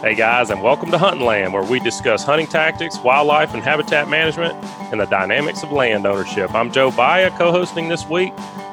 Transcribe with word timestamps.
Hey 0.00 0.14
guys, 0.14 0.48
and 0.48 0.62
welcome 0.62 0.90
to 0.92 0.96
Hunting 0.96 1.26
Land, 1.26 1.52
where 1.52 1.62
we 1.62 1.78
discuss 1.78 2.24
hunting 2.24 2.46
tactics, 2.46 2.98
wildlife, 3.00 3.52
and 3.52 3.62
habitat 3.62 4.08
management, 4.08 4.54
and 4.90 4.98
the 4.98 5.04
dynamics 5.04 5.62
of 5.62 5.72
land 5.72 6.06
ownership. 6.06 6.54
I'm 6.54 6.72
Joe 6.72 6.90
Baya, 6.90 7.28
co-hosting 7.36 7.90
this 7.90 8.06
week 8.06 8.32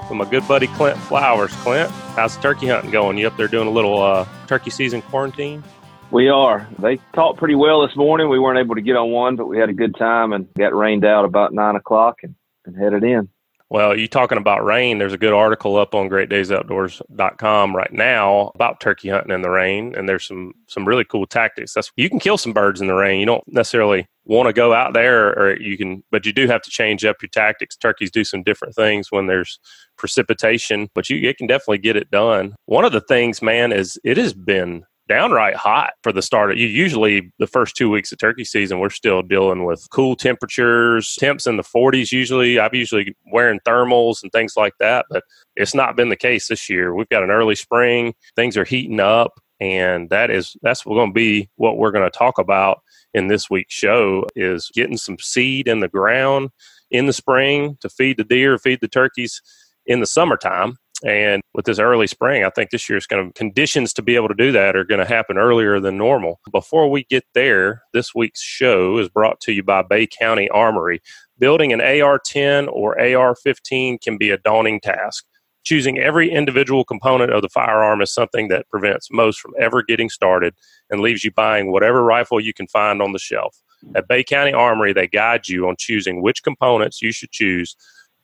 with 0.09 0.11
my 0.11 0.23
good 0.23 0.47
buddy 0.47 0.67
Clint 0.67 0.97
Flowers. 0.97 1.51
Clint, 1.55 1.91
how's 2.15 2.37
the 2.37 2.41
turkey 2.41 2.67
hunting 2.67 2.91
going? 2.91 3.17
You 3.17 3.27
up 3.27 3.35
there 3.35 3.49
doing 3.49 3.67
a 3.67 3.71
little 3.71 4.01
uh, 4.01 4.25
turkey 4.47 4.69
season 4.69 5.01
quarantine? 5.01 5.65
We 6.11 6.29
are. 6.29 6.65
They 6.79 6.95
talked 7.13 7.39
pretty 7.39 7.55
well 7.55 7.85
this 7.85 7.97
morning. 7.97 8.29
We 8.29 8.39
weren't 8.39 8.59
able 8.59 8.75
to 8.75 8.81
get 8.81 8.95
on 8.95 9.11
one, 9.11 9.35
but 9.35 9.47
we 9.47 9.57
had 9.57 9.67
a 9.67 9.73
good 9.73 9.95
time 9.97 10.31
and 10.31 10.47
got 10.53 10.73
rained 10.73 11.03
out 11.03 11.25
about 11.25 11.53
nine 11.53 11.75
o'clock 11.75 12.19
and, 12.23 12.35
and 12.65 12.77
headed 12.77 13.03
in. 13.03 13.27
Well, 13.69 13.99
you 13.99 14.07
talking 14.07 14.37
about 14.37 14.63
rain, 14.63 14.97
there's 14.97 15.13
a 15.13 15.17
good 15.17 15.33
article 15.33 15.75
up 15.75 15.93
on 15.93 16.09
greatdaysoutdoors.com 16.09 17.75
right 17.75 17.91
now 17.91 18.51
about 18.55 18.79
turkey 18.79 19.09
hunting 19.09 19.33
in 19.33 19.41
the 19.41 19.49
rain 19.49 19.93
and 19.93 20.07
there's 20.07 20.25
some 20.25 20.53
some 20.67 20.87
really 20.87 21.03
cool 21.03 21.25
tactics. 21.25 21.73
That's 21.73 21.91
you 21.97 22.09
can 22.09 22.19
kill 22.19 22.37
some 22.37 22.53
birds 22.53 22.79
in 22.79 22.87
the 22.87 22.93
rain. 22.93 23.19
You 23.19 23.25
don't 23.25 23.43
necessarily 23.47 24.07
want 24.23 24.47
to 24.47 24.53
go 24.53 24.73
out 24.73 24.93
there 24.93 25.37
or 25.37 25.59
you 25.59 25.77
can 25.77 26.01
but 26.11 26.25
you 26.25 26.31
do 26.31 26.47
have 26.47 26.61
to 26.61 26.69
change 26.69 27.03
up 27.03 27.17
your 27.21 27.29
tactics. 27.29 27.75
Turkeys 27.75 28.09
do 28.09 28.23
some 28.23 28.41
different 28.41 28.73
things 28.73 29.11
when 29.11 29.27
there's 29.27 29.59
precipitation, 29.97 30.89
but 30.95 31.09
you 31.09 31.27
it 31.27 31.37
can 31.37 31.47
definitely 31.47 31.79
get 31.79 31.97
it 31.97 32.09
done. 32.09 32.55
One 32.67 32.85
of 32.85 32.93
the 32.93 33.01
things, 33.01 33.41
man, 33.41 33.73
is 33.73 33.99
it 34.05 34.15
has 34.15 34.33
been 34.33 34.85
downright 35.07 35.55
hot 35.55 35.93
for 36.03 36.11
the 36.11 36.21
start. 36.21 36.51
Of, 36.51 36.57
usually, 36.57 37.31
the 37.39 37.47
first 37.47 37.75
two 37.75 37.89
weeks 37.89 38.11
of 38.11 38.19
turkey 38.19 38.43
season, 38.43 38.79
we're 38.79 38.89
still 38.89 39.21
dealing 39.21 39.65
with 39.65 39.87
cool 39.91 40.15
temperatures, 40.15 41.15
temps 41.15 41.47
in 41.47 41.57
the 41.57 41.63
40s. 41.63 42.11
Usually, 42.11 42.59
I'm 42.59 42.73
usually 42.73 43.15
wearing 43.31 43.59
thermals 43.61 44.23
and 44.23 44.31
things 44.31 44.53
like 44.55 44.73
that, 44.79 45.05
but 45.09 45.23
it's 45.55 45.75
not 45.75 45.95
been 45.95 46.09
the 46.09 46.15
case 46.15 46.47
this 46.47 46.69
year. 46.69 46.93
We've 46.93 47.09
got 47.09 47.23
an 47.23 47.31
early 47.31 47.55
spring, 47.55 48.13
things 48.35 48.57
are 48.57 48.65
heating 48.65 48.99
up, 48.99 49.39
and 49.59 50.09
that 50.09 50.29
is 50.29 50.55
that's 50.61 50.83
going 50.83 51.09
to 51.09 51.13
be 51.13 51.49
what 51.55 51.77
we're 51.77 51.91
going 51.91 52.09
to 52.09 52.17
talk 52.17 52.37
about 52.37 52.81
in 53.13 53.27
this 53.27 53.49
week's 53.49 53.73
show 53.73 54.25
is 54.35 54.69
getting 54.73 54.97
some 54.97 55.17
seed 55.19 55.67
in 55.67 55.79
the 55.79 55.87
ground 55.87 56.49
in 56.91 57.05
the 57.05 57.13
spring 57.13 57.77
to 57.81 57.89
feed 57.89 58.17
the 58.17 58.23
deer, 58.23 58.57
feed 58.57 58.79
the 58.81 58.87
turkeys 58.87 59.41
in 59.85 59.99
the 59.99 60.05
summertime 60.05 60.77
and 61.03 61.43
with 61.53 61.65
this 61.65 61.79
early 61.79 62.07
spring, 62.07 62.43
I 62.43 62.49
think 62.49 62.71
this 62.71 62.89
year's 62.89 63.05
going 63.05 63.27
to 63.27 63.33
conditions 63.33 63.93
to 63.93 64.01
be 64.01 64.15
able 64.15 64.29
to 64.29 64.33
do 64.33 64.51
that 64.51 64.75
are 64.75 64.83
going 64.83 64.99
to 64.99 65.05
happen 65.05 65.37
earlier 65.37 65.79
than 65.79 65.97
normal. 65.97 66.39
Before 66.51 66.89
we 66.89 67.03
get 67.03 67.25
there, 67.33 67.83
this 67.93 68.15
week's 68.15 68.41
show 68.41 68.97
is 68.97 69.07
brought 69.07 69.39
to 69.41 69.51
you 69.51 69.61
by 69.61 69.83
Bay 69.83 70.07
County 70.07 70.49
Armory. 70.49 71.01
Building 71.37 71.71
an 71.71 71.81
AR 71.81 72.19
10 72.23 72.67
or 72.69 72.99
AR 72.99 73.35
15 73.35 73.99
can 73.99 74.17
be 74.17 74.31
a 74.31 74.37
daunting 74.37 74.79
task. 74.79 75.23
Choosing 75.63 75.99
every 75.99 76.31
individual 76.31 76.83
component 76.83 77.31
of 77.31 77.41
the 77.41 77.49
firearm 77.49 78.01
is 78.01 78.11
something 78.11 78.47
that 78.47 78.69
prevents 78.69 79.11
most 79.11 79.39
from 79.39 79.53
ever 79.59 79.83
getting 79.83 80.09
started 80.09 80.55
and 80.89 81.01
leaves 81.01 81.23
you 81.23 81.31
buying 81.31 81.71
whatever 81.71 82.03
rifle 82.03 82.39
you 82.39 82.53
can 82.53 82.67
find 82.67 83.01
on 83.01 83.11
the 83.11 83.19
shelf. 83.19 83.61
At 83.93 84.07
Bay 84.07 84.23
County 84.23 84.53
Armory, 84.53 84.93
they 84.93 85.07
guide 85.07 85.47
you 85.47 85.67
on 85.67 85.75
choosing 85.77 86.21
which 86.21 86.41
components 86.41 87.01
you 87.01 87.11
should 87.11 87.31
choose 87.31 87.75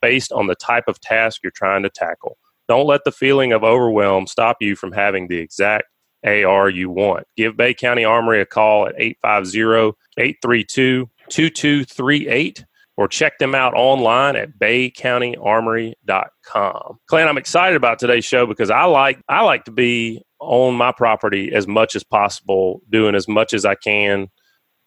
based 0.02 0.32
on 0.32 0.48
the 0.48 0.56
type 0.56 0.86
of 0.88 1.00
task 1.02 1.42
you're 1.44 1.52
trying 1.52 1.84
to 1.84 1.90
tackle. 1.90 2.38
Don't 2.68 2.88
let 2.88 3.02
the 3.06 3.12
feeling 3.12 3.52
of 3.52 3.64
overwhelm 3.64 4.28
stop 4.28 4.58
you 4.62 4.76
from 4.76 4.92
having 4.92 5.28
the 5.28 5.38
exact 5.38 5.86
AR 6.26 6.70
you 6.70 6.90
want. 6.90 7.28
Give 7.36 7.58
Bay 7.58 7.74
County 7.74 8.06
Armory 8.06 8.40
a 8.42 8.46
call 8.46 8.88
at 8.88 8.96
850 8.98 9.98
832 10.18 11.10
2238 11.30 12.66
or 12.96 13.08
check 13.08 13.40
them 13.40 13.56
out 13.56 13.74
online 13.74 14.36
at 14.36 14.60
baycountyarmory.com. 14.60 17.00
Clint, 17.08 17.30
I'm 17.30 17.38
excited 17.38 17.76
about 17.76 17.98
today's 18.00 18.26
show 18.26 18.46
because 18.46 18.70
I 18.70 18.84
like 18.86 19.20
I 19.28 19.44
like 19.44 19.66
to 19.66 19.72
be 19.72 20.22
on 20.40 20.76
my 20.76 20.92
property 20.92 21.52
as 21.54 21.68
much 21.68 21.96
as 21.96 22.04
possible, 22.04 22.82
doing 22.90 23.16
as 23.16 23.28
much 23.28 23.54
as 23.54 23.66
I 23.66 23.76
can 23.76 24.28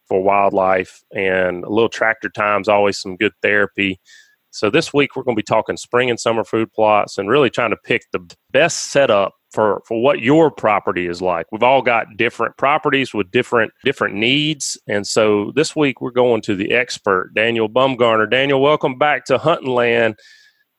for 0.06 0.22
wildlife 0.22 1.02
and 1.12 1.64
a 1.64 1.68
little 1.68 1.88
tractor 1.88 2.28
time 2.28 2.60
is 2.60 2.68
always 2.68 2.98
some 2.98 3.16
good 3.16 3.32
therapy. 3.42 3.98
So 4.56 4.70
this 4.70 4.90
week 4.90 5.14
we're 5.14 5.22
going 5.22 5.36
to 5.36 5.42
be 5.42 5.44
talking 5.44 5.76
spring 5.76 6.08
and 6.08 6.18
summer 6.18 6.42
food 6.42 6.72
plots 6.72 7.18
and 7.18 7.28
really 7.28 7.50
trying 7.50 7.72
to 7.72 7.76
pick 7.76 8.04
the 8.12 8.26
best 8.52 8.86
setup 8.90 9.34
for 9.50 9.82
for 9.86 10.00
what 10.02 10.20
your 10.20 10.50
property 10.50 11.06
is 11.06 11.20
like. 11.20 11.44
We've 11.52 11.62
all 11.62 11.82
got 11.82 12.16
different 12.16 12.56
properties 12.56 13.12
with 13.12 13.30
different 13.30 13.70
different 13.84 14.14
needs, 14.14 14.78
and 14.88 15.06
so 15.06 15.52
this 15.54 15.76
week 15.76 16.00
we're 16.00 16.10
going 16.10 16.40
to 16.40 16.56
the 16.56 16.72
expert 16.72 17.32
Daniel 17.34 17.68
Bumgarner. 17.68 18.30
Daniel, 18.30 18.62
welcome 18.62 18.96
back 18.96 19.26
to 19.26 19.36
Hunting 19.36 19.74
Land. 19.74 20.14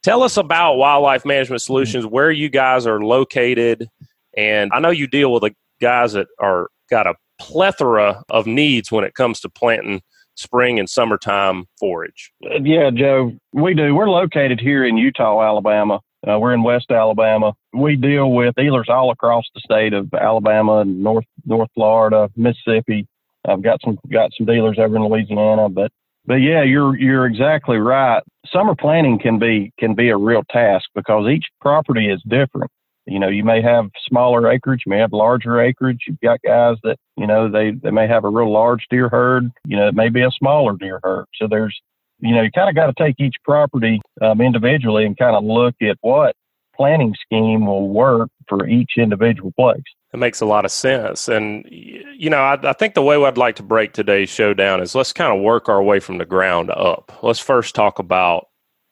Tell 0.02 0.24
us 0.24 0.38
about 0.38 0.78
Wildlife 0.78 1.24
Management 1.24 1.62
Solutions, 1.62 2.04
where 2.04 2.32
you 2.32 2.50
guys 2.50 2.88
are 2.88 3.02
located, 3.02 3.88
and 4.36 4.72
I 4.74 4.80
know 4.80 4.90
you 4.90 5.06
deal 5.06 5.32
with 5.32 5.44
the 5.44 5.54
guys 5.80 6.14
that 6.14 6.30
are 6.40 6.70
got 6.90 7.06
a 7.06 7.14
plethora 7.38 8.24
of 8.32 8.48
needs 8.48 8.92
when 8.92 9.04
it 9.04 9.14
comes 9.14 9.40
to 9.42 9.50
planting 9.50 10.02
spring 10.38 10.80
and 10.80 10.90
summertime 10.90 11.66
forage? 11.80 12.32
Yeah, 12.42 12.90
Joe, 12.94 13.34
we 13.54 13.74
do. 13.74 13.94
We're 13.94 14.10
located 14.10 14.60
here 14.60 14.86
in 14.86 14.96
Eutaw, 14.96 15.46
Alabama. 15.46 16.00
Uh, 16.28 16.40
we're 16.40 16.54
in 16.54 16.64
West 16.64 16.90
Alabama. 16.92 17.54
We 17.74 17.96
deal 17.96 18.32
with 18.32 18.56
dealers 18.56 18.88
all 18.90 19.12
across 19.12 19.46
the 19.54 19.62
state 19.62 19.94
of 19.94 20.14
Alabama 20.14 20.84
North 20.86 21.26
North 21.46 21.70
Florida, 21.76 22.30
Mississippi. 22.36 23.08
I've 23.48 23.62
got 23.62 23.80
some 23.84 23.98
got 24.12 24.32
some 24.38 24.46
dealers 24.46 24.78
over 24.80 24.96
in 24.96 25.06
Louisiana, 25.06 25.70
but 25.70 25.92
but 26.26 26.36
yeah, 26.36 26.64
you're 26.64 26.98
you're 26.98 27.26
exactly 27.26 27.78
right. 27.78 28.22
Summer 28.52 28.76
planning 28.76 29.20
can 29.20 29.40
be 29.40 29.72
can 29.80 29.94
be 29.96 30.10
a 30.10 30.18
real 30.18 30.44
task 30.52 30.90
because 30.96 31.30
each 31.30 31.46
property 31.62 32.10
is 32.10 32.22
different. 32.28 32.72
You 33.08 33.20
know, 33.20 33.30
you 33.30 33.44
may 33.44 33.62
have 33.62 33.90
smaller 34.08 34.50
acreage, 34.52 34.84
you 34.86 34.90
may 34.90 35.00
have 35.00 35.14
larger 35.14 35.62
acreage. 35.62 36.00
You've 36.08 36.20
got 36.20 36.42
guys 36.42 36.76
that, 36.84 36.98
you 37.16 37.26
know, 37.26 37.50
they, 37.50 37.72
they 37.72 37.92
may 37.92 38.08
have 38.08 38.26
a 38.26 38.30
real 38.30 38.52
large 38.52 38.86
deer 38.90 39.10
herd. 39.10 39.50
You 39.66 39.78
know, 39.78 39.88
it 39.88 39.96
may 39.96 40.10
be 40.10 40.22
a 40.22 40.32
smaller 40.32 40.76
deer 40.78 41.00
herd. 41.04 41.26
So 41.36 41.48
there's, 41.48 41.80
you 42.20 42.36
know, 42.36 42.42
you 42.42 42.52
kind 42.52 42.70
of 42.70 42.76
got 42.76 42.88
to 42.88 43.04
take 43.04 43.20
each 43.20 43.36
property 43.44 44.02
um, 44.22 44.42
individually 44.42 45.06
and 45.06 45.18
kind 45.18 45.36
of 45.36 45.44
look 45.44 45.76
at 45.82 45.98
what 46.02 46.36
planning 46.76 47.16
scheme 47.22 47.66
will 47.66 47.90
work 47.90 48.30
for 48.48 48.68
each 48.68 48.92
individual 48.98 49.52
place. 49.58 49.82
It 50.14 50.18
makes 50.18 50.42
a 50.42 50.46
lot 50.46 50.64
of 50.64 50.72
sense. 50.72 51.28
And, 51.28 51.66
you 51.70 52.30
know, 52.30 52.38
I, 52.38 52.58
I, 52.70 52.74
think 52.74 52.94
the 52.94 53.02
way 53.02 53.22
I'd 53.22 53.38
like 53.38 53.56
to 53.58 53.64
break 53.64 53.94
today's 53.94 54.30
show 54.30 54.54
down 54.54 54.82
is 54.82 54.96
let's 54.96 55.12
kind 55.12 55.36
of 55.36 55.44
work 55.44 55.68
our 55.68 55.84
way 55.84 56.00
from 56.00 56.18
the 56.18 56.26
ground 56.26 56.72
up. 56.72 57.20
Let's 57.24 57.40
first 57.40 57.76
talk 57.76 58.00
about 58.00 58.48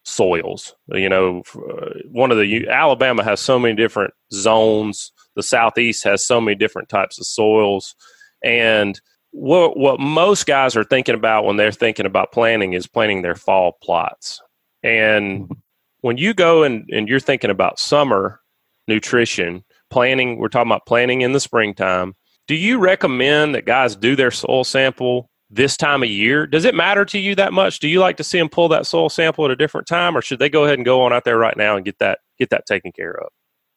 soils. 0.05 0.75
You 0.87 1.09
know, 1.09 1.43
uh, 1.55 1.89
one 2.11 2.31
of 2.31 2.37
the 2.37 2.67
Alabama 2.67 3.23
has 3.23 3.39
so 3.39 3.59
many 3.59 3.75
different 3.75 4.13
zones. 4.31 5.11
The 5.35 5.43
Southeast 5.43 6.03
has 6.05 6.25
so 6.25 6.39
many 6.39 6.55
different 6.55 6.89
types 6.89 7.19
of 7.19 7.25
soils, 7.25 7.95
and 8.43 8.99
what 9.31 9.77
what 9.77 9.99
most 9.99 10.45
guys 10.45 10.75
are 10.77 10.83
thinking 10.83 11.15
about 11.15 11.43
when 11.43 11.57
they're 11.57 11.71
thinking 11.71 12.05
about 12.05 12.31
planting 12.31 12.73
is 12.73 12.87
planting 12.87 13.21
their 13.21 13.35
fall 13.35 13.77
plots. 13.83 14.41
And 14.81 15.51
when 16.01 16.17
you 16.17 16.33
go 16.33 16.63
and, 16.63 16.87
and 16.93 17.09
you're 17.09 17.19
thinking 17.19 17.49
about 17.49 17.79
summer 17.79 18.39
nutrition, 18.87 19.63
planning, 19.89 20.37
we're 20.37 20.47
talking 20.47 20.71
about 20.71 20.85
planting 20.85 21.21
in 21.21 21.31
the 21.31 21.39
springtime. 21.39 22.13
Do 22.47 22.53
you 22.55 22.77
recommend 22.77 23.55
that 23.55 23.65
guys 23.65 23.95
do 23.95 24.15
their 24.15 24.29
soil 24.29 24.63
sample 24.63 25.29
this 25.55 25.77
time 25.77 26.03
of 26.03 26.09
year. 26.09 26.45
Does 26.45 26.65
it 26.65 26.75
matter 26.75 27.05
to 27.05 27.17
you 27.17 27.33
that 27.35 27.53
much? 27.53 27.79
Do 27.79 27.87
you 27.87 27.99
like 27.99 28.17
to 28.17 28.23
see 28.23 28.37
them 28.37 28.49
pull 28.49 28.67
that 28.69 28.85
soil 28.85 29.09
sample 29.09 29.45
at 29.45 29.51
a 29.51 29.55
different 29.55 29.87
time, 29.87 30.15
or 30.15 30.21
should 30.21 30.39
they 30.39 30.49
go 30.49 30.65
ahead 30.65 30.77
and 30.77 30.85
go 30.85 31.01
on 31.03 31.13
out 31.13 31.23
there 31.23 31.37
right 31.37 31.55
now 31.55 31.75
and 31.75 31.85
get 31.85 31.99
that 31.99 32.19
get 32.37 32.49
that 32.49 32.65
taken 32.65 32.91
care 32.91 33.11
of? 33.19 33.29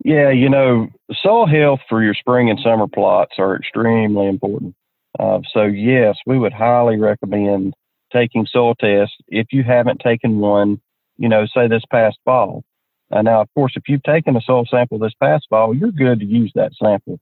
Yeah, 0.05 0.31
you 0.31 0.49
know, 0.49 0.89
soil 1.13 1.47
health 1.47 1.81
for 1.89 2.03
your 2.03 2.15
spring 2.15 2.51
and 2.51 2.59
summer 2.61 2.87
plots 2.87 3.35
are 3.39 3.57
extremely 3.57 4.27
important. 4.27 4.75
Uh, 5.19 5.41
so 5.53 5.63
yes, 5.63 6.17
we 6.27 6.39
would 6.39 6.53
highly 6.53 6.97
recommend 6.97 7.75
taking 8.13 8.47
soil 8.47 8.75
tests 8.75 9.17
if 9.29 9.49
you 9.53 9.63
haven't 9.63 10.01
taken 10.01 10.39
one. 10.39 10.81
You 11.17 11.29
know, 11.29 11.47
say 11.47 11.67
this 11.67 11.83
past 11.91 12.19
fall. 12.25 12.63
Uh, 13.11 13.23
now, 13.23 13.41
of 13.41 13.49
course, 13.55 13.73
if 13.75 13.85
you've 13.89 14.03
taken 14.03 14.37
a 14.37 14.41
soil 14.41 14.67
sample 14.71 14.99
this 14.99 15.15
past 15.21 15.47
fall, 15.49 15.75
you're 15.75 15.91
good 15.91 16.21
to 16.21 16.27
use 16.27 16.53
that 16.55 16.73
sample. 16.81 17.19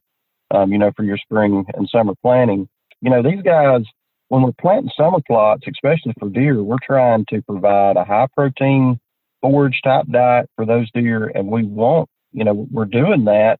Um, 0.50 0.70
you 0.70 0.78
know, 0.78 0.92
for 0.96 1.02
your 1.02 1.18
spring 1.18 1.64
and 1.74 1.88
summer 1.88 2.14
planting. 2.22 2.68
You 3.00 3.10
know, 3.10 3.22
these 3.22 3.42
guys 3.42 3.82
when 4.28 4.42
we're 4.42 4.52
planting 4.60 4.90
summer 4.96 5.18
plots, 5.26 5.62
especially 5.68 6.14
for 6.18 6.28
deer, 6.28 6.62
we're 6.62 6.76
trying 6.82 7.24
to 7.28 7.42
provide 7.42 7.96
a 7.96 8.04
high 8.04 8.26
protein 8.34 8.98
forage 9.40 9.80
type 9.84 10.06
diet 10.10 10.50
for 10.56 10.66
those 10.66 10.90
deer. 10.92 11.30
And 11.34 11.48
we 11.48 11.64
want, 11.64 12.08
you 12.32 12.44
know, 12.44 12.66
we're 12.70 12.86
doing 12.86 13.24
that 13.26 13.58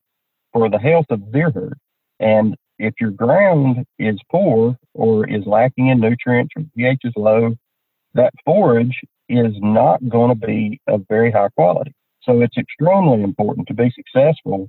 for 0.53 0.69
the 0.69 0.79
health 0.79 1.07
of 1.11 1.21
the 1.21 1.31
deer 1.31 1.51
herd. 1.51 1.79
And 2.19 2.57
if 2.79 2.95
your 3.01 3.11
ground 3.11 3.85
is 3.99 4.19
poor 4.31 4.77
or 4.95 5.29
is 5.29 5.47
lacking 5.47 5.89
in 5.89 6.01
nutrients 6.01 6.53
or 6.57 6.65
pH 6.77 7.01
is 7.05 7.13
low, 7.17 7.55
that 8.15 8.33
forage 8.45 9.01
is 9.29 9.53
not 9.59 10.07
going 10.09 10.31
to 10.39 10.47
be 10.47 10.81
of 10.87 11.05
very 11.09 11.31
high 11.31 11.49
quality. 11.57 11.93
So 12.23 12.41
it's 12.41 12.57
extremely 12.57 13.23
important 13.23 13.69
to 13.69 13.75
be 13.75 13.93
successful. 13.95 14.69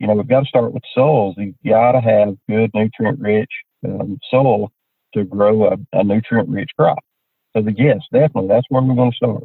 You 0.00 0.06
know, 0.06 0.14
we've 0.14 0.28
got 0.28 0.40
to 0.40 0.46
start 0.46 0.72
with 0.72 0.82
soils. 0.92 1.36
You've 1.38 1.54
got 1.64 1.92
to 1.92 2.00
have 2.00 2.36
good 2.48 2.70
nutrient 2.74 3.20
rich 3.20 3.50
um, 3.84 4.18
soil 4.30 4.70
to 5.16 5.24
grow 5.24 5.68
a, 5.68 5.76
a 5.92 6.04
nutrient 6.04 6.48
rich 6.48 6.70
crop. 6.78 6.98
So 7.54 7.62
the 7.62 7.72
yes, 7.72 8.00
definitely 8.12 8.48
that's 8.48 8.66
where 8.68 8.82
we're 8.82 8.94
going 8.94 9.10
to 9.10 9.16
start. 9.16 9.44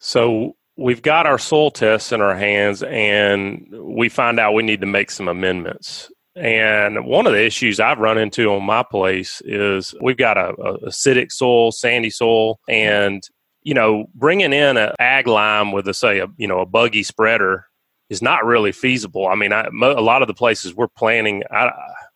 So 0.00 0.56
we've 0.76 1.02
got 1.02 1.26
our 1.26 1.38
soil 1.38 1.70
tests 1.70 2.12
in 2.12 2.20
our 2.20 2.36
hands 2.36 2.82
and 2.82 3.66
we 3.72 4.08
find 4.08 4.38
out 4.38 4.52
we 4.52 4.62
need 4.62 4.80
to 4.80 4.86
make 4.86 5.10
some 5.10 5.28
amendments. 5.28 6.10
And 6.36 7.04
one 7.04 7.26
of 7.26 7.32
the 7.32 7.44
issues 7.44 7.80
I've 7.80 7.98
run 7.98 8.16
into 8.16 8.52
on 8.52 8.62
my 8.62 8.84
place 8.84 9.42
is 9.44 9.94
we've 10.00 10.16
got 10.16 10.36
a, 10.36 10.50
a 10.50 10.78
acidic 10.86 11.32
soil, 11.32 11.72
sandy 11.72 12.10
soil, 12.10 12.60
and 12.68 13.22
you 13.62 13.74
know, 13.74 14.08
bringing 14.14 14.52
in 14.52 14.76
an 14.76 14.92
ag 15.00 15.26
lime 15.26 15.72
with 15.72 15.88
a 15.88 15.94
say 15.94 16.20
a 16.20 16.28
you 16.36 16.46
know 16.46 16.60
a 16.60 16.66
buggy 16.66 17.02
spreader 17.02 17.66
is 18.08 18.22
not 18.22 18.44
really 18.44 18.72
feasible. 18.72 19.26
I 19.26 19.34
mean, 19.34 19.52
I, 19.52 19.66
a 19.66 20.00
lot 20.00 20.22
of 20.22 20.28
the 20.28 20.34
places 20.34 20.74
we're 20.74 20.88
planning, 20.88 21.42
I, 21.50 21.70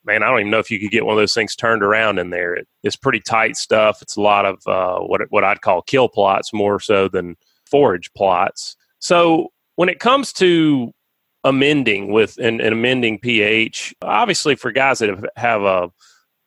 man, 0.04 0.22
I 0.22 0.28
don't 0.28 0.40
even 0.40 0.50
know 0.50 0.58
if 0.58 0.70
you 0.70 0.78
could 0.78 0.90
get 0.90 1.04
one 1.04 1.14
of 1.14 1.20
those 1.20 1.34
things 1.34 1.54
turned 1.54 1.82
around 1.82 2.19
in 2.19 2.31
there. 2.31 2.54
It, 2.54 2.69
it's 2.82 2.96
pretty 2.96 3.20
tight 3.20 3.56
stuff. 3.56 4.02
It's 4.02 4.16
a 4.16 4.20
lot 4.20 4.44
of 4.44 4.66
uh, 4.66 5.00
what 5.00 5.20
what 5.31 5.44
I'd 5.44 5.60
call 5.60 5.82
kill 5.82 6.08
plots 6.08 6.52
more 6.52 6.81
so 6.81 7.08
than 7.08 7.37
forage 7.70 8.12
plots. 8.14 8.76
So 8.99 9.49
when 9.76 9.88
it 9.88 10.00
comes 10.00 10.32
to 10.34 10.93
amending 11.44 12.12
with 12.12 12.38
an, 12.38 12.60
an 12.60 12.72
amending 12.72 13.19
pH, 13.19 13.94
obviously 14.02 14.54
for 14.54 14.70
guys 14.70 15.00
that 15.00 15.08
have, 15.08 15.26
have 15.37 15.62
a 15.62 15.90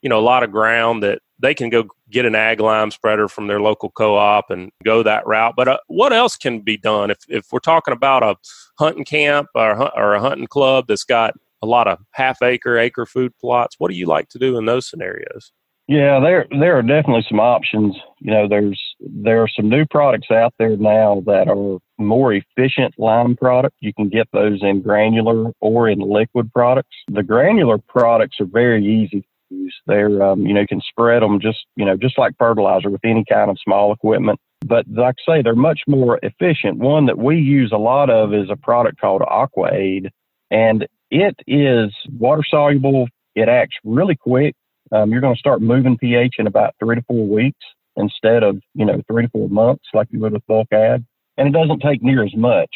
you 0.02 0.10
know 0.10 0.20
a 0.20 0.22
lot 0.22 0.44
of 0.44 0.52
ground 0.52 1.04
that 1.04 1.20
they 1.40 1.54
can 1.54 1.70
go 1.70 1.86
get 2.10 2.26
an 2.26 2.36
ag 2.36 2.60
lime 2.60 2.92
spreader 2.92 3.28
from 3.28 3.48
their 3.48 3.60
local 3.60 3.92
co-op 3.92 4.50
and 4.50 4.72
go 4.84 5.04
that 5.04 5.26
route. 5.28 5.54
But 5.58 5.68
uh, 5.68 5.78
what 5.88 6.14
else 6.14 6.36
can 6.36 6.62
be 6.62 6.78
done 6.78 7.12
if 7.12 7.20
if 7.28 7.48
we're 7.52 7.60
talking 7.60 7.94
about 7.94 8.24
a 8.24 8.36
hunting 8.78 9.06
camp 9.06 9.48
or, 9.56 9.76
or 9.98 10.14
a 10.14 10.22
hunting 10.22 10.48
club 10.48 10.86
that's 10.88 11.04
got 11.04 11.34
a 11.66 11.70
lot 11.70 11.88
of 11.88 12.00
half 12.12 12.42
acre 12.42 12.78
acre 12.78 13.06
food 13.06 13.34
plots? 13.40 13.76
What 13.78 13.92
do 13.92 13.98
you 13.98 14.06
like 14.06 14.30
to 14.30 14.40
do 14.40 14.58
in 14.58 14.66
those 14.66 14.90
scenarios? 14.90 15.52
Yeah, 15.88 16.20
there 16.20 16.48
there 16.60 16.78
are 16.78 16.82
definitely 16.82 17.26
some 17.30 17.40
options. 17.40 17.96
You 18.20 18.32
know, 18.32 18.48
there's 18.48 18.82
there 19.00 19.44
are 19.44 19.48
some 19.48 19.70
new 19.70 19.86
products 19.86 20.32
out 20.32 20.54
there 20.58 20.76
now 20.78 21.22
that 21.28 21.48
are 21.48 21.78
more 22.04 22.34
efficient 22.34 22.96
lime 22.98 23.36
product. 23.36 23.76
You 23.82 23.94
can 23.94 24.10
get 24.10 24.28
those 24.34 24.64
in 24.64 24.82
granular 24.82 25.52
or 25.60 25.88
in 25.88 26.00
liquid 26.00 26.52
products. 26.54 26.96
The 27.08 27.22
granular 27.22 27.78
products 27.78 28.38
are 28.40 28.48
very 28.48 28.84
easy 28.84 29.22
to 29.22 29.56
use. 29.56 29.76
They're 29.86 30.24
um, 30.24 30.48
you 30.48 30.56
know 30.56 30.62
you 30.62 30.68
can 30.68 30.82
spread 30.82 31.22
them 31.22 31.40
just 31.40 31.66
you 31.76 31.86
know 31.86 31.96
just 31.96 32.18
like 32.18 32.34
fertilizer 32.40 32.90
with 32.90 33.06
any 33.06 33.24
kind 33.32 33.52
of 33.52 33.58
small 33.64 33.94
equipment. 33.94 34.40
But 34.66 34.88
like 34.90 35.16
I 35.28 35.36
say, 35.36 35.42
they're 35.44 35.54
much 35.54 35.82
more 35.88 36.20
efficient. 36.24 36.80
One 36.80 37.06
that 37.06 37.20
we 37.20 37.38
use 37.38 37.72
a 37.72 37.78
lot 37.78 38.10
of 38.10 38.34
is 38.34 38.50
a 38.50 38.56
product 38.56 39.00
called 39.00 39.22
AquaAid, 39.22 40.10
and 40.50 40.88
it 41.16 41.36
is 41.48 41.94
water 42.18 42.44
soluble. 42.48 43.08
It 43.36 43.50
acts 43.50 43.76
really 43.84 44.16
quick 44.16 44.56
um, 44.92 45.12
you're 45.12 45.22
going 45.22 45.36
to 45.36 45.40
start 45.40 45.62
moving 45.62 45.98
pH 45.98 46.36
in 46.38 46.48
about 46.48 46.76
three 46.80 46.96
to 46.96 47.02
four 47.04 47.28
weeks 47.28 47.66
instead 47.96 48.44
of, 48.44 48.60
you 48.74 48.86
know, 48.86 49.02
three 49.08 49.24
to 49.24 49.30
four 49.30 49.50
months 49.50 49.86
like 49.94 50.08
you 50.12 50.20
would 50.20 50.34
with 50.34 50.46
bulk 50.48 50.68
ag. 50.72 51.04
And 51.38 51.48
it 51.48 51.52
doesn't 51.52 51.80
take 51.80 52.04
near 52.04 52.24
as 52.24 52.36
much. 52.36 52.70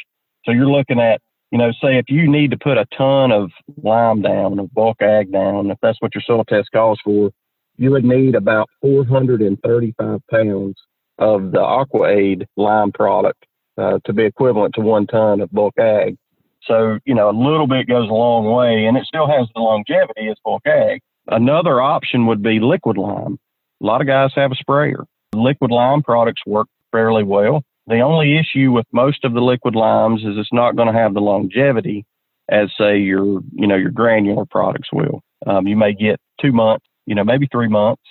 So 0.46 0.52
you're 0.52 0.70
looking 0.70 1.00
at, 1.00 1.22
you 1.52 1.58
know, 1.58 1.72
say 1.72 1.98
if 1.98 2.06
you 2.10 2.30
need 2.30 2.52
to 2.52 2.58
put 2.58 2.78
a 2.78 2.86
ton 2.98 3.32
of 3.32 3.52
lime 3.82 4.22
down, 4.22 4.60
of 4.60 4.74
bulk 4.74 5.02
ag 5.02 5.32
down, 5.32 5.70
if 5.72 5.78
that's 5.82 6.02
what 6.02 6.16
your 6.16 6.24
soil 6.26 6.44
test 6.44 6.70
calls 6.74 7.00
for, 7.04 7.32
you 7.78 7.92
would 7.92 8.04
need 8.04 8.36
about 8.36 8.70
435 8.82 10.20
pounds 10.32 10.76
of 11.18 11.52
the 11.52 11.60
AquaAid 11.60 12.46
lime 12.58 12.92
product 12.92 13.46
uh, 13.78 14.00
to 14.06 14.14
be 14.14 14.24
equivalent 14.24 14.76
to 14.76 14.82
one 14.82 15.08
ton 15.08 15.42
of 15.42 15.52
bulk 15.52 15.78
ag. 15.78 16.18
So, 16.64 17.00
you 17.06 17.16
know, 17.16 17.30
a 17.30 17.32
little 17.32 17.68
bit 17.68 17.88
goes 17.88 18.10
a 18.10 18.14
long 18.14 18.46
way 18.54 18.86
and 18.86 18.98
it 18.98 19.06
still 19.06 19.28
has 19.28 19.48
the 19.56 19.62
longevity 19.62 20.30
as 20.30 20.38
ag, 20.66 21.02
Another 21.28 21.82
option 21.82 22.26
would 22.26 22.42
be 22.42 22.60
liquid 22.60 22.98
lime. 22.98 23.38
A 23.82 23.86
lot 23.86 24.02
of 24.02 24.08
guys 24.08 24.32
have 24.36 24.52
a 24.52 24.56
sprayer. 24.56 25.06
Liquid 25.34 25.72
lime 25.72 26.02
products 26.02 26.42
work 26.46 26.68
fairly 26.92 27.24
well. 27.24 27.64
The 27.88 28.02
only 28.02 28.38
issue 28.38 28.72
with 28.72 28.86
most 28.92 29.24
of 29.24 29.34
the 29.34 29.42
liquid 29.42 29.76
limes 29.76 30.22
is 30.22 30.38
it's 30.38 30.54
not 30.54 30.76
going 30.76 30.92
to 30.92 31.00
have 31.00 31.14
the 31.14 31.22
longevity 31.22 32.06
as 32.50 32.70
say 32.78 32.98
your 32.98 33.42
you 33.54 33.68
know 33.68 33.76
your 33.76 33.92
granular 33.92 34.46
products 34.46 34.90
will. 34.92 35.22
Um, 35.46 35.68
you 35.68 35.78
may 35.78 35.94
get 35.94 36.20
two 36.42 36.52
months, 36.52 36.86
you 37.06 37.16
know 37.16 37.24
maybe 37.24 37.48
three 37.52 37.68
months 37.68 38.02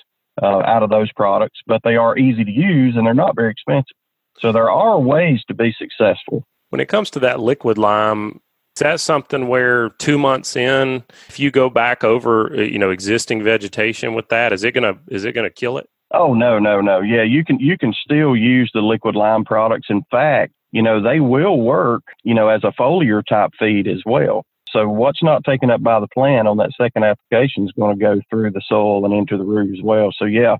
uh, 0.40 0.62
out 0.64 0.82
of 0.82 0.90
those 0.90 1.12
products, 1.12 1.60
but 1.66 1.80
they 1.84 1.96
are 1.96 2.16
easy 2.16 2.44
to 2.44 2.50
use 2.50 2.96
and 2.96 3.06
they're 3.06 3.14
not 3.14 3.36
very 3.36 3.50
expensive. 3.50 3.96
So 4.38 4.52
there 4.52 4.70
are 4.70 4.98
ways 4.98 5.42
to 5.48 5.54
be 5.54 5.74
successful. 5.76 6.44
When 6.70 6.80
it 6.80 6.88
comes 6.88 7.10
to 7.10 7.20
that 7.20 7.40
liquid 7.40 7.78
lime, 7.78 8.40
is 8.76 8.80
that 8.80 9.00
something 9.00 9.48
where 9.48 9.90
two 9.90 10.18
months 10.18 10.54
in, 10.54 11.02
if 11.28 11.38
you 11.38 11.50
go 11.50 11.70
back 11.70 12.04
over, 12.04 12.52
uh, 12.54 12.60
you 12.60 12.78
know, 12.78 12.90
existing 12.90 13.42
vegetation 13.42 14.14
with 14.14 14.28
that, 14.28 14.52
is 14.52 14.64
it 14.64 14.72
gonna 14.72 14.98
is 15.08 15.24
it 15.24 15.32
gonna 15.32 15.50
kill 15.50 15.78
it? 15.78 15.88
Oh 16.12 16.34
no, 16.34 16.58
no, 16.58 16.80
no. 16.80 17.00
Yeah, 17.00 17.22
you 17.22 17.44
can 17.44 17.58
you 17.58 17.76
can 17.76 17.92
still 17.92 18.36
use 18.36 18.70
the 18.72 18.80
liquid 18.80 19.14
lime 19.16 19.44
products. 19.44 19.88
In 19.90 20.02
fact, 20.10 20.52
you 20.72 20.82
know 20.82 21.02
they 21.02 21.20
will 21.20 21.60
work, 21.60 22.02
you 22.22 22.34
know, 22.34 22.48
as 22.48 22.62
a 22.64 22.72
foliar 22.72 23.24
type 23.26 23.50
feed 23.58 23.88
as 23.88 24.02
well. 24.06 24.44
So 24.70 24.88
what's 24.88 25.22
not 25.22 25.44
taken 25.44 25.70
up 25.70 25.82
by 25.82 25.98
the 26.00 26.08
plant 26.08 26.46
on 26.46 26.58
that 26.58 26.72
second 26.80 27.04
application 27.04 27.64
is 27.64 27.72
going 27.72 27.98
to 27.98 28.04
go 28.04 28.20
through 28.28 28.50
the 28.50 28.62
soil 28.68 29.04
and 29.04 29.14
into 29.14 29.38
the 29.38 29.44
root 29.44 29.76
as 29.76 29.82
well. 29.82 30.12
So 30.16 30.24
yeah, 30.24 30.56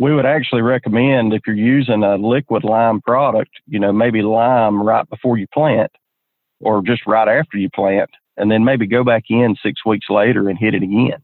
we 0.00 0.14
would 0.14 0.24
actually 0.24 0.62
recommend 0.62 1.34
if 1.34 1.42
you're 1.46 1.54
using 1.54 2.02
a 2.02 2.16
liquid 2.16 2.64
lime 2.64 3.02
product, 3.02 3.50
you 3.66 3.78
know, 3.78 3.92
maybe 3.92 4.22
lime 4.22 4.82
right 4.82 5.06
before 5.10 5.36
you 5.36 5.46
plant 5.52 5.92
or 6.58 6.80
just 6.80 7.06
right 7.06 7.28
after 7.28 7.58
you 7.58 7.68
plant, 7.68 8.08
and 8.38 8.50
then 8.50 8.64
maybe 8.64 8.86
go 8.86 9.04
back 9.04 9.24
in 9.28 9.54
six 9.62 9.84
weeks 9.84 10.06
later 10.08 10.48
and 10.48 10.58
hit 10.58 10.74
it 10.74 10.82
again. 10.82 11.22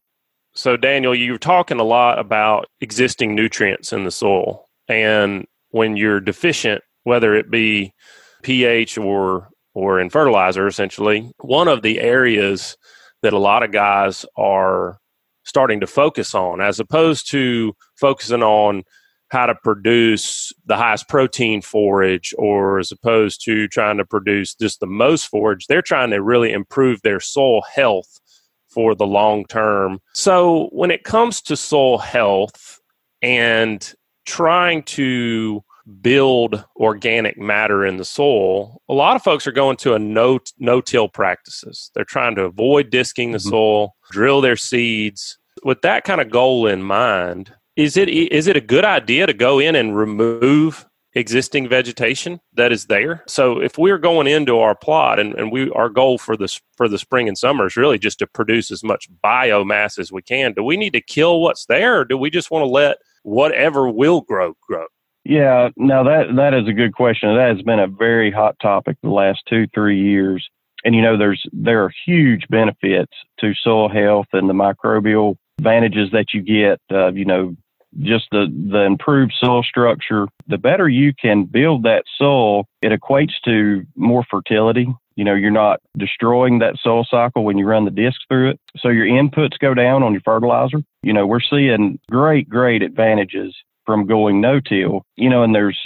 So, 0.53 0.77
Daniel, 0.77 1.15
you're 1.15 1.39
talking 1.39 1.81
a 1.81 1.85
lot 1.85 2.19
about 2.19 2.67
existing 2.83 3.35
nutrients 3.35 3.95
in 3.95 4.05
the 4.05 4.11
soil. 4.11 4.67
And 4.89 5.47
when 5.71 5.97
you're 5.97 6.21
deficient, 6.21 6.83
whether 7.05 7.35
it 7.35 7.51
be 7.51 7.95
pH 8.43 8.99
or 8.99 9.49
or 9.73 10.01
in 10.01 10.11
fertilizer, 10.11 10.67
essentially, 10.67 11.33
one 11.39 11.69
of 11.69 11.81
the 11.81 11.99
areas 11.99 12.77
that 13.23 13.33
a 13.33 13.39
lot 13.39 13.63
of 13.63 13.73
guys 13.73 14.27
are 14.37 14.99
starting 15.45 15.81
to 15.81 15.87
focus 15.87 16.35
on, 16.35 16.61
as 16.61 16.79
opposed 16.79 17.31
to 17.31 17.75
focusing 17.97 18.43
on 18.43 18.85
how 19.29 19.47
to 19.47 19.55
produce 19.55 20.53
the 20.67 20.77
highest 20.77 21.09
protein 21.09 21.61
forage 21.61 22.33
or 22.39 22.79
as 22.79 22.93
opposed 22.93 23.45
to 23.45 23.67
trying 23.69 23.97
to 23.97 24.05
produce 24.05 24.55
just 24.55 24.81
the 24.81 24.87
most 24.87 25.27
forage 25.27 25.67
they're 25.67 25.83
trying 25.83 26.11
to 26.11 26.23
really 26.23 26.53
improve 26.53 27.03
their 27.03 27.21
soil 27.21 27.63
health 27.75 28.21
for 28.69 28.95
the 28.95 29.07
long 29.07 29.45
term. 29.47 30.01
So 30.15 30.69
when 30.73 30.91
it 30.91 31.05
comes 31.05 31.41
to 31.43 31.57
soil 31.57 31.99
health 31.99 32.81
and 33.23 33.95
trying 34.27 34.83
to 34.83 35.65
build 36.03 36.65
organic 36.77 37.39
matter 37.39 37.87
in 37.87 37.97
the 37.97 38.05
soil 38.05 38.83
a 38.89 38.93
lot 38.93 39.15
of 39.15 39.23
folks 39.23 39.47
are 39.47 39.53
going 39.53 39.77
to 39.77 39.95
a 39.95 39.99
no 39.99 40.41
no 40.59 40.81
till 40.81 41.09
practices. 41.09 41.91
They're 41.95 42.05
trying 42.05 42.35
to 42.37 42.45
avoid 42.45 42.91
disking 42.91 43.33
the 43.33 43.39
mm-hmm. 43.39 43.51
soil 43.51 43.97
drill 44.11 44.41
their 44.41 44.57
seeds. 44.57 45.39
With 45.65 45.83
that 45.83 46.05
kind 46.05 46.21
of 46.21 46.31
goal 46.31 46.67
in 46.67 46.83
mind 46.83 47.53
is 47.77 47.97
it 47.97 48.09
is 48.09 48.47
it 48.47 48.57
a 48.57 48.61
good 48.61 48.85
idea 48.85 49.27
to 49.27 49.35
go 49.35 49.59
in 49.59 49.77
and 49.77 49.97
remove 49.97 50.87
existing 51.15 51.69
vegetation 51.69 52.41
that 52.55 52.73
is 52.73 52.87
there? 52.87 53.23
So 53.27 53.61
if 53.61 53.79
we're 53.79 53.99
going 53.99 54.27
into 54.27 54.59
our 54.59 54.75
plot 54.75 55.19
and, 55.19 55.35
and 55.35 55.53
we 55.53 55.71
our 55.71 55.89
goal 55.89 56.19
for 56.19 56.37
this 56.37 56.61
for 56.77 56.89
the 56.89 56.99
spring 56.99 57.29
and 57.29 57.37
summer 57.37 57.67
is 57.67 57.77
really 57.77 57.99
just 57.99 58.19
to 58.21 58.27
produce 58.27 58.71
as 58.71 58.83
much 58.83 59.09
biomass 59.23 59.99
as 59.99 60.11
we 60.11 60.23
can, 60.23 60.53
do 60.53 60.63
we 60.63 60.77
need 60.77 60.95
to 60.95 61.01
kill 61.01 61.41
what's 61.41 61.67
there 61.67 62.01
or 62.01 62.05
do 62.05 62.17
we 62.17 62.31
just 62.31 62.51
want 62.51 62.63
to 62.63 62.69
let 62.69 62.99
whatever 63.23 63.89
will 63.91 64.23
grow 64.23 64.55
grow? 64.67 64.87
Yeah, 65.25 65.71
now 65.77 66.05
that 66.05 66.37
that 66.37 66.55
is 66.55 66.69
a 66.69 66.73
good 66.73 66.95
question. 66.95 67.35
That 67.35 67.55
has 67.55 67.63
been 67.63 67.81
a 67.81 67.89
very 67.89 68.31
hot 68.31 68.57
topic 68.61 68.97
the 69.03 69.11
last 69.11 69.43
two, 69.49 69.67
three 69.75 70.01
years. 70.01 70.49
And 70.85 70.95
you 70.95 71.03
know, 71.03 71.19
there's 71.19 71.43
there 71.53 71.83
are 71.85 71.93
huge 72.07 72.47
benefits 72.49 73.13
to 73.41 73.53
soil 73.55 73.89
health 73.89 74.29
and 74.33 74.49
the 74.49 74.55
microbial 74.55 75.37
advantages 75.59 76.11
that 76.13 76.27
you 76.33 76.43
get. 76.43 76.81
Uh, 76.91 77.13
you 77.13 77.25
know, 77.25 77.57
just 78.01 78.27
the, 78.31 78.47
the 78.71 78.83
improved 78.83 79.33
soil 79.39 79.63
structure, 79.63 80.27
the 80.47 80.59
better 80.59 80.89
you 80.89 81.13
can 81.15 81.45
build 81.45 81.85
that 81.85 82.05
soil, 82.17 82.67
it 82.83 82.99
equates 82.99 83.35
to 83.45 83.85
more 83.95 84.25
fertility. 84.31 84.89
You 85.17 85.25
know, 85.25 85.35
you're 85.35 85.51
not 85.51 85.81
destroying 85.97 86.59
that 86.59 86.77
soil 86.83 87.07
cycle 87.11 87.45
when 87.45 87.57
you 87.57 87.67
run 87.67 87.87
the 87.87 87.91
discs 87.91 88.25
through 88.29 88.51
it. 88.51 88.61
So 88.79 88.89
your 88.89 89.07
inputs 89.07 89.59
go 89.59 89.73
down 89.73 90.03
on 90.03 90.13
your 90.13 90.21
fertilizer. 90.23 90.79
You 91.03 91.13
know, 91.15 91.27
we're 91.27 91.41
seeing 91.41 91.99
great, 92.11 92.49
great 92.49 92.83
advantages 92.83 93.57
from 93.87 94.07
going 94.07 94.41
no 94.41 94.61
till. 94.61 95.03
You 95.17 95.31
know, 95.31 95.43
and 95.43 95.55
there's 95.55 95.79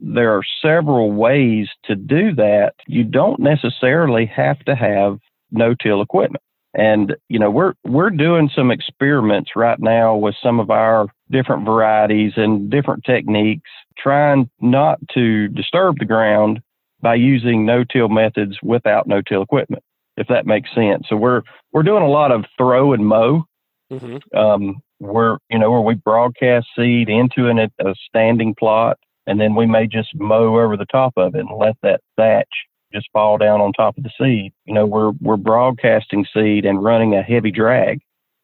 there 0.00 0.36
are 0.36 0.42
several 0.62 1.12
ways 1.12 1.68
to 1.84 1.96
do 1.96 2.34
that. 2.36 2.74
You 2.86 3.04
don't 3.04 3.40
necessarily 3.40 4.26
have 4.26 4.60
to 4.60 4.74
have 4.74 5.18
no 5.50 5.74
till 5.74 6.00
equipment. 6.00 6.42
And, 6.78 7.16
you 7.28 7.38
know, 7.40 7.50
we're, 7.50 7.74
we're 7.84 8.10
doing 8.10 8.48
some 8.54 8.70
experiments 8.70 9.50
right 9.56 9.78
now 9.80 10.14
with 10.14 10.36
some 10.40 10.60
of 10.60 10.70
our 10.70 11.08
different 11.30 11.64
varieties 11.64 12.32
and 12.36 12.70
different 12.70 13.04
techniques, 13.04 13.68
trying 13.98 14.48
not 14.60 14.98
to 15.14 15.48
disturb 15.48 15.98
the 15.98 16.04
ground 16.04 16.60
by 17.00 17.16
using 17.16 17.66
no-till 17.66 18.08
methods 18.08 18.56
without 18.62 19.08
no-till 19.08 19.42
equipment, 19.42 19.82
if 20.16 20.28
that 20.28 20.46
makes 20.46 20.72
sense. 20.74 21.06
So 21.08 21.16
we're, 21.16 21.42
we're 21.72 21.82
doing 21.82 22.04
a 22.04 22.08
lot 22.08 22.30
of 22.30 22.44
throw 22.56 22.92
and 22.92 23.04
mow. 23.06 23.44
Mm-hmm. 23.90 24.38
Um, 24.38 24.76
where, 24.98 25.38
you 25.48 25.58
know, 25.58 25.70
where 25.70 25.80
we 25.80 25.94
broadcast 25.94 26.66
seed 26.76 27.08
into 27.08 27.48
an, 27.48 27.58
a 27.58 27.94
standing 28.08 28.54
plot 28.54 28.98
and 29.26 29.40
then 29.40 29.54
we 29.54 29.66
may 29.66 29.86
just 29.86 30.08
mow 30.14 30.58
over 30.58 30.76
the 30.76 30.86
top 30.86 31.12
of 31.16 31.34
it 31.34 31.40
and 31.40 31.58
let 31.58 31.76
that 31.82 32.00
thatch 32.16 32.48
just 32.92 33.08
fall 33.12 33.38
down 33.38 33.60
on 33.60 33.72
top 33.72 33.96
of 33.98 34.04
the 34.04 34.10
seed. 34.18 34.52
You 34.64 34.74
know, 34.74 34.86
we're 34.86 35.12
we're 35.20 35.36
broadcasting 35.36 36.26
seed 36.32 36.64
and 36.64 36.82
running 36.82 37.14
a 37.14 37.22
heavy 37.22 37.50
drag 37.50 38.00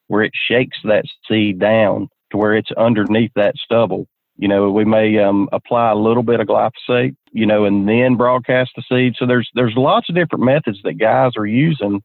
where 0.08 0.22
it 0.22 0.32
shakes 0.34 0.78
that 0.84 1.04
seed 1.28 1.58
down 1.58 2.08
to 2.30 2.36
where 2.36 2.54
it's 2.54 2.70
underneath 2.72 3.32
that 3.36 3.56
stubble. 3.56 4.06
You 4.36 4.48
know, 4.48 4.70
we 4.70 4.84
may 4.84 5.18
um, 5.18 5.48
apply 5.52 5.92
a 5.92 5.96
little 5.96 6.24
bit 6.24 6.40
of 6.40 6.48
glyphosate, 6.48 7.14
you 7.32 7.46
know, 7.46 7.64
and 7.64 7.88
then 7.88 8.16
broadcast 8.16 8.72
the 8.76 8.82
seed. 8.88 9.14
So 9.18 9.26
there's 9.26 9.48
there's 9.54 9.74
lots 9.76 10.08
of 10.08 10.14
different 10.14 10.44
methods 10.44 10.80
that 10.84 10.94
guys 10.94 11.32
are 11.36 11.46
using 11.46 12.02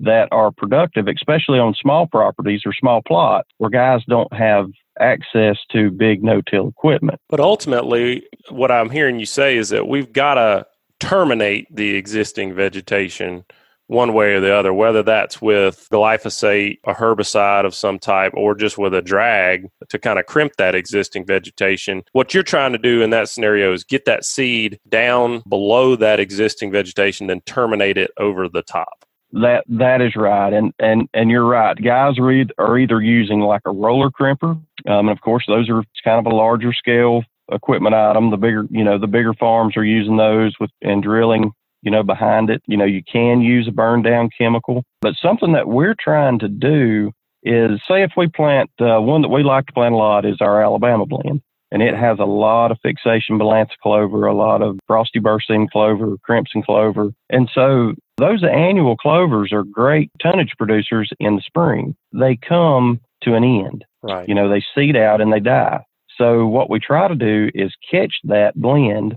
that 0.00 0.28
are 0.32 0.50
productive, 0.50 1.08
especially 1.08 1.58
on 1.58 1.74
small 1.74 2.06
properties 2.06 2.62
or 2.64 2.72
small 2.72 3.02
plots 3.06 3.48
where 3.58 3.70
guys 3.70 4.00
don't 4.08 4.32
have 4.32 4.66
access 4.98 5.56
to 5.72 5.90
big 5.90 6.22
no-till 6.22 6.68
equipment. 6.68 7.18
But 7.28 7.40
ultimately, 7.40 8.26
what 8.48 8.70
I'm 8.70 8.90
hearing 8.90 9.18
you 9.18 9.26
say 9.26 9.56
is 9.56 9.70
that 9.70 9.88
we've 9.88 10.12
got 10.12 10.34
to 10.34 10.66
terminate 11.00 11.66
the 11.74 11.96
existing 11.96 12.54
vegetation 12.54 13.44
one 13.90 14.14
way 14.14 14.34
or 14.34 14.40
the 14.40 14.54
other, 14.54 14.72
whether 14.72 15.02
that's 15.02 15.42
with 15.42 15.88
glyphosate, 15.92 16.78
a 16.84 16.94
herbicide 16.94 17.66
of 17.66 17.74
some 17.74 17.98
type, 17.98 18.32
or 18.36 18.54
just 18.54 18.78
with 18.78 18.94
a 18.94 19.02
drag 19.02 19.68
to 19.88 19.98
kind 19.98 20.20
of 20.20 20.26
crimp 20.26 20.54
that 20.58 20.76
existing 20.76 21.26
vegetation. 21.26 22.04
What 22.12 22.32
you're 22.32 22.44
trying 22.44 22.70
to 22.70 22.78
do 22.78 23.02
in 23.02 23.10
that 23.10 23.28
scenario 23.28 23.72
is 23.72 23.82
get 23.82 24.04
that 24.04 24.24
seed 24.24 24.78
down 24.88 25.42
below 25.48 25.96
that 25.96 26.20
existing 26.20 26.70
vegetation, 26.70 27.26
then 27.26 27.40
terminate 27.40 27.98
it 27.98 28.12
over 28.16 28.48
the 28.48 28.62
top. 28.62 29.04
That 29.32 29.64
that 29.68 30.00
is 30.00 30.14
right, 30.16 30.52
and 30.52 30.72
and 30.78 31.08
and 31.12 31.30
you're 31.30 31.46
right. 31.46 31.76
Guys 31.76 32.18
are, 32.18 32.32
e- 32.32 32.48
are 32.58 32.78
either 32.78 33.00
using 33.00 33.40
like 33.40 33.62
a 33.64 33.70
roller 33.70 34.10
crimper, 34.10 34.52
um, 34.52 34.64
and 34.86 35.10
of 35.10 35.20
course 35.20 35.44
those 35.48 35.68
are 35.68 35.84
kind 36.04 36.24
of 36.24 36.32
a 36.32 36.34
larger 36.34 36.72
scale 36.72 37.24
equipment 37.50 37.94
item. 37.94 38.30
The 38.30 38.36
bigger 38.36 38.64
you 38.70 38.84
know 38.84 38.98
the 38.98 39.06
bigger 39.06 39.34
farms 39.34 39.76
are 39.76 39.84
using 39.84 40.16
those 40.16 40.54
with 40.60 40.70
and 40.82 41.02
drilling 41.02 41.52
you 41.82 41.90
know 41.90 42.02
behind 42.02 42.50
it. 42.50 42.62
You 42.66 42.76
know 42.76 42.84
you 42.84 43.02
can 43.10 43.40
use 43.40 43.68
a 43.68 43.72
burn 43.72 44.02
down 44.02 44.30
chemical, 44.36 44.84
but 45.00 45.14
something 45.22 45.52
that 45.52 45.68
we're 45.68 45.96
trying 45.98 46.38
to 46.40 46.48
do 46.48 47.12
is 47.42 47.80
say 47.88 48.02
if 48.02 48.12
we 48.16 48.28
plant 48.28 48.70
uh, 48.80 49.00
one 49.00 49.22
that 49.22 49.28
we 49.28 49.42
like 49.42 49.66
to 49.66 49.72
plant 49.72 49.94
a 49.94 49.98
lot 49.98 50.26
is 50.26 50.38
our 50.40 50.62
Alabama 50.62 51.06
blend 51.06 51.40
and 51.70 51.82
it 51.82 51.94
has 51.94 52.18
a 52.18 52.24
lot 52.24 52.70
of 52.70 52.78
fixation 52.82 53.38
balansa 53.38 53.76
clover, 53.82 54.26
a 54.26 54.34
lot 54.34 54.62
of 54.62 54.78
frosty 54.86 55.20
berseem 55.20 55.68
clover, 55.70 56.16
crimson 56.22 56.62
clover. 56.62 57.12
And 57.28 57.48
so 57.54 57.94
those 58.18 58.42
annual 58.44 58.96
clovers 58.96 59.52
are 59.52 59.62
great 59.62 60.10
tonnage 60.20 60.52
producers 60.58 61.10
in 61.20 61.36
the 61.36 61.42
spring. 61.42 61.94
They 62.12 62.36
come 62.36 63.00
to 63.22 63.34
an 63.34 63.44
end. 63.44 63.84
Right. 64.02 64.28
You 64.28 64.34
know, 64.34 64.48
they 64.48 64.64
seed 64.74 64.96
out 64.96 65.20
and 65.20 65.32
they 65.32 65.40
die. 65.40 65.84
So 66.20 66.46
what 66.46 66.68
we 66.68 66.78
try 66.80 67.08
to 67.08 67.14
do 67.14 67.50
is 67.54 67.72
catch 67.90 68.12
that 68.24 68.52
blend 68.54 69.16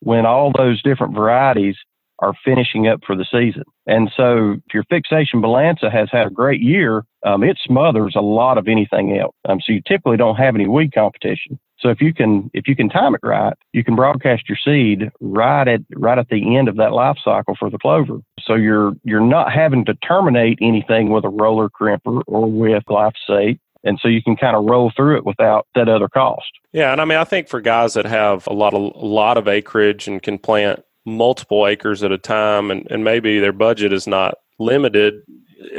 when 0.00 0.26
all 0.26 0.52
those 0.54 0.82
different 0.82 1.14
varieties 1.14 1.76
are 2.18 2.34
finishing 2.44 2.86
up 2.86 3.00
for 3.06 3.16
the 3.16 3.24
season. 3.24 3.64
And 3.86 4.10
so 4.14 4.56
if 4.66 4.74
your 4.74 4.84
fixation 4.84 5.40
balansa 5.40 5.90
has 5.90 6.08
had 6.12 6.26
a 6.26 6.30
great 6.30 6.60
year, 6.60 7.04
um, 7.24 7.42
it 7.42 7.58
smothers 7.64 8.12
a 8.14 8.20
lot 8.20 8.58
of 8.58 8.68
anything 8.68 9.18
else. 9.18 9.34
Um, 9.48 9.60
so 9.64 9.72
you 9.72 9.80
typically 9.88 10.18
don't 10.18 10.36
have 10.36 10.54
any 10.54 10.68
weed 10.68 10.92
competition. 10.92 11.58
So 11.78 11.88
if 11.88 12.00
you 12.00 12.14
can 12.14 12.48
if 12.54 12.68
you 12.68 12.76
can 12.76 12.88
time 12.88 13.14
it 13.14 13.20
right, 13.24 13.54
you 13.72 13.82
can 13.82 13.96
broadcast 13.96 14.48
your 14.48 14.58
seed 14.64 15.10
right 15.20 15.66
at 15.66 15.80
right 15.96 16.18
at 16.18 16.28
the 16.28 16.56
end 16.56 16.68
of 16.68 16.76
that 16.76 16.92
life 16.92 17.16
cycle 17.24 17.56
for 17.58 17.70
the 17.70 17.78
clover. 17.78 18.18
So 18.40 18.54
you're 18.54 18.92
you're 19.02 19.20
not 19.20 19.52
having 19.52 19.84
to 19.86 19.94
terminate 19.94 20.58
anything 20.62 21.10
with 21.10 21.24
a 21.24 21.28
roller 21.28 21.68
crimper 21.68 22.22
or 22.28 22.46
with 22.46 22.84
glyphosate. 22.88 23.58
And 23.84 23.98
so 24.00 24.08
you 24.08 24.22
can 24.22 24.36
kind 24.36 24.56
of 24.56 24.64
roll 24.64 24.92
through 24.94 25.16
it 25.16 25.26
without 25.26 25.66
that 25.74 25.88
other 25.88 26.08
cost. 26.08 26.50
Yeah, 26.72 26.92
and 26.92 27.00
I 27.00 27.04
mean 27.04 27.18
I 27.18 27.24
think 27.24 27.48
for 27.48 27.60
guys 27.60 27.94
that 27.94 28.06
have 28.06 28.46
a 28.46 28.52
lot 28.52 28.74
of 28.74 28.94
a 28.94 29.06
lot 29.06 29.36
of 29.36 29.48
acreage 29.48 30.08
and 30.08 30.22
can 30.22 30.38
plant 30.38 30.82
multiple 31.04 31.66
acres 31.66 32.02
at 32.02 32.12
a 32.12 32.18
time 32.18 32.70
and, 32.70 32.86
and 32.90 33.02
maybe 33.02 33.40
their 33.40 33.52
budget 33.52 33.92
is 33.92 34.06
not 34.06 34.34
limited 34.60 35.14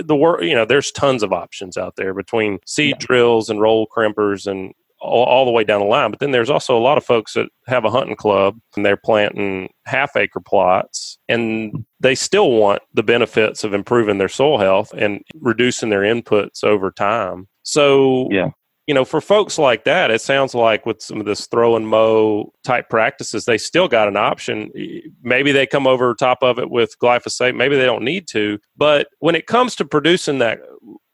the 0.03 0.15
work 0.15 0.41
you 0.41 0.53
know 0.53 0.65
there's 0.65 0.91
tons 0.91 1.23
of 1.23 1.31
options 1.31 1.77
out 1.77 1.95
there 1.95 2.13
between 2.13 2.59
seed 2.65 2.95
yeah. 2.99 3.05
drills 3.05 3.49
and 3.49 3.61
roll 3.61 3.87
crimpers 3.95 4.45
and 4.45 4.73
all, 5.03 5.25
all, 5.25 5.45
the 5.45 5.51
way 5.51 5.63
down 5.63 5.81
the 5.81 5.85
line. 5.85 6.09
But 6.11 6.19
then 6.19 6.31
there's 6.31 6.49
also 6.49 6.77
a 6.77 6.79
lot 6.79 6.97
of 6.97 7.05
folks 7.05 7.33
that 7.33 7.49
have 7.67 7.85
a 7.85 7.91
hunting 7.91 8.15
club 8.15 8.57
and 8.75 8.85
they're 8.85 8.97
planting 8.97 9.69
half 9.85 10.15
acre 10.15 10.39
plots 10.39 11.17
and 11.27 11.85
they 11.99 12.15
still 12.15 12.51
want 12.51 12.81
the 12.93 13.03
benefits 13.03 13.63
of 13.63 13.73
improving 13.73 14.17
their 14.17 14.29
soil 14.29 14.57
health 14.57 14.93
and 14.93 15.21
reducing 15.41 15.89
their 15.89 16.01
inputs 16.01 16.63
over 16.63 16.89
time. 16.89 17.47
So, 17.63 18.29
yeah. 18.31 18.51
You 18.85 18.93
know, 18.93 19.05
for 19.05 19.21
folks 19.21 19.57
like 19.57 19.85
that, 19.85 20.11
it 20.11 20.19
sounds 20.19 20.53
like 20.53 20.85
with 20.85 21.01
some 21.01 21.21
of 21.21 21.25
this 21.25 21.47
throw 21.47 21.77
and 21.77 21.87
mow 21.87 22.51
type 22.65 22.89
practices, 22.89 23.45
they 23.45 23.57
still 23.57 23.87
got 23.87 24.09
an 24.09 24.17
option. 24.17 24.73
Maybe 25.21 25.53
they 25.53 25.65
come 25.65 25.87
over 25.87 26.13
top 26.13 26.39
of 26.43 26.59
it 26.59 26.69
with 26.69 26.99
glyphosate. 27.01 27.55
Maybe 27.55 27.77
they 27.77 27.85
don't 27.85 28.03
need 28.03 28.27
to. 28.31 28.59
But 28.75 29.07
when 29.19 29.35
it 29.35 29.47
comes 29.47 29.77
to 29.77 29.85
producing 29.85 30.39
that 30.39 30.59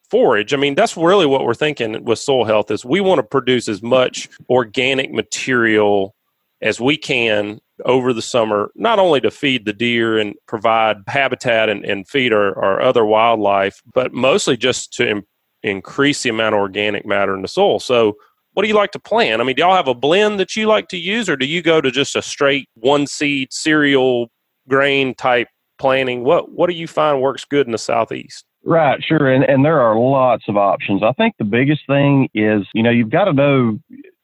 forage. 0.10 0.54
I 0.54 0.58
mean, 0.58 0.76
that's 0.76 0.98
really 0.98 1.26
what 1.26 1.46
we're 1.46 1.54
thinking 1.54 2.04
with 2.04 2.20
soil 2.20 2.46
health 2.46 2.72
is 2.72 2.84
we 2.84 3.02
want 3.02 3.20
to 3.20 3.24
produce 3.24 3.68
as 3.68 3.82
much 3.82 4.30
organic 4.50 5.12
material 5.12 6.16
as 6.62 6.80
we 6.80 6.98
can 6.98 7.60
over 7.86 8.12
the 8.12 8.22
summer, 8.22 8.72
not 8.76 9.00
only 9.00 9.22
to 9.22 9.32
feed 9.32 9.66
the 9.66 9.72
deer 9.72 10.18
and 10.18 10.36
provide 10.48 10.98
habitat 11.08 11.70
and, 11.70 11.86
and 11.86 12.08
feed 12.08 12.34
our, 12.34 12.58
our, 12.62 12.82
other 12.82 13.06
wildlife, 13.06 13.82
but 13.94 14.14
mostly 14.14 14.58
just 14.58 14.92
to 14.92 15.24
increase 15.64 16.24
the 16.24 16.30
amount 16.30 16.56
of 16.56 16.62
organic 16.62 17.06
matter 17.06 17.36
in 17.36 17.42
the 17.42 17.48
soil. 17.48 17.80
So, 17.80 18.16
what 18.54 18.64
do 18.64 18.70
you 18.70 18.76
like 18.76 18.92
to 18.92 19.00
plant? 19.00 19.42
I 19.42 19.44
mean, 19.46 19.56
do 19.56 19.62
y'all 19.62 19.76
have 19.76 19.88
a 19.88 19.94
blend 19.94 20.40
that 20.40 20.56
you 20.56 20.66
like 20.66 20.88
to 20.90 20.98
use, 20.98 21.30
or 21.30 21.36
do 21.36 21.46
you 21.46 21.62
go 21.62 21.82
to 21.82 21.92
just 21.92 22.16
a 22.16 22.22
straight 22.22 22.68
one 22.74 23.08
seed 23.08 23.54
cereal 23.54 24.30
grain 24.68 25.16
type 25.16 25.48
planting? 25.78 26.24
What 26.24 26.52
What 26.52 26.70
do 26.70 26.76
you 26.76 26.88
find 26.88 27.22
works 27.22 27.46
good 27.46 27.68
in 27.68 27.72
the 27.72 27.78
southeast? 27.78 28.46
Right, 28.64 29.02
sure. 29.04 29.32
And 29.32 29.44
and 29.44 29.64
there 29.64 29.80
are 29.80 29.98
lots 29.98 30.46
of 30.48 30.58
options. 30.58 31.04
I 31.04 31.14
think 31.14 31.36
the 31.38 31.46
biggest 31.46 31.82
thing 31.88 32.30
is, 32.34 32.68
you 32.74 32.84
know, 32.84 32.90
you've 32.90 33.10
got 33.10 33.26
to 33.26 33.34
know 33.34 33.80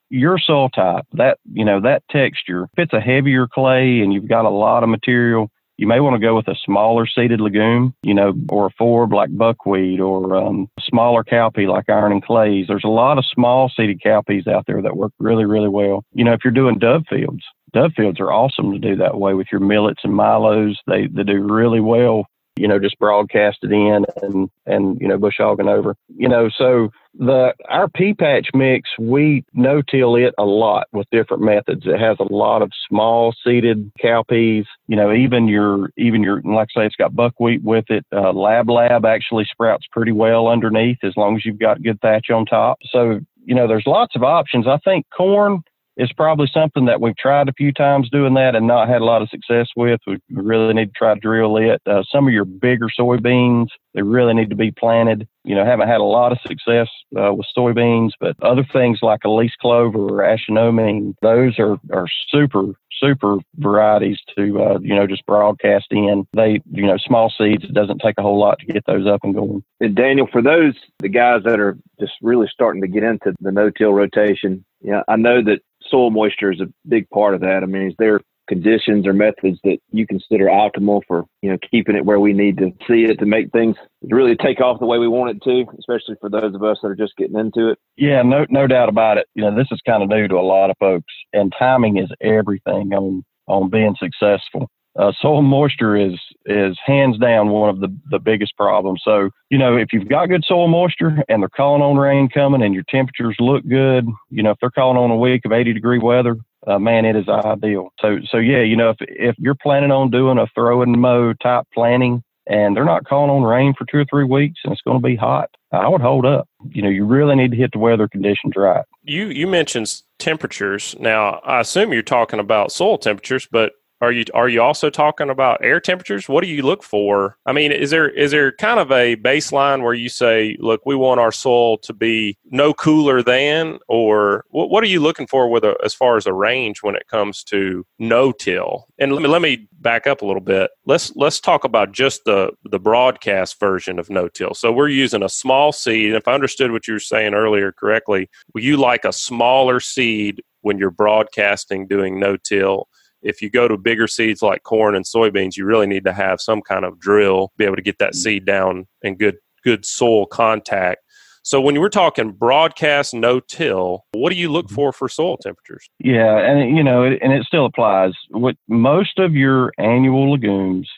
your 0.09 0.37
soil 0.37 0.69
type, 0.69 1.05
that, 1.13 1.39
you 1.51 1.65
know, 1.65 1.81
that 1.81 2.03
texture. 2.09 2.63
If 2.63 2.79
it's 2.79 2.93
a 2.93 3.01
heavier 3.01 3.47
clay 3.47 3.99
and 3.99 4.13
you've 4.13 4.27
got 4.27 4.45
a 4.45 4.49
lot 4.49 4.83
of 4.83 4.89
material, 4.89 5.49
you 5.77 5.87
may 5.87 5.99
want 5.99 6.15
to 6.15 6.25
go 6.25 6.35
with 6.35 6.47
a 6.47 6.55
smaller 6.63 7.05
seeded 7.05 7.41
legume, 7.41 7.93
you 8.01 8.13
know, 8.13 8.33
or 8.49 8.67
a 8.67 8.71
forb 8.71 9.13
like 9.13 9.35
buckwheat 9.35 9.99
or 9.99 10.35
um, 10.35 10.69
smaller 10.79 11.23
cowpea 11.23 11.67
like 11.67 11.89
iron 11.89 12.11
and 12.11 12.23
clays. 12.23 12.65
There's 12.67 12.83
a 12.83 12.89
lot 12.89 13.17
of 13.17 13.25
small 13.25 13.71
seeded 13.75 14.01
cowpeas 14.05 14.47
out 14.47 14.65
there 14.67 14.81
that 14.81 14.95
work 14.95 15.11
really, 15.19 15.45
really 15.45 15.69
well. 15.69 16.03
You 16.13 16.23
know, 16.23 16.33
if 16.33 16.41
you're 16.43 16.53
doing 16.53 16.79
dove 16.79 17.03
fields, 17.09 17.43
dove 17.73 17.91
fields 17.95 18.19
are 18.19 18.31
awesome 18.31 18.71
to 18.71 18.79
do 18.79 18.95
that 18.97 19.19
way 19.19 19.33
with 19.33 19.47
your 19.51 19.61
millets 19.61 20.01
and 20.03 20.15
milos. 20.15 20.79
They, 20.87 21.07
they 21.07 21.23
do 21.23 21.41
really 21.41 21.81
well 21.81 22.25
you 22.57 22.67
know, 22.67 22.79
just 22.79 22.97
broadcasted 22.99 23.71
in 23.71 24.05
and, 24.21 24.49
and, 24.65 24.99
you 25.01 25.07
know, 25.07 25.17
bush 25.17 25.35
hogging 25.37 25.67
over, 25.67 25.95
you 26.15 26.29
know, 26.29 26.49
so 26.57 26.89
the, 27.17 27.53
our 27.69 27.87
pea 27.89 28.13
patch 28.13 28.47
mix, 28.53 28.89
we 28.99 29.43
no 29.53 29.81
till 29.81 30.15
it 30.15 30.33
a 30.37 30.45
lot 30.45 30.87
with 30.93 31.07
different 31.11 31.43
methods. 31.43 31.83
It 31.85 31.99
has 31.99 32.17
a 32.19 32.33
lot 32.33 32.61
of 32.61 32.71
small 32.87 33.33
seeded 33.43 33.91
cowpeas, 34.01 34.65
you 34.87 34.95
know, 34.95 35.13
even 35.13 35.47
your, 35.47 35.89
even 35.97 36.23
your, 36.23 36.41
like 36.43 36.69
I 36.75 36.81
say, 36.81 36.85
it's 36.85 36.95
got 36.95 37.15
buckwheat 37.15 37.63
with 37.63 37.85
it. 37.89 38.05
Uh, 38.13 38.31
lab 38.31 38.69
lab 38.69 39.05
actually 39.05 39.45
sprouts 39.51 39.85
pretty 39.91 40.11
well 40.11 40.47
underneath 40.47 40.99
as 41.03 41.13
long 41.17 41.35
as 41.35 41.45
you've 41.45 41.59
got 41.59 41.83
good 41.83 41.99
thatch 42.01 42.29
on 42.29 42.45
top. 42.45 42.79
So, 42.89 43.19
you 43.43 43.53
know, 43.53 43.67
there's 43.67 43.85
lots 43.85 44.15
of 44.15 44.23
options. 44.23 44.67
I 44.67 44.77
think 44.83 45.05
corn, 45.15 45.61
it's 45.97 46.11
probably 46.13 46.47
something 46.53 46.85
that 46.85 46.99
we've 46.99 47.15
tried 47.15 47.47
a 47.47 47.53
few 47.53 47.71
times 47.71 48.09
doing 48.09 48.33
that 48.33 48.55
and 48.55 48.67
not 48.67 48.89
had 48.89 49.01
a 49.01 49.05
lot 49.05 49.21
of 49.21 49.29
success 49.29 49.67
with. 49.75 50.01
We 50.05 50.19
really 50.29 50.73
need 50.73 50.87
to 50.87 50.97
try 50.97 51.13
to 51.13 51.19
drill 51.19 51.57
it. 51.57 51.81
Uh, 51.85 52.03
some 52.11 52.27
of 52.27 52.33
your 52.33 52.45
bigger 52.45 52.87
soybeans, 52.99 53.67
they 53.93 54.01
really 54.01 54.33
need 54.33 54.49
to 54.49 54.55
be 54.55 54.71
planted. 54.71 55.27
You 55.43 55.55
know, 55.55 55.63
haven't 55.63 55.87
had 55.87 56.01
a 56.01 56.03
lot 56.03 56.31
of 56.31 56.39
success 56.45 56.89
uh, 57.17 57.33
with 57.33 57.47
soybeans, 57.57 58.11
but 58.19 58.35
other 58.41 58.65
things 58.73 58.99
like 59.01 59.23
Alyce 59.23 59.55
clover 59.61 59.99
or 59.99 60.21
aeschynomene, 60.21 61.13
those 61.21 61.57
are, 61.59 61.77
are 61.93 62.07
super, 62.29 62.73
super 62.99 63.37
varieties 63.57 64.19
to, 64.35 64.61
uh, 64.61 64.79
you 64.79 64.95
know, 64.95 65.07
just 65.07 65.25
broadcast 65.25 65.85
in. 65.91 66.27
They, 66.33 66.61
you 66.71 66.87
know, 66.87 66.97
small 66.97 67.31
seeds, 67.37 67.63
it 67.63 67.73
doesn't 67.73 67.99
take 67.99 68.15
a 68.17 68.21
whole 68.21 68.39
lot 68.39 68.59
to 68.59 68.65
get 68.65 68.85
those 68.85 69.07
up 69.07 69.21
and 69.23 69.33
going. 69.33 69.63
And 69.79 69.95
Daniel, 69.95 70.27
for 70.29 70.41
those, 70.41 70.73
the 70.99 71.09
guys 71.09 71.43
that 71.45 71.59
are 71.59 71.77
just 71.99 72.13
really 72.21 72.47
starting 72.51 72.81
to 72.81 72.87
get 72.87 73.03
into 73.03 73.33
the 73.39 73.51
no-till 73.51 73.93
rotation, 73.93 74.65
yeah, 74.81 75.03
I 75.07 75.15
know 75.15 75.41
that 75.43 75.61
soil 75.89 76.11
moisture 76.11 76.51
is 76.51 76.61
a 76.61 76.67
big 76.87 77.09
part 77.09 77.35
of 77.35 77.41
that. 77.41 77.61
I 77.63 77.65
mean, 77.65 77.87
is 77.87 77.95
there 77.97 78.21
conditions 78.47 79.07
or 79.07 79.13
methods 79.13 79.59
that 79.63 79.77
you 79.91 80.05
consider 80.05 80.45
optimal 80.45 81.01
for 81.07 81.25
you 81.41 81.49
know 81.49 81.57
keeping 81.71 81.95
it 81.95 82.05
where 82.05 82.19
we 82.19 82.31
need 82.31 82.57
to 82.57 82.71
see 82.87 83.03
it 83.03 83.17
to 83.17 83.25
make 83.25 83.51
things 83.51 83.75
really 84.03 84.35
take 84.35 84.61
off 84.61 84.79
the 84.79 84.85
way 84.85 84.97
we 84.97 85.07
want 85.07 85.35
it 85.35 85.43
to, 85.43 85.65
especially 85.79 86.15
for 86.21 86.29
those 86.29 86.53
of 86.53 86.63
us 86.63 86.77
that 86.81 86.89
are 86.89 86.95
just 86.95 87.15
getting 87.17 87.39
into 87.39 87.69
it? 87.69 87.79
Yeah, 87.97 88.21
no 88.21 88.45
no 88.49 88.67
doubt 88.67 88.89
about 88.89 89.17
it. 89.17 89.27
You 89.33 89.43
know, 89.43 89.55
this 89.55 89.67
is 89.71 89.81
kind 89.85 90.03
of 90.03 90.09
new 90.09 90.27
to 90.27 90.35
a 90.35 90.41
lot 90.41 90.69
of 90.69 90.77
folks, 90.79 91.13
and 91.33 91.53
timing 91.57 91.97
is 91.97 92.09
everything 92.21 92.93
on 92.93 93.23
on 93.47 93.69
being 93.69 93.95
successful 93.99 94.69
uh, 94.97 95.11
soil 95.19 95.41
moisture 95.41 95.95
is 95.95 96.19
is 96.45 96.77
hands 96.85 97.17
down 97.17 97.49
one 97.49 97.69
of 97.69 97.79
the, 97.79 97.95
the 98.11 98.19
biggest 98.19 98.55
problems. 98.55 99.01
So, 99.03 99.29
you 99.49 99.57
know, 99.57 99.75
if 99.75 99.91
you've 99.91 100.07
got 100.07 100.27
good 100.27 100.45
soil 100.45 100.67
moisture 100.67 101.23
and 101.27 101.41
they're 101.41 101.49
calling 101.49 101.81
on 101.81 101.97
rain 101.97 102.29
coming 102.29 102.61
and 102.61 102.73
your 102.73 102.83
temperatures 102.87 103.35
look 103.39 103.67
good, 103.67 104.07
you 104.29 104.43
know, 104.43 104.51
if 104.51 104.57
they're 104.61 104.69
calling 104.69 104.97
on 104.97 105.11
a 105.11 105.17
week 105.17 105.43
of 105.45 105.51
80 105.51 105.73
degree 105.73 105.99
weather, 105.99 106.37
uh, 106.67 106.79
man, 106.79 107.05
it 107.05 107.15
is 107.15 107.27
ideal. 107.27 107.89
So, 107.99 108.19
so 108.29 108.37
yeah, 108.37 108.61
you 108.61 108.75
know, 108.75 108.91
if 108.91 108.97
if 109.01 109.35
you're 109.37 109.55
planning 109.55 109.91
on 109.91 110.11
doing 110.11 110.37
a 110.37 110.47
throw 110.55 110.81
and 110.81 110.99
mow 110.99 111.33
type 111.33 111.65
planting, 111.73 112.23
and 112.47 112.75
they're 112.75 112.85
not 112.85 113.05
calling 113.05 113.31
on 113.31 113.43
rain 113.43 113.73
for 113.77 113.85
two 113.85 113.97
or 113.97 114.05
three 114.05 114.23
weeks, 114.23 114.59
and 114.63 114.71
it's 114.71 114.81
going 114.81 115.01
to 115.01 115.05
be 115.05 115.15
hot, 115.15 115.49
I 115.71 115.87
would 115.87 116.01
hold 116.01 116.25
up. 116.25 116.47
You 116.69 116.83
know, 116.83 116.89
you 116.89 117.03
really 117.05 117.35
need 117.35 117.51
to 117.51 117.57
hit 117.57 117.71
the 117.73 117.79
weather 117.79 118.07
conditions 118.07 118.53
right. 118.55 118.85
You 119.03 119.27
you 119.27 119.47
mentioned 119.47 120.01
temperatures. 120.19 120.95
Now, 120.99 121.41
I 121.43 121.59
assume 121.59 121.91
you're 121.91 122.01
talking 122.01 122.39
about 122.39 122.71
soil 122.71 122.97
temperatures, 122.97 123.47
but 123.51 123.73
are 124.01 124.11
you 124.11 124.25
are 124.33 124.49
you 124.49 124.61
also 124.61 124.89
talking 124.89 125.29
about 125.29 125.63
air 125.63 125.79
temperatures? 125.79 126.27
What 126.27 126.43
do 126.43 126.49
you 126.49 126.61
look 126.63 126.83
for? 126.83 127.37
I 127.45 127.53
mean, 127.53 127.71
is 127.71 127.91
there 127.91 128.09
is 128.09 128.31
there 128.31 128.51
kind 128.53 128.79
of 128.79 128.91
a 128.91 129.15
baseline 129.15 129.83
where 129.83 129.93
you 129.93 130.09
say, 130.09 130.57
look, 130.59 130.85
we 130.85 130.95
want 130.95 131.19
our 131.19 131.31
soil 131.31 131.77
to 131.79 131.93
be 131.93 132.37
no 132.45 132.73
cooler 132.73 133.23
than, 133.23 133.79
or 133.87 134.45
what, 134.49 134.69
what 134.69 134.83
are 134.83 134.87
you 134.87 134.99
looking 134.99 135.27
for 135.27 135.49
with 135.49 135.63
a, 135.63 135.75
as 135.83 135.93
far 135.93 136.17
as 136.17 136.25
a 136.25 136.33
range 136.33 136.83
when 136.83 136.95
it 136.95 137.07
comes 137.07 137.43
to 137.45 137.85
no 137.97 138.31
till? 138.31 138.87
And 138.99 139.13
let 139.13 139.21
me 139.21 139.29
let 139.29 139.41
me 139.41 139.67
back 139.79 140.07
up 140.07 140.21
a 140.21 140.25
little 140.25 140.41
bit. 140.41 140.71
Let's 140.85 141.15
let's 141.15 141.39
talk 141.39 141.63
about 141.63 141.93
just 141.93 142.25
the 142.25 142.51
the 142.65 142.79
broadcast 142.79 143.59
version 143.59 143.97
of 143.97 144.09
no 144.09 144.27
till. 144.27 144.53
So 144.53 144.73
we're 144.73 144.89
using 144.89 145.23
a 145.23 145.29
small 145.29 145.71
seed. 145.71 146.07
And 146.07 146.17
if 146.17 146.27
I 146.27 146.33
understood 146.33 146.71
what 146.71 146.87
you 146.87 146.95
were 146.95 146.99
saying 146.99 147.33
earlier 147.33 147.71
correctly, 147.71 148.29
you 148.55 148.75
like 148.75 149.05
a 149.05 149.13
smaller 149.13 149.79
seed 149.79 150.41
when 150.61 150.77
you're 150.79 150.91
broadcasting 150.91 151.87
doing 151.87 152.19
no 152.19 152.35
till 152.35 152.89
if 153.25 153.41
you 153.41 153.49
go 153.49 153.67
to 153.67 153.77
bigger 153.77 154.07
seeds 154.07 154.41
like 154.41 154.63
corn 154.63 154.95
and 154.95 155.03
soybeans, 155.03 155.57
you 155.57 155.65
really 155.65 155.87
need 155.87 156.05
to 156.05 156.13
have 156.13 156.39
some 156.39 156.61
kind 156.61 156.85
of 156.85 156.99
drill, 156.99 157.51
be 157.57 157.65
able 157.65 157.75
to 157.75 157.81
get 157.81 157.97
that 157.97 158.11
mm-hmm. 158.11 158.19
seed 158.19 158.45
down 158.45 158.87
and 159.03 159.19
good 159.19 159.37
good 159.63 159.83
soil 159.83 160.27
contact. 160.27 161.01
So 161.41 161.59
when 161.59 161.79
we're 161.79 161.89
talking 161.89 162.31
broadcast 162.31 163.13
no 163.13 163.39
till, 163.39 164.05
what 164.13 164.31
do 164.31 164.35
you 164.35 164.49
look 164.49 164.67
mm-hmm. 164.67 164.75
for 164.75 164.93
for 164.93 165.09
soil 165.09 165.37
temperatures? 165.37 165.89
Yeah, 165.99 166.37
and 166.37 166.77
you 166.77 166.83
know, 166.83 167.03
and 167.03 167.33
it 167.33 167.45
still 167.45 167.65
applies. 167.65 168.13
What 168.29 168.55
most 168.67 169.19
of 169.19 169.33
your 169.33 169.73
annual 169.77 170.31
legumes 170.31 170.89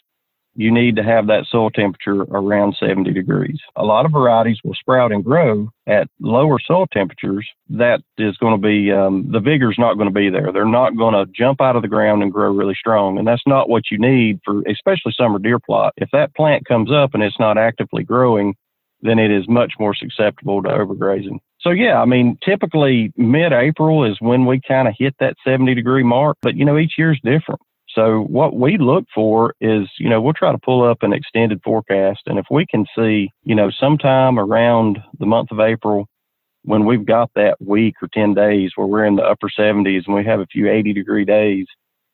you 0.58 0.72
need 0.72 0.96
to 0.96 1.04
have 1.04 1.28
that 1.28 1.46
soil 1.50 1.70
temperature 1.70 2.24
around 2.24 2.76
70 2.80 3.14
degrees. 3.14 3.60
A 3.76 3.84
lot 3.84 4.08
of 4.08 4.12
varieties 4.12 4.58
will 4.64 4.74
sprout 4.74 5.12
and 5.12 5.24
grow 5.24 5.70
at 5.86 6.10
lower 6.20 6.58
soil 6.60 6.88
temperatures. 6.88 7.48
That 7.70 8.02
is 8.18 8.36
going 8.38 8.60
to 8.60 8.68
be, 8.68 8.92
um, 8.92 9.32
the 9.32 9.40
vigor 9.40 9.70
is 9.70 9.78
not 9.78 9.94
going 9.94 10.10
to 10.10 10.14
be 10.14 10.32
there. 10.32 10.52
They're 10.52 10.66
not 10.66 10.98
going 10.98 11.14
to 11.14 11.32
jump 11.32 11.62
out 11.62 11.76
of 11.76 11.84
the 11.84 11.88
ground 11.88 12.24
and 12.24 12.34
grow 12.34 12.52
really 12.52 12.74
strong. 12.74 13.20
And 13.20 13.28
that's 13.28 13.44
not 13.46 13.70
what 13.70 13.84
you 13.92 14.00
need 14.00 14.40
for, 14.44 14.64
especially 14.68 15.14
summer 15.16 15.38
deer 15.38 15.60
plot. 15.60 15.94
If 15.96 16.10
that 16.12 16.36
plant 16.36 16.66
comes 16.66 16.92
up 16.92 17.14
and 17.14 17.22
it's 17.22 17.40
not 17.40 17.60
actively 17.60 18.04
growing, 18.04 18.56
then 19.02 19.20
it 19.20 19.30
is 19.30 19.48
much 19.48 19.74
more 19.80 19.94
susceptible 19.94 20.64
to 20.64 20.70
overgrazing. 20.70 21.38
So 21.62 21.70
yeah, 21.70 22.02
I 22.02 22.06
mean, 22.06 22.40
typically 22.44 23.14
mid-April 23.16 24.10
is 24.10 24.18
when 24.20 24.48
we 24.48 24.60
kind 24.68 24.88
of 24.88 24.96
hit 24.98 25.14
that 25.20 25.36
70 25.46 25.76
degree 25.76 26.04
mark, 26.04 26.38
but 26.42 26.56
you 26.56 26.66
know, 26.66 26.80
each 26.80 26.94
year 26.98 27.12
is 27.12 27.20
different. 27.24 27.62
So 27.98 28.20
what 28.22 28.56
we 28.56 28.78
look 28.78 29.06
for 29.14 29.56
is, 29.60 29.90
you 29.98 30.08
know, 30.08 30.22
we'll 30.22 30.34
try 30.34 30.52
to 30.52 30.60
pull 30.60 30.88
up 30.88 31.02
an 31.02 31.14
extended 31.14 31.62
forecast. 31.64 32.22
And 32.28 32.38
if 32.38 32.46
we 32.52 32.68
can 32.68 32.86
see, 32.96 33.32
you 33.44 33.56
know, 33.56 33.72
sometime 33.72 34.38
around 34.38 35.00
the 35.18 35.26
month 35.26 35.50
of 35.50 35.60
April, 35.60 36.06
when 36.62 36.86
we've 36.86 37.06
got 37.06 37.32
that 37.34 37.56
week 37.60 37.96
or 38.00 38.08
10 38.14 38.36
days 38.36 38.74
where 38.76 38.86
we're 38.86 39.06
in 39.06 39.16
the 39.16 39.24
upper 39.24 39.50
70s 39.50 40.04
and 40.06 40.16
we 40.16 40.24
have 40.26 40.40
a 40.40 40.46
few 40.46 40.70
80 40.70 40.94
degree 40.94 41.26
days, 41.26 41.66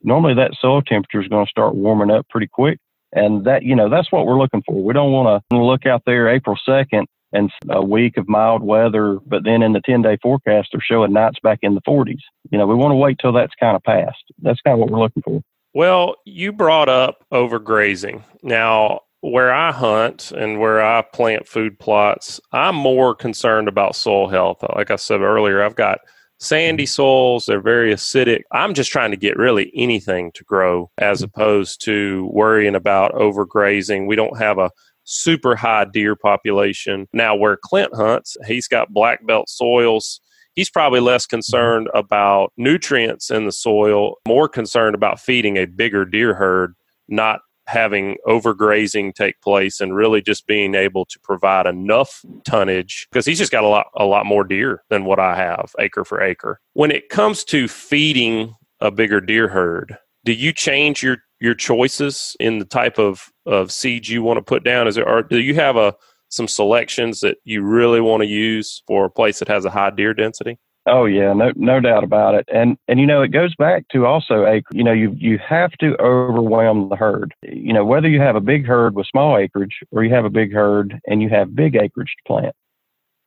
normally 0.02 0.32
that 0.34 0.52
soil 0.58 0.80
temperature 0.80 1.20
is 1.20 1.28
going 1.28 1.44
to 1.44 1.50
start 1.50 1.74
warming 1.74 2.10
up 2.10 2.26
pretty 2.30 2.48
quick. 2.50 2.78
And 3.12 3.44
that, 3.44 3.62
you 3.62 3.76
know, 3.76 3.90
that's 3.90 4.10
what 4.10 4.24
we're 4.24 4.38
looking 4.38 4.62
for. 4.64 4.82
We 4.82 4.94
don't 4.94 5.12
want 5.12 5.44
to 5.50 5.62
look 5.62 5.84
out 5.84 6.02
there 6.06 6.30
April 6.30 6.56
2nd 6.66 7.04
and 7.34 7.50
a 7.68 7.84
week 7.84 8.16
of 8.16 8.26
mild 8.26 8.62
weather, 8.62 9.18
but 9.26 9.44
then 9.44 9.62
in 9.62 9.74
the 9.74 9.82
10 9.84 10.00
day 10.00 10.16
forecast, 10.22 10.68
they're 10.72 10.80
showing 10.80 11.12
nights 11.12 11.40
back 11.42 11.58
in 11.60 11.74
the 11.74 11.82
40s. 11.82 12.22
You 12.50 12.56
know, 12.56 12.66
we 12.66 12.74
want 12.74 12.92
to 12.92 12.96
wait 12.96 13.18
till 13.20 13.32
that's 13.32 13.52
kind 13.60 13.76
of 13.76 13.82
passed. 13.82 14.24
That's 14.40 14.60
kind 14.62 14.74
of 14.74 14.78
what 14.78 14.90
we're 14.90 15.00
looking 15.00 15.22
for. 15.22 15.42
Well, 15.74 16.14
you 16.24 16.52
brought 16.52 16.88
up 16.88 17.24
overgrazing. 17.32 18.22
Now, 18.42 19.00
where 19.22 19.52
I 19.52 19.72
hunt 19.72 20.30
and 20.30 20.60
where 20.60 20.80
I 20.80 21.02
plant 21.02 21.48
food 21.48 21.78
plots, 21.80 22.40
I'm 22.52 22.76
more 22.76 23.14
concerned 23.14 23.66
about 23.66 23.96
soil 23.96 24.28
health. 24.28 24.58
Like 24.76 24.92
I 24.92 24.96
said 24.96 25.20
earlier, 25.20 25.62
I've 25.62 25.74
got 25.74 25.98
sandy 26.38 26.84
mm-hmm. 26.84 26.88
soils, 26.88 27.46
they're 27.46 27.60
very 27.60 27.92
acidic. 27.92 28.42
I'm 28.52 28.74
just 28.74 28.92
trying 28.92 29.10
to 29.10 29.16
get 29.16 29.36
really 29.36 29.72
anything 29.74 30.30
to 30.32 30.44
grow 30.44 30.90
as 30.98 31.18
mm-hmm. 31.18 31.24
opposed 31.24 31.82
to 31.86 32.28
worrying 32.32 32.76
about 32.76 33.12
overgrazing. 33.14 34.06
We 34.06 34.16
don't 34.16 34.38
have 34.38 34.58
a 34.58 34.70
super 35.04 35.56
high 35.56 35.86
deer 35.86 36.14
population. 36.14 37.08
Now, 37.12 37.34
where 37.34 37.56
Clint 37.56 37.94
hunts, 37.94 38.36
he's 38.46 38.68
got 38.68 38.92
black 38.92 39.26
belt 39.26 39.48
soils 39.48 40.20
he's 40.54 40.70
probably 40.70 41.00
less 41.00 41.26
concerned 41.26 41.88
about 41.94 42.52
nutrients 42.56 43.30
in 43.30 43.44
the 43.44 43.52
soil, 43.52 44.16
more 44.26 44.48
concerned 44.48 44.94
about 44.94 45.20
feeding 45.20 45.56
a 45.56 45.66
bigger 45.66 46.04
deer 46.04 46.34
herd, 46.34 46.74
not 47.08 47.40
having 47.66 48.16
overgrazing 48.26 49.14
take 49.14 49.40
place 49.40 49.80
and 49.80 49.96
really 49.96 50.20
just 50.20 50.46
being 50.46 50.74
able 50.74 51.04
to 51.06 51.18
provide 51.20 51.66
enough 51.66 52.22
tonnage 52.44 53.06
because 53.10 53.24
he's 53.24 53.38
just 53.38 53.52
got 53.52 53.64
a 53.64 53.68
lot 53.68 53.86
a 53.96 54.04
lot 54.04 54.26
more 54.26 54.44
deer 54.44 54.82
than 54.90 55.04
what 55.04 55.18
I 55.18 55.34
have 55.36 55.72
acre 55.78 56.04
for 56.04 56.22
acre. 56.22 56.60
When 56.74 56.90
it 56.90 57.08
comes 57.08 57.42
to 57.44 57.66
feeding 57.66 58.54
a 58.80 58.90
bigger 58.90 59.20
deer 59.20 59.48
herd, 59.48 59.96
do 60.24 60.32
you 60.32 60.52
change 60.52 61.02
your 61.02 61.18
your 61.40 61.54
choices 61.54 62.36
in 62.38 62.58
the 62.58 62.64
type 62.66 62.98
of 62.98 63.30
of 63.46 63.72
seeds 63.72 64.10
you 64.10 64.22
want 64.22 64.36
to 64.36 64.42
put 64.42 64.62
down? 64.62 64.86
Is 64.86 64.96
there 64.96 65.08
or 65.08 65.22
do 65.22 65.40
you 65.40 65.54
have 65.54 65.76
a 65.76 65.94
some 66.34 66.48
selections 66.48 67.20
that 67.20 67.38
you 67.44 67.62
really 67.62 68.00
want 68.00 68.22
to 68.22 68.28
use 68.28 68.82
for 68.86 69.04
a 69.04 69.10
place 69.10 69.38
that 69.38 69.48
has 69.48 69.64
a 69.64 69.70
high 69.70 69.90
deer 69.90 70.14
density? 70.14 70.58
Oh 70.86 71.06
yeah, 71.06 71.32
no 71.32 71.50
no 71.56 71.80
doubt 71.80 72.04
about 72.04 72.34
it. 72.34 72.46
And 72.52 72.76
and 72.88 73.00
you 73.00 73.06
know 73.06 73.22
it 73.22 73.28
goes 73.28 73.54
back 73.54 73.88
to 73.92 74.04
also 74.04 74.44
a 74.44 74.62
you 74.70 74.84
know 74.84 74.92
you 74.92 75.16
you 75.18 75.38
have 75.38 75.72
to 75.80 75.96
overwhelm 76.00 76.90
the 76.90 76.96
herd. 76.96 77.34
You 77.42 77.72
know 77.72 77.86
whether 77.86 78.08
you 78.08 78.20
have 78.20 78.36
a 78.36 78.40
big 78.40 78.66
herd 78.66 78.94
with 78.94 79.06
small 79.06 79.38
acreage 79.38 79.78
or 79.92 80.04
you 80.04 80.14
have 80.14 80.26
a 80.26 80.30
big 80.30 80.52
herd 80.52 81.00
and 81.06 81.22
you 81.22 81.30
have 81.30 81.56
big 81.56 81.74
acreage 81.74 82.12
to 82.18 82.26
plant. 82.26 82.54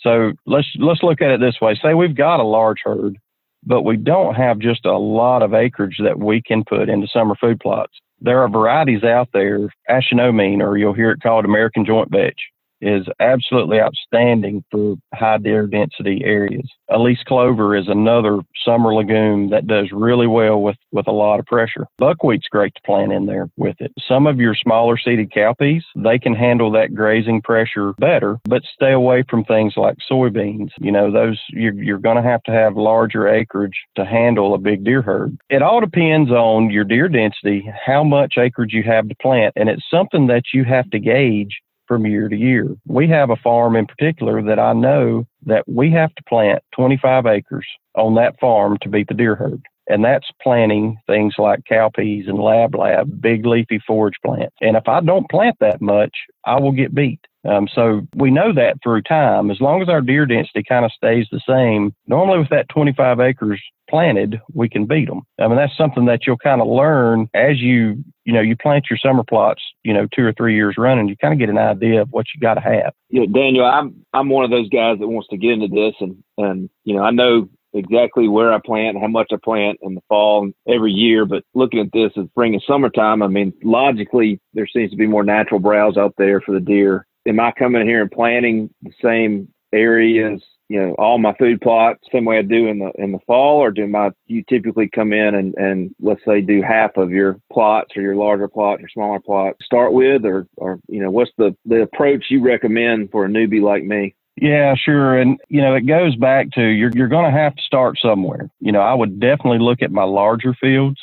So 0.02 0.34
let's 0.46 0.68
let's 0.78 1.02
look 1.02 1.22
at 1.22 1.32
it 1.32 1.40
this 1.40 1.60
way. 1.60 1.80
Say 1.82 1.96
we've 1.96 2.16
got 2.16 2.40
a 2.40 2.44
large 2.44 2.82
herd, 2.84 3.18
but 3.64 3.82
we 3.82 3.98
don't 3.98 4.36
have 4.36 4.60
just 4.60 4.86
a 4.86 4.98
lot 4.98 5.42
of 5.42 5.56
acreage 5.56 5.98
that 6.04 6.20
we 6.20 6.44
can 6.44 6.64
put 6.64 6.90
into 6.90 7.08
summer 7.08 7.34
food 7.42 7.60
plots. 7.60 7.94
There 8.22 8.40
are 8.44 8.50
varieties 8.50 9.04
out 9.04 9.30
there, 9.34 9.70
Aeschynomene, 9.90 10.62
or 10.62 10.78
you'll 10.78 10.94
hear 10.94 11.12
it 11.12 11.22
called 11.22 11.46
American 11.46 11.86
joint 11.86 12.12
vetch 12.12 12.40
is 12.82 13.06
absolutely 13.20 13.80
outstanding 13.80 14.64
for 14.72 14.96
high 15.14 15.38
deer 15.38 15.68
density 15.68 16.22
areas. 16.24 16.70
Alyce 16.90 17.24
clover 17.28 17.76
is 17.76 17.88
another 17.88 18.40
summer 18.64 18.94
legume 18.94 19.50
that 19.50 19.68
does 19.68 19.92
really 19.92 20.28
well 20.28 20.62
with, 20.62 20.78
with 20.92 21.08
a 21.08 21.12
lot 21.12 21.40
of 21.40 21.46
pressure. 21.46 21.86
Buckwheat's 21.98 22.48
great 22.50 22.74
to 22.76 22.82
plant 22.82 23.12
in 23.12 23.26
there 23.26 23.50
with 23.58 23.76
it. 23.80 23.92
Some 24.08 24.28
of 24.28 24.40
your 24.40 24.56
smaller 24.56 24.98
seeded 24.98 25.32
cowpeas, 25.32 25.84
they 25.96 26.20
can 26.20 26.34
handle 26.34 26.72
that 26.72 26.94
grazing 26.94 27.42
pressure 27.42 27.94
better, 27.98 28.40
but 28.46 28.64
stay 28.74 28.94
away 28.94 29.24
from 29.30 29.44
things 29.44 29.74
like 29.76 29.98
soybeans. 30.10 30.70
You 30.80 30.92
know, 30.92 31.12
those 31.12 31.40
you're, 31.50 31.74
you're 31.74 31.98
going 31.98 32.18
to 32.18 32.22
have 32.22 32.44
to 32.44 32.52
have 32.52 32.78
larger 32.78 33.28
acreage 33.28 33.78
to 33.96 34.06
handle 34.06 34.54
a 34.54 34.58
big 34.58 34.84
deer 34.84 35.02
herd. 35.02 35.38
It 35.50 35.62
all 35.62 35.82
depends 35.82 36.32
on 36.32 36.70
your 36.70 36.84
deer 36.84 37.10
density, 37.10 37.70
how 37.86 38.04
much 38.04 38.36
acreage 38.38 38.74
you 38.74 38.84
have 38.84 39.10
to 39.10 39.16
plant, 39.16 39.54
and 39.56 39.70
it's 39.70 39.84
something 39.92 40.28
that 40.28 40.44
you 40.54 40.64
have 40.64 40.90
to 40.92 41.00
gauge 41.00 41.60
from 41.88 42.06
year 42.06 42.30
to 42.30 42.36
year. 42.36 42.76
We 42.86 43.08
have 43.10 43.30
a 43.30 43.36
farm 43.38 43.76
in 43.76 43.86
particular 43.86 44.42
that 44.44 44.60
I 44.60 44.74
know 44.74 45.26
that 45.46 45.68
we 45.68 45.92
have 45.92 46.14
to 46.16 46.24
plant 46.24 46.64
25 46.76 47.26
acres 47.26 47.66
on 47.96 48.16
that 48.16 48.40
farm 48.40 48.78
to 48.82 48.90
beat 48.90 49.08
the 49.08 49.14
deer 49.14 49.36
herd. 49.36 49.62
And 49.90 50.04
that's 50.04 50.28
planting 50.42 50.98
things 51.08 51.36
like 51.38 51.62
cowpeas 51.70 52.28
and 52.28 52.40
lab 52.40 52.76
lab, 52.76 53.22
big 53.22 53.46
leafy 53.46 53.80
forage 53.88 54.18
plants. 54.26 54.56
And 54.60 54.76
if 54.76 54.88
I 54.88 55.00
don't 55.00 55.30
plant 55.30 55.56
that 55.62 55.82
much, 55.82 56.14
I 56.46 56.60
will 56.60 56.74
get 56.74 56.94
beat. 56.94 57.22
Um, 57.48 57.68
so 57.74 58.02
we 58.16 58.32
know 58.32 58.54
that 58.54 58.78
through 58.84 59.04
time. 59.04 59.50
As 59.52 59.62
long 59.62 59.82
as 59.82 59.90
our 59.90 60.02
deer 60.02 60.26
density 60.26 60.64
kind 60.68 60.86
of 60.86 60.92
stays 60.92 61.28
the 61.32 61.42
same, 61.48 61.94
normally 62.08 62.40
with 62.40 62.50
that 62.50 62.70
25 62.70 63.20
acres 63.20 63.62
planted, 63.90 64.42
we 64.54 64.68
can 64.68 64.86
beat 64.86 65.08
them. 65.08 65.22
I 65.40 65.48
mean, 65.48 65.56
that's 65.56 65.78
something 65.78 66.06
that 66.06 66.28
you'll 66.28 66.38
kind 66.38 66.62
of 66.62 66.68
learn 66.68 67.30
as 67.34 67.60
you, 67.60 68.04
you 68.26 68.34
know, 68.34 68.42
you 68.42 68.58
plant 68.58 68.88
your 68.90 68.98
summer 68.98 69.24
plots, 69.24 69.62
you 69.84 69.94
know, 69.94 70.08
two 70.14 70.24
or 70.24 70.34
three 70.34 70.56
years 70.56 70.76
running, 70.78 71.08
you 71.08 71.16
kind 71.16 71.34
of 71.34 71.40
get 71.40 71.50
an 71.50 71.58
idea 71.58 72.02
of 72.02 72.10
what 72.12 72.26
you 72.36 72.42
got 72.42 72.56
to 72.56 72.62
have. 72.62 72.94
Yeah, 73.10 73.26
Daniel, 73.34 73.66
I'm, 73.66 74.06
I'm 74.14 74.30
one 74.30 74.44
of 74.44 74.52
those 74.52 74.70
guys 74.70 75.00
that 75.00 75.08
wants 75.08 75.30
to 75.30 75.38
get 75.38 75.52
into 75.52 75.68
this 75.68 75.96
and, 76.02 76.22
and, 76.38 76.70
you 76.84 76.96
know, 76.96 77.04
I 77.04 77.12
know 77.12 77.48
exactly 77.74 78.28
where 78.28 78.54
I 78.54 78.60
plant, 78.64 79.00
how 79.00 79.08
much 79.08 79.28
I 79.32 79.38
plant 79.42 79.80
in 79.82 79.96
the 79.96 80.02
fall 80.08 80.50
every 80.68 80.92
year. 80.92 81.26
But 81.26 81.44
looking 81.54 81.80
at 81.80 81.92
this 81.94 82.12
as 82.18 82.26
spring 82.30 82.54
and 82.54 82.64
summertime, 82.68 83.22
I 83.22 83.28
mean, 83.28 83.54
logically, 83.64 84.40
there 84.54 84.68
seems 84.68 84.92
to 84.92 84.98
be 84.98 85.08
more 85.08 85.24
natural 85.24 85.60
browse 85.60 85.98
out 85.98 86.16
there 86.18 86.42
for 86.42 86.54
the 86.54 86.60
deer. 86.60 87.07
Am 87.28 87.40
I 87.40 87.52
coming 87.52 87.86
here 87.86 88.02
and 88.02 88.12
planting 88.12 88.70
the 88.82 88.92
same 89.02 89.50
areas 89.74 90.42
you 90.70 90.80
know 90.80 90.94
all 90.96 91.18
my 91.18 91.34
food 91.36 91.62
plots 91.62 92.00
same 92.12 92.26
way 92.26 92.40
I 92.40 92.42
do 92.42 92.68
in 92.68 92.80
the 92.80 92.92
in 92.96 93.12
the 93.12 93.20
fall, 93.26 93.60
or 93.60 93.72
do 93.72 93.88
my 93.88 94.12
you 94.26 94.44
typically 94.50 94.90
come 94.90 95.14
in 95.14 95.36
and 95.36 95.54
and 95.56 95.96
let's 96.02 96.22
say 96.26 96.42
do 96.42 96.62
half 96.62 96.98
of 96.98 97.12
your 97.12 97.40
plots 97.52 97.96
or 97.96 98.02
your 98.02 98.16
larger 98.16 98.48
plot, 98.48 98.80
your 98.80 98.90
smaller 98.90 99.20
plot 99.20 99.56
start 99.64 99.94
with, 99.94 100.26
or 100.26 100.48
or 100.58 100.80
you 100.88 101.02
know 101.02 101.12
what's 101.12 101.32
the 101.38 101.56
the 101.66 101.82
approach 101.84 102.26
you 102.30 102.44
recommend 102.44 103.12
for 103.12 103.26
a 103.26 103.30
newbie 103.30 103.62
like 103.62 103.84
me? 103.84 104.14
Yeah, 104.40 104.76
sure. 104.76 105.18
And, 105.18 105.40
you 105.50 105.62
know, 105.62 105.74
it 105.74 105.88
goes 105.88 106.16
back 106.16 106.52
to 106.52 106.62
you're, 106.62 106.92
you're 106.94 107.08
going 107.08 107.26
to 107.26 107.36
have 107.36 107.56
to 107.56 107.62
start 107.64 107.98
somewhere. 108.00 108.52
You 108.60 108.72
know, 108.72 108.82
I 108.82 108.94
would 108.94 109.20
definitely 109.20 109.58
look 109.58 109.82
at 109.82 109.92
my 109.92 110.04
larger 110.04 110.54
fields 110.62 111.00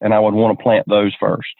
and 0.00 0.14
I 0.14 0.18
would 0.18 0.32
want 0.32 0.58
to 0.58 0.62
plant 0.62 0.86
those 0.88 1.14
first. 1.20 1.50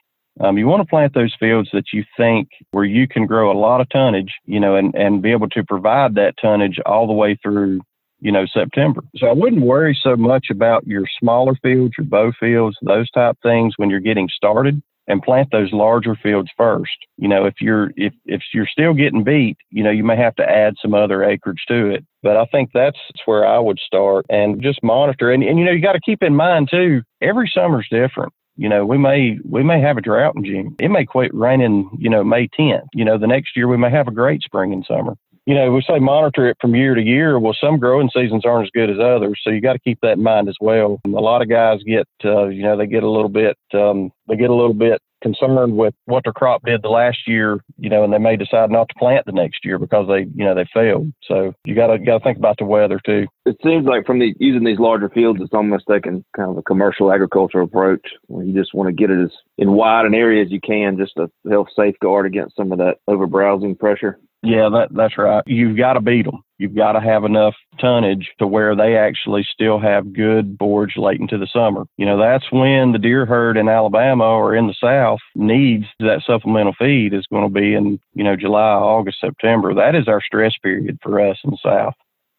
Um, 0.41 0.59
you 0.59 0.67
want 0.67 0.81
to 0.83 0.89
plant 0.89 1.15
those 1.15 1.35
fields 1.39 1.69
that 1.73 1.93
you 1.93 2.05
think 2.17 2.49
where 2.71 2.85
you 2.85 3.09
can 3.09 3.27
grow 3.27 3.51
a 3.51 3.59
lot 3.59 3.81
of 3.81 3.89
tonnage, 3.89 4.33
you 4.45 4.61
know, 4.61 4.77
and, 4.77 4.95
and 4.95 5.23
be 5.23 5.33
able 5.33 5.49
to 5.51 5.65
provide 5.65 6.15
that 6.15 6.35
tonnage 6.41 6.79
all 6.87 7.07
the 7.07 7.13
way 7.13 7.37
through, 7.43 7.81
you 8.21 8.33
know, 8.33 8.47
September. 8.47 9.03
So 9.17 9.27
I 9.27 9.33
wouldn't 9.33 9.63
worry 9.63 9.99
so 10.01 10.17
much 10.17 10.47
about 10.51 10.87
your 10.87 11.05
smaller 11.19 11.55
fields, 11.63 11.95
your 11.99 12.07
bow 12.07 12.33
fields, 12.39 12.77
those 12.83 13.11
type 13.11 13.37
things 13.43 13.75
when 13.77 13.91
you're 13.91 14.01
getting 14.01 14.29
started 14.29 14.81
and 15.09 15.23
plant 15.23 15.49
those 15.51 15.73
larger 15.73 16.15
fields 16.23 16.51
first. 16.57 16.97
You 17.17 17.29
know, 17.29 17.47
if 17.47 17.55
you're 17.61 17.91
if 17.97 18.13
if 18.27 18.43
you're 18.53 18.67
still 18.67 18.93
getting 18.95 19.25
beat, 19.25 19.57
you 19.71 19.83
know, 19.83 19.91
you 19.91 20.05
may 20.05 20.17
have 20.17 20.37
to 20.37 20.49
add 20.49 20.75
some 20.81 20.95
other 20.95 21.25
acreage 21.25 21.65
to 21.69 21.91
it. 21.91 22.05
But 22.23 22.37
I 22.37 22.45
think 22.47 22.71
that's 22.75 22.99
where 23.25 23.47
I 23.47 23.59
would 23.59 23.79
start 23.79 24.27
and 24.29 24.63
just 24.63 24.83
monitor. 24.83 25.33
And, 25.33 25.43
and 25.43 25.59
you 25.59 25.65
know, 25.65 25.73
you 25.73 25.81
got 25.81 25.93
to 25.93 26.01
keep 26.01 26.23
in 26.23 26.37
mind 26.37 26.69
too, 26.71 27.03
every 27.23 27.51
summer's 27.53 27.89
different. 27.91 28.33
You 28.59 28.69
know, 28.69 28.85
we 28.85 28.99
may 28.99 29.39
we 29.49 29.63
may 29.63 29.81
have 29.81 29.99
a 29.99 30.01
drought 30.01 30.35
in 30.35 30.45
June. 30.45 30.77
It 30.81 30.89
may 30.89 31.05
quit 31.05 31.33
raining, 31.33 31.89
you 31.97 32.11
know, 32.11 32.25
May 32.25 32.49
10th. 32.49 32.89
You 32.93 33.05
know, 33.05 33.17
the 33.17 33.29
next 33.29 33.57
year 33.57 33.69
we 33.69 33.77
may 33.77 33.89
have 33.89 34.09
a 34.09 34.13
great 34.13 34.43
spring 34.43 34.73
and 34.73 34.85
summer. 34.85 35.15
You 35.49 35.55
know, 35.55 35.71
we 35.71 35.81
say 35.81 35.99
monitor 35.99 36.47
it 36.47 36.59
from 36.61 36.75
year 36.75 36.95
to 36.95 37.01
year. 37.01 37.39
Well, 37.39 37.57
some 37.59 37.79
growing 37.79 38.11
seasons 38.15 38.45
aren't 38.45 38.67
as 38.67 38.71
good 38.75 38.91
as 38.91 38.99
others, 39.03 39.41
so 39.43 39.49
you 39.49 39.63
got 39.63 39.73
to 39.73 39.79
keep 39.79 39.99
that 40.03 40.19
in 40.19 40.23
mind 40.23 40.47
as 40.47 40.57
well. 40.61 41.01
A 41.07 41.09
lot 41.09 41.41
of 41.41 41.49
guys 41.49 41.81
get, 41.87 42.07
uh, 42.23 42.49
you 42.49 42.63
know, 42.63 42.77
they 42.77 42.87
get 42.87 43.03
a 43.03 43.09
little 43.09 43.31
bit, 43.31 43.57
um, 43.73 44.13
they 44.29 44.37
get 44.37 44.51
a 44.51 44.55
little 44.55 44.75
bit 44.75 45.01
concerned 45.23 45.75
with 45.75 45.95
what 46.05 46.25
their 46.25 46.35
crop 46.35 46.61
did 46.67 46.83
the 46.83 46.91
last 46.91 47.27
year, 47.27 47.61
you 47.79 47.89
know, 47.89 48.05
and 48.05 48.13
they 48.13 48.19
may 48.19 48.37
decide 48.37 48.71
not 48.71 48.91
to 48.91 48.95
plant 48.99 49.25
the 49.25 49.33
next 49.33 49.65
year 49.65 49.79
because 49.79 50.07
they, 50.07 50.27
you 50.35 50.45
know, 50.45 50.55
they 50.55 50.67
failed. 50.75 51.11
So 51.25 51.55
you 51.65 51.75
got 51.75 51.87
to 51.87 51.99
got 51.99 52.19
to 52.19 52.25
think 52.25 52.37
about 52.37 52.57
the 52.59 52.67
weather 52.67 53.01
too. 53.07 53.27
It 53.47 53.57
seems 53.65 53.87
like 53.87 54.05
from 54.05 54.19
the 54.19 54.35
using 54.39 54.65
these 54.65 54.79
larger 54.79 55.09
fields, 55.09 55.41
it's 55.41 55.55
almost 55.55 55.87
taking 55.91 56.27
kind 56.37 56.51
of 56.51 56.59
a 56.59 56.63
commercial 56.63 57.11
agricultural 57.11 57.65
approach 57.65 58.07
where 58.27 58.45
you 58.45 58.53
just 58.53 58.75
want 58.75 58.89
to 58.89 58.93
get 58.93 59.11
it 59.11 59.25
as 59.25 59.31
in 59.57 59.73
wide 59.73 60.05
an 60.05 60.15
area 60.15 60.45
as 60.45 60.53
you 60.53 60.61
can, 60.61 60.99
just 60.99 61.15
to 61.17 61.31
help 61.49 61.69
safeguard 61.75 62.27
against 62.27 62.55
some 62.55 62.71
of 62.71 62.77
that 62.79 62.97
over 63.09 63.27
browsing 63.27 63.75
pressure. 63.75 64.19
Yeah, 64.43 64.69
that 64.69 64.89
that's 64.93 65.19
right. 65.19 65.43
You've 65.47 65.77
got 65.77 65.95
to 65.95 66.01
beat 66.01 66.25
them. 66.25 66.43
You've 66.59 66.75
got 66.75 66.93
to 66.93 67.01
have 67.01 67.25
enough 67.25 67.55
tonnage 67.81 68.31
to 68.39 68.47
where 68.47 68.77
they 68.77 68.97
actually 68.97 69.47
still 69.53 69.79
have 69.81 70.13
good 70.13 70.57
boards 70.57 70.95
late 70.97 71.21
into 71.21 71.39
the 71.39 71.47
summer. 71.53 71.85
You 71.97 72.07
know, 72.07 72.19
that's 72.19 72.51
when 72.51 72.93
the 72.93 72.99
deer 72.99 73.27
herd 73.27 73.57
in 73.57 73.69
Alabama 73.69 74.25
or 74.25 74.55
in 74.55 74.67
the 74.67 74.75
South 74.81 75.21
needs 75.35 75.87
that 76.01 76.23
supplemental 76.27 76.75
feed 76.79 77.15
is 77.15 77.27
going 77.33 77.45
to 77.45 77.61
be 77.61 77.75
in, 77.75 77.99
you 78.15 78.25
know, 78.25 78.37
July, 78.37 78.75
August, 78.75 79.21
September. 79.21 79.75
That 79.75 79.95
is 79.95 80.09
our 80.09 80.21
stress 80.21 80.55
period 80.63 80.99
for 81.03 81.21
us 81.21 81.39
in 81.45 81.51
the 81.51 81.59
South. 81.63 81.95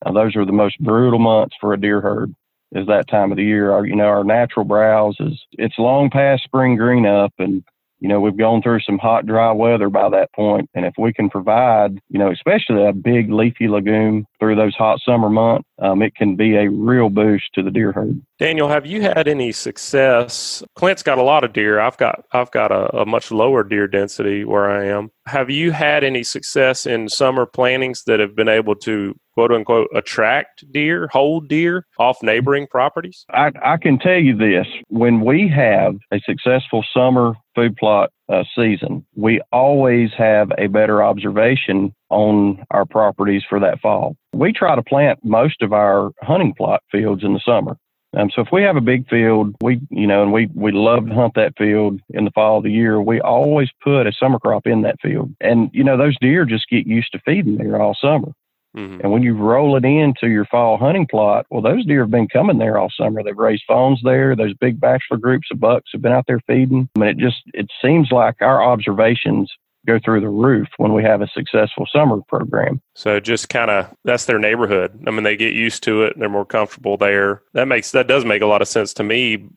Now, 0.06 0.14
those 0.14 0.36
are 0.36 0.46
the 0.46 0.52
most 0.52 0.80
brutal 0.80 1.20
months 1.20 1.56
for 1.60 1.74
a 1.74 1.80
deer 1.80 2.02
herd 2.02 2.34
is 2.72 2.88
that 2.88 3.10
time 3.10 3.32
of 3.32 3.38
the 3.38 3.44
year. 3.44 3.72
Our, 3.72 3.86
you 3.86 3.96
know, 3.96 4.06
our 4.06 4.24
natural 4.24 4.66
browse 4.66 5.16
is, 5.20 5.40
it's 5.54 5.80
long 5.80 6.10
past 6.10 6.44
spring 6.44 6.76
green 6.76 7.06
up 7.06 7.34
and 7.40 7.64
you 8.00 8.08
know, 8.08 8.20
we've 8.20 8.38
gone 8.38 8.62
through 8.62 8.80
some 8.82 8.98
hot, 8.98 9.26
dry 9.26 9.52
weather 9.52 9.90
by 9.90 10.10
that 10.10 10.32
point, 10.34 10.70
And 10.74 10.86
if 10.86 10.94
we 10.98 11.14
can 11.14 11.30
provide, 11.30 12.00
you 12.10 12.20
know, 12.20 12.32
especially 12.32 12.86
a 12.86 12.94
big 12.94 13.32
leafy 13.32 13.68
legume 13.68 14.26
through 14.40 14.56
those 14.56 14.76
hot 14.76 15.00
summer 15.06 15.30
months, 15.30 15.68
um, 15.80 16.02
it 16.02 16.16
can 16.16 16.36
be 16.36 16.56
a 16.56 16.70
real 16.70 17.10
boost 17.10 17.46
to 17.56 17.64
the 17.64 17.72
deer 17.72 17.92
herd. 17.92 18.22
Daniel, 18.38 18.70
have 18.70 18.86
you 18.86 19.02
had 19.02 19.28
any 19.28 19.52
success? 19.52 20.64
Clint's 20.76 21.04
got 21.04 21.18
a 21.18 21.24
lot 21.24 21.44
of 21.44 21.52
deer. 21.52 21.80
I've 21.80 21.98
got 21.98 22.24
I've 22.32 22.52
got 22.52 22.72
a, 22.72 23.02
a, 23.02 23.06
much 23.06 23.32
lower 23.32 23.64
deer 23.64 23.88
density 23.88 24.46
where 24.46 24.70
I 24.70 24.86
am. 24.86 25.12
Have 25.26 25.50
you 25.50 25.72
had 25.72 26.04
any 26.04 26.24
success 26.24 26.86
in 26.86 27.10
summer 27.10 27.46
plantings 27.46 28.04
that 28.06 28.20
have 28.20 28.36
been 28.36 28.48
able 28.48 28.76
to 28.78 29.14
quote 29.34 29.52
unquote 29.52 29.90
attract 29.94 30.64
deer, 30.72 31.10
hold 31.12 31.50
deer 31.50 31.86
off 31.98 32.18
neighboring 32.24 32.68
properties? 32.68 33.26
I, 33.30 33.52
I 33.64 33.78
can 33.78 34.00
tell 34.00 34.20
you 34.20 34.38
this: 34.38 34.68
when 34.88 35.20
we 35.22 35.50
have 35.50 35.96
a 36.12 36.20
successful 36.26 36.84
summer 36.94 37.36
food 37.60 37.76
plot 37.78 38.12
uh, 38.30 38.44
season, 38.56 39.06
we 39.16 39.42
always 39.52 40.10
have 40.18 40.52
a 40.58 40.68
better 40.68 41.04
observation 41.04 41.94
on 42.10 42.64
our 42.72 42.86
properties 42.86 43.44
for 43.50 43.60
that 43.60 43.80
fall. 43.82 44.16
We 44.34 44.54
try 44.54 44.76
to 44.76 44.84
plant 44.84 45.20
most 45.24 45.62
of 45.62 45.74
our 45.74 46.12
hunting 46.22 46.54
plot 46.56 46.82
fields 46.92 47.24
in 47.24 47.34
the 47.34 47.42
summer. 47.46 47.78
Um, 48.18 48.30
so 48.34 48.42
if 48.42 48.48
we 48.52 48.64
have 48.64 48.76
a 48.76 48.82
big 48.82 49.08
field, 49.08 49.56
we, 49.62 49.82
you 49.92 50.08
know, 50.08 50.24
and 50.24 50.34
we, 50.34 50.50
we 50.56 50.72
love 50.72 51.08
to 51.08 51.14
hunt 51.14 51.34
that 51.36 51.54
field 51.58 52.00
in 52.10 52.26
the 52.26 52.32
fall 52.32 52.58
of 52.58 52.64
the 52.64 52.72
year, 52.72 53.00
we 53.00 53.22
always 53.22 53.70
put 53.84 54.08
a 54.08 54.12
summer 54.12 54.40
crop 54.40 54.66
in 54.66 54.82
that 54.82 55.00
field. 55.02 55.36
And, 55.42 55.70
you 55.74 55.84
know, 55.84 55.98
those 55.98 56.18
deer 56.20 56.46
just 56.46 56.70
get 56.70 56.88
used 56.88 57.12
to 57.12 57.20
feeding 57.24 57.58
there 57.58 57.80
all 57.80 57.96
summer. 58.00 58.32
Mm-hmm. 58.80 59.02
And 59.02 59.12
when 59.12 59.24
you 59.24 59.34
roll 59.34 59.76
it 59.76 59.84
into 59.84 60.30
your 60.30 60.46
fall 60.46 60.78
hunting 60.78 61.06
plot, 61.06 61.46
well, 61.50 61.62
those 61.62 61.86
deer 61.86 62.02
have 62.02 62.12
been 62.12 62.30
coming 62.30 62.58
there 62.58 62.78
all 62.78 62.90
summer. 62.90 63.22
They've 63.22 63.38
raised 63.38 63.64
fawns 63.68 64.00
there. 64.04 64.36
Those 64.36 64.54
big 64.54 64.80
bachelor 64.80 65.18
groups 65.18 65.50
of 65.52 65.60
bucks 65.60 65.90
have 65.92 66.02
been 66.02 66.14
out 66.14 66.26
there 66.28 66.40
feeding. 66.48 66.88
I 66.96 67.00
mean, 67.00 67.10
it 67.10 67.18
just, 67.18 67.42
it 67.54 67.70
seems 67.82 68.10
like 68.12 68.42
our 68.42 68.64
observations 68.64 69.52
go 69.90 70.00
through 70.04 70.22
the 70.22 70.30
roof 70.30 70.68
when 70.78 70.94
we 70.94 71.04
have 71.04 71.22
a 71.22 71.28
successful 71.28 71.88
summer 71.92 72.22
program. 72.28 72.82
So 72.96 73.20
just 73.20 73.50
kind 73.50 73.72
of 73.72 73.94
that's 74.06 74.26
their 74.26 74.40
neighborhood. 74.40 75.04
I 75.08 75.12
mean, 75.12 75.24
they 75.24 75.36
get 75.36 75.54
used 75.54 75.84
to 75.84 76.04
it. 76.04 76.14
They're 76.18 76.30
more 76.30 76.46
comfortable 76.46 76.98
there. 76.98 77.42
That 77.54 77.68
makes 77.68 77.92
that 77.92 78.08
does 78.08 78.26
make 78.26 78.42
a 78.42 78.48
lot 78.48 78.62
of 78.62 78.68
sense 78.68 78.94
to 78.96 79.04
me. 79.04 79.48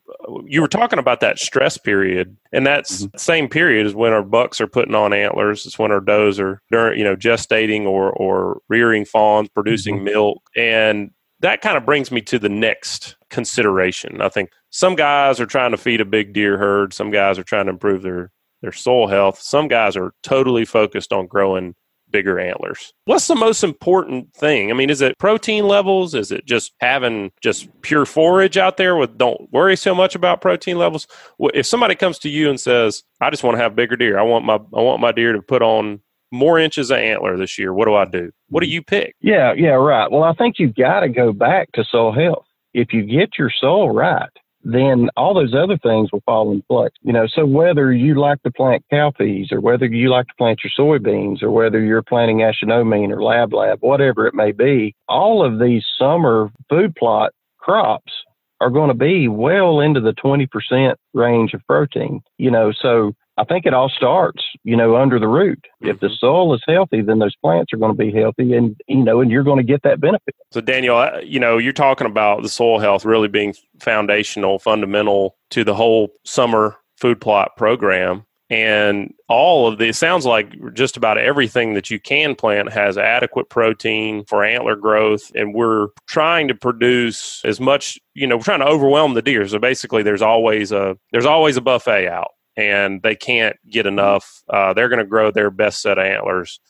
You 0.46 0.62
were 0.62 0.68
talking 0.68 0.98
about 0.98 1.20
that 1.20 1.38
stress 1.38 1.76
period, 1.76 2.36
and 2.52 2.66
that's 2.66 3.04
mm-hmm. 3.04 3.16
same 3.18 3.48
period 3.48 3.86
is 3.86 3.94
when 3.94 4.12
our 4.12 4.22
bucks 4.22 4.60
are 4.60 4.66
putting 4.66 4.94
on 4.94 5.12
antlers. 5.12 5.66
It's 5.66 5.78
when 5.78 5.92
our 5.92 6.00
does 6.00 6.40
are 6.40 6.60
during 6.70 6.98
you 6.98 7.04
know 7.04 7.16
gestating 7.16 7.84
or 7.84 8.12
or 8.12 8.60
rearing 8.68 9.04
fawns, 9.04 9.48
producing 9.48 9.96
mm-hmm. 9.96 10.04
milk, 10.04 10.42
and 10.56 11.10
that 11.40 11.60
kind 11.60 11.76
of 11.76 11.84
brings 11.84 12.10
me 12.10 12.20
to 12.22 12.38
the 12.38 12.48
next 12.48 13.16
consideration. 13.28 14.20
I 14.22 14.28
think 14.28 14.50
some 14.70 14.94
guys 14.94 15.40
are 15.40 15.46
trying 15.46 15.72
to 15.72 15.76
feed 15.76 16.00
a 16.00 16.04
big 16.04 16.32
deer 16.32 16.56
herd. 16.56 16.94
Some 16.94 17.10
guys 17.10 17.38
are 17.38 17.42
trying 17.44 17.66
to 17.66 17.72
improve 17.72 18.02
their 18.02 18.30
their 18.62 18.72
soil 18.72 19.08
health. 19.08 19.40
Some 19.40 19.68
guys 19.68 19.96
are 19.96 20.14
totally 20.22 20.64
focused 20.64 21.12
on 21.12 21.26
growing 21.26 21.74
bigger 22.12 22.38
antlers. 22.38 22.92
What's 23.06 23.26
the 23.26 23.34
most 23.34 23.64
important 23.64 24.32
thing? 24.34 24.70
I 24.70 24.74
mean, 24.74 24.90
is 24.90 25.00
it 25.00 25.18
protein 25.18 25.66
levels? 25.66 26.14
Is 26.14 26.30
it 26.30 26.46
just 26.46 26.72
having 26.80 27.32
just 27.42 27.68
pure 27.80 28.06
forage 28.06 28.56
out 28.56 28.76
there 28.76 28.94
with 28.96 29.18
don't 29.18 29.50
worry 29.50 29.76
so 29.76 29.94
much 29.94 30.14
about 30.14 30.40
protein 30.40 30.78
levels? 30.78 31.08
If 31.54 31.66
somebody 31.66 31.94
comes 31.96 32.18
to 32.20 32.28
you 32.28 32.48
and 32.50 32.60
says, 32.60 33.02
"I 33.20 33.30
just 33.30 33.42
want 33.42 33.56
to 33.56 33.62
have 33.62 33.74
bigger 33.74 33.96
deer. 33.96 34.18
I 34.18 34.22
want 34.22 34.44
my 34.44 34.54
I 34.54 34.80
want 34.82 35.00
my 35.00 35.10
deer 35.10 35.32
to 35.32 35.42
put 35.42 35.62
on 35.62 36.00
more 36.30 36.58
inches 36.58 36.90
of 36.90 36.98
antler 36.98 37.36
this 37.36 37.58
year. 37.58 37.72
What 37.72 37.86
do 37.86 37.94
I 37.94 38.04
do?" 38.04 38.30
What 38.48 38.60
do 38.60 38.66
mm-hmm. 38.66 38.74
you 38.74 38.82
pick? 38.82 39.16
Yeah, 39.20 39.54
yeah, 39.54 39.70
right. 39.70 40.10
Well, 40.10 40.22
I 40.22 40.34
think 40.34 40.58
you've 40.58 40.76
got 40.76 41.00
to 41.00 41.08
go 41.08 41.32
back 41.32 41.72
to 41.72 41.84
soil 41.84 42.12
health. 42.12 42.46
If 42.74 42.92
you 42.92 43.02
get 43.02 43.38
your 43.38 43.50
soil 43.50 43.90
right, 43.90 44.30
then 44.64 45.08
all 45.16 45.34
those 45.34 45.54
other 45.54 45.78
things 45.78 46.10
will 46.12 46.22
fall 46.24 46.52
in 46.52 46.62
place. 46.62 46.92
You 47.02 47.12
know, 47.12 47.26
so 47.26 47.44
whether 47.44 47.92
you 47.92 48.18
like 48.18 48.42
to 48.42 48.50
plant 48.50 48.84
cowpeas 48.92 49.52
or 49.52 49.60
whether 49.60 49.86
you 49.86 50.10
like 50.10 50.26
to 50.28 50.34
plant 50.38 50.60
your 50.62 50.72
soybeans 50.78 51.42
or 51.42 51.50
whether 51.50 51.80
you're 51.80 52.02
planting 52.02 52.38
aeschynomene 52.38 53.10
or 53.10 53.22
lab 53.22 53.52
lab, 53.52 53.78
whatever 53.80 54.26
it 54.26 54.34
may 54.34 54.52
be, 54.52 54.94
all 55.08 55.44
of 55.44 55.58
these 55.58 55.84
summer 55.98 56.50
food 56.68 56.94
plot 56.94 57.32
crops 57.58 58.12
are 58.60 58.70
going 58.70 58.88
to 58.88 58.94
be 58.94 59.26
well 59.26 59.80
into 59.80 60.00
the 60.00 60.12
20% 60.12 60.94
range 61.14 61.52
of 61.52 61.66
protein. 61.66 62.22
You 62.38 62.50
know, 62.50 62.72
so 62.72 63.12
I 63.38 63.44
think 63.44 63.64
it 63.64 63.72
all 63.72 63.88
starts, 63.88 64.42
you 64.62 64.76
know, 64.76 64.96
under 64.96 65.18
the 65.18 65.28
root. 65.28 65.64
If 65.80 66.00
the 66.00 66.08
mm-hmm. 66.08 66.14
soil 66.18 66.54
is 66.54 66.62
healthy, 66.66 67.00
then 67.00 67.18
those 67.18 67.34
plants 67.36 67.72
are 67.72 67.78
going 67.78 67.96
to 67.96 67.98
be 67.98 68.12
healthy, 68.12 68.54
and 68.54 68.76
you 68.88 69.02
know, 69.02 69.20
and 69.20 69.30
you're 69.30 69.42
going 69.42 69.58
to 69.58 69.64
get 69.64 69.82
that 69.84 70.00
benefit. 70.00 70.34
So, 70.50 70.60
Daniel, 70.60 71.20
you 71.22 71.40
know, 71.40 71.56
you're 71.56 71.72
talking 71.72 72.06
about 72.06 72.42
the 72.42 72.48
soil 72.48 72.78
health 72.78 73.04
really 73.04 73.28
being 73.28 73.54
foundational, 73.80 74.58
fundamental 74.58 75.36
to 75.50 75.64
the 75.64 75.74
whole 75.74 76.12
summer 76.24 76.76
food 76.98 77.20
plot 77.20 77.56
program. 77.56 78.24
And 78.50 79.14
all 79.28 79.66
of 79.66 79.78
this 79.78 79.96
sounds 79.96 80.26
like 80.26 80.52
just 80.74 80.98
about 80.98 81.16
everything 81.16 81.72
that 81.72 81.90
you 81.90 81.98
can 81.98 82.34
plant 82.34 82.70
has 82.70 82.98
adequate 82.98 83.48
protein 83.48 84.24
for 84.26 84.44
antler 84.44 84.76
growth. 84.76 85.32
And 85.34 85.54
we're 85.54 85.88
trying 86.06 86.48
to 86.48 86.54
produce 86.54 87.40
as 87.46 87.60
much, 87.60 87.98
you 88.12 88.26
know, 88.26 88.36
we're 88.36 88.42
trying 88.42 88.60
to 88.60 88.66
overwhelm 88.66 89.14
the 89.14 89.22
deer. 89.22 89.48
So 89.48 89.58
basically 89.58 90.02
there's 90.02 90.20
always 90.20 90.70
a 90.70 90.98
there's 91.12 91.24
always 91.24 91.56
a 91.56 91.62
buffet 91.62 92.08
out 92.08 92.32
and 92.56 93.02
they 93.02 93.14
can't 93.14 93.56
get 93.68 93.86
enough. 93.86 94.42
Uh, 94.48 94.72
they're 94.72 94.88
going 94.88 94.98
to 94.98 95.04
grow 95.04 95.30
their 95.30 95.50
best 95.50 95.80
set 95.82 95.98
of 95.98 96.04
antlers 96.04 96.60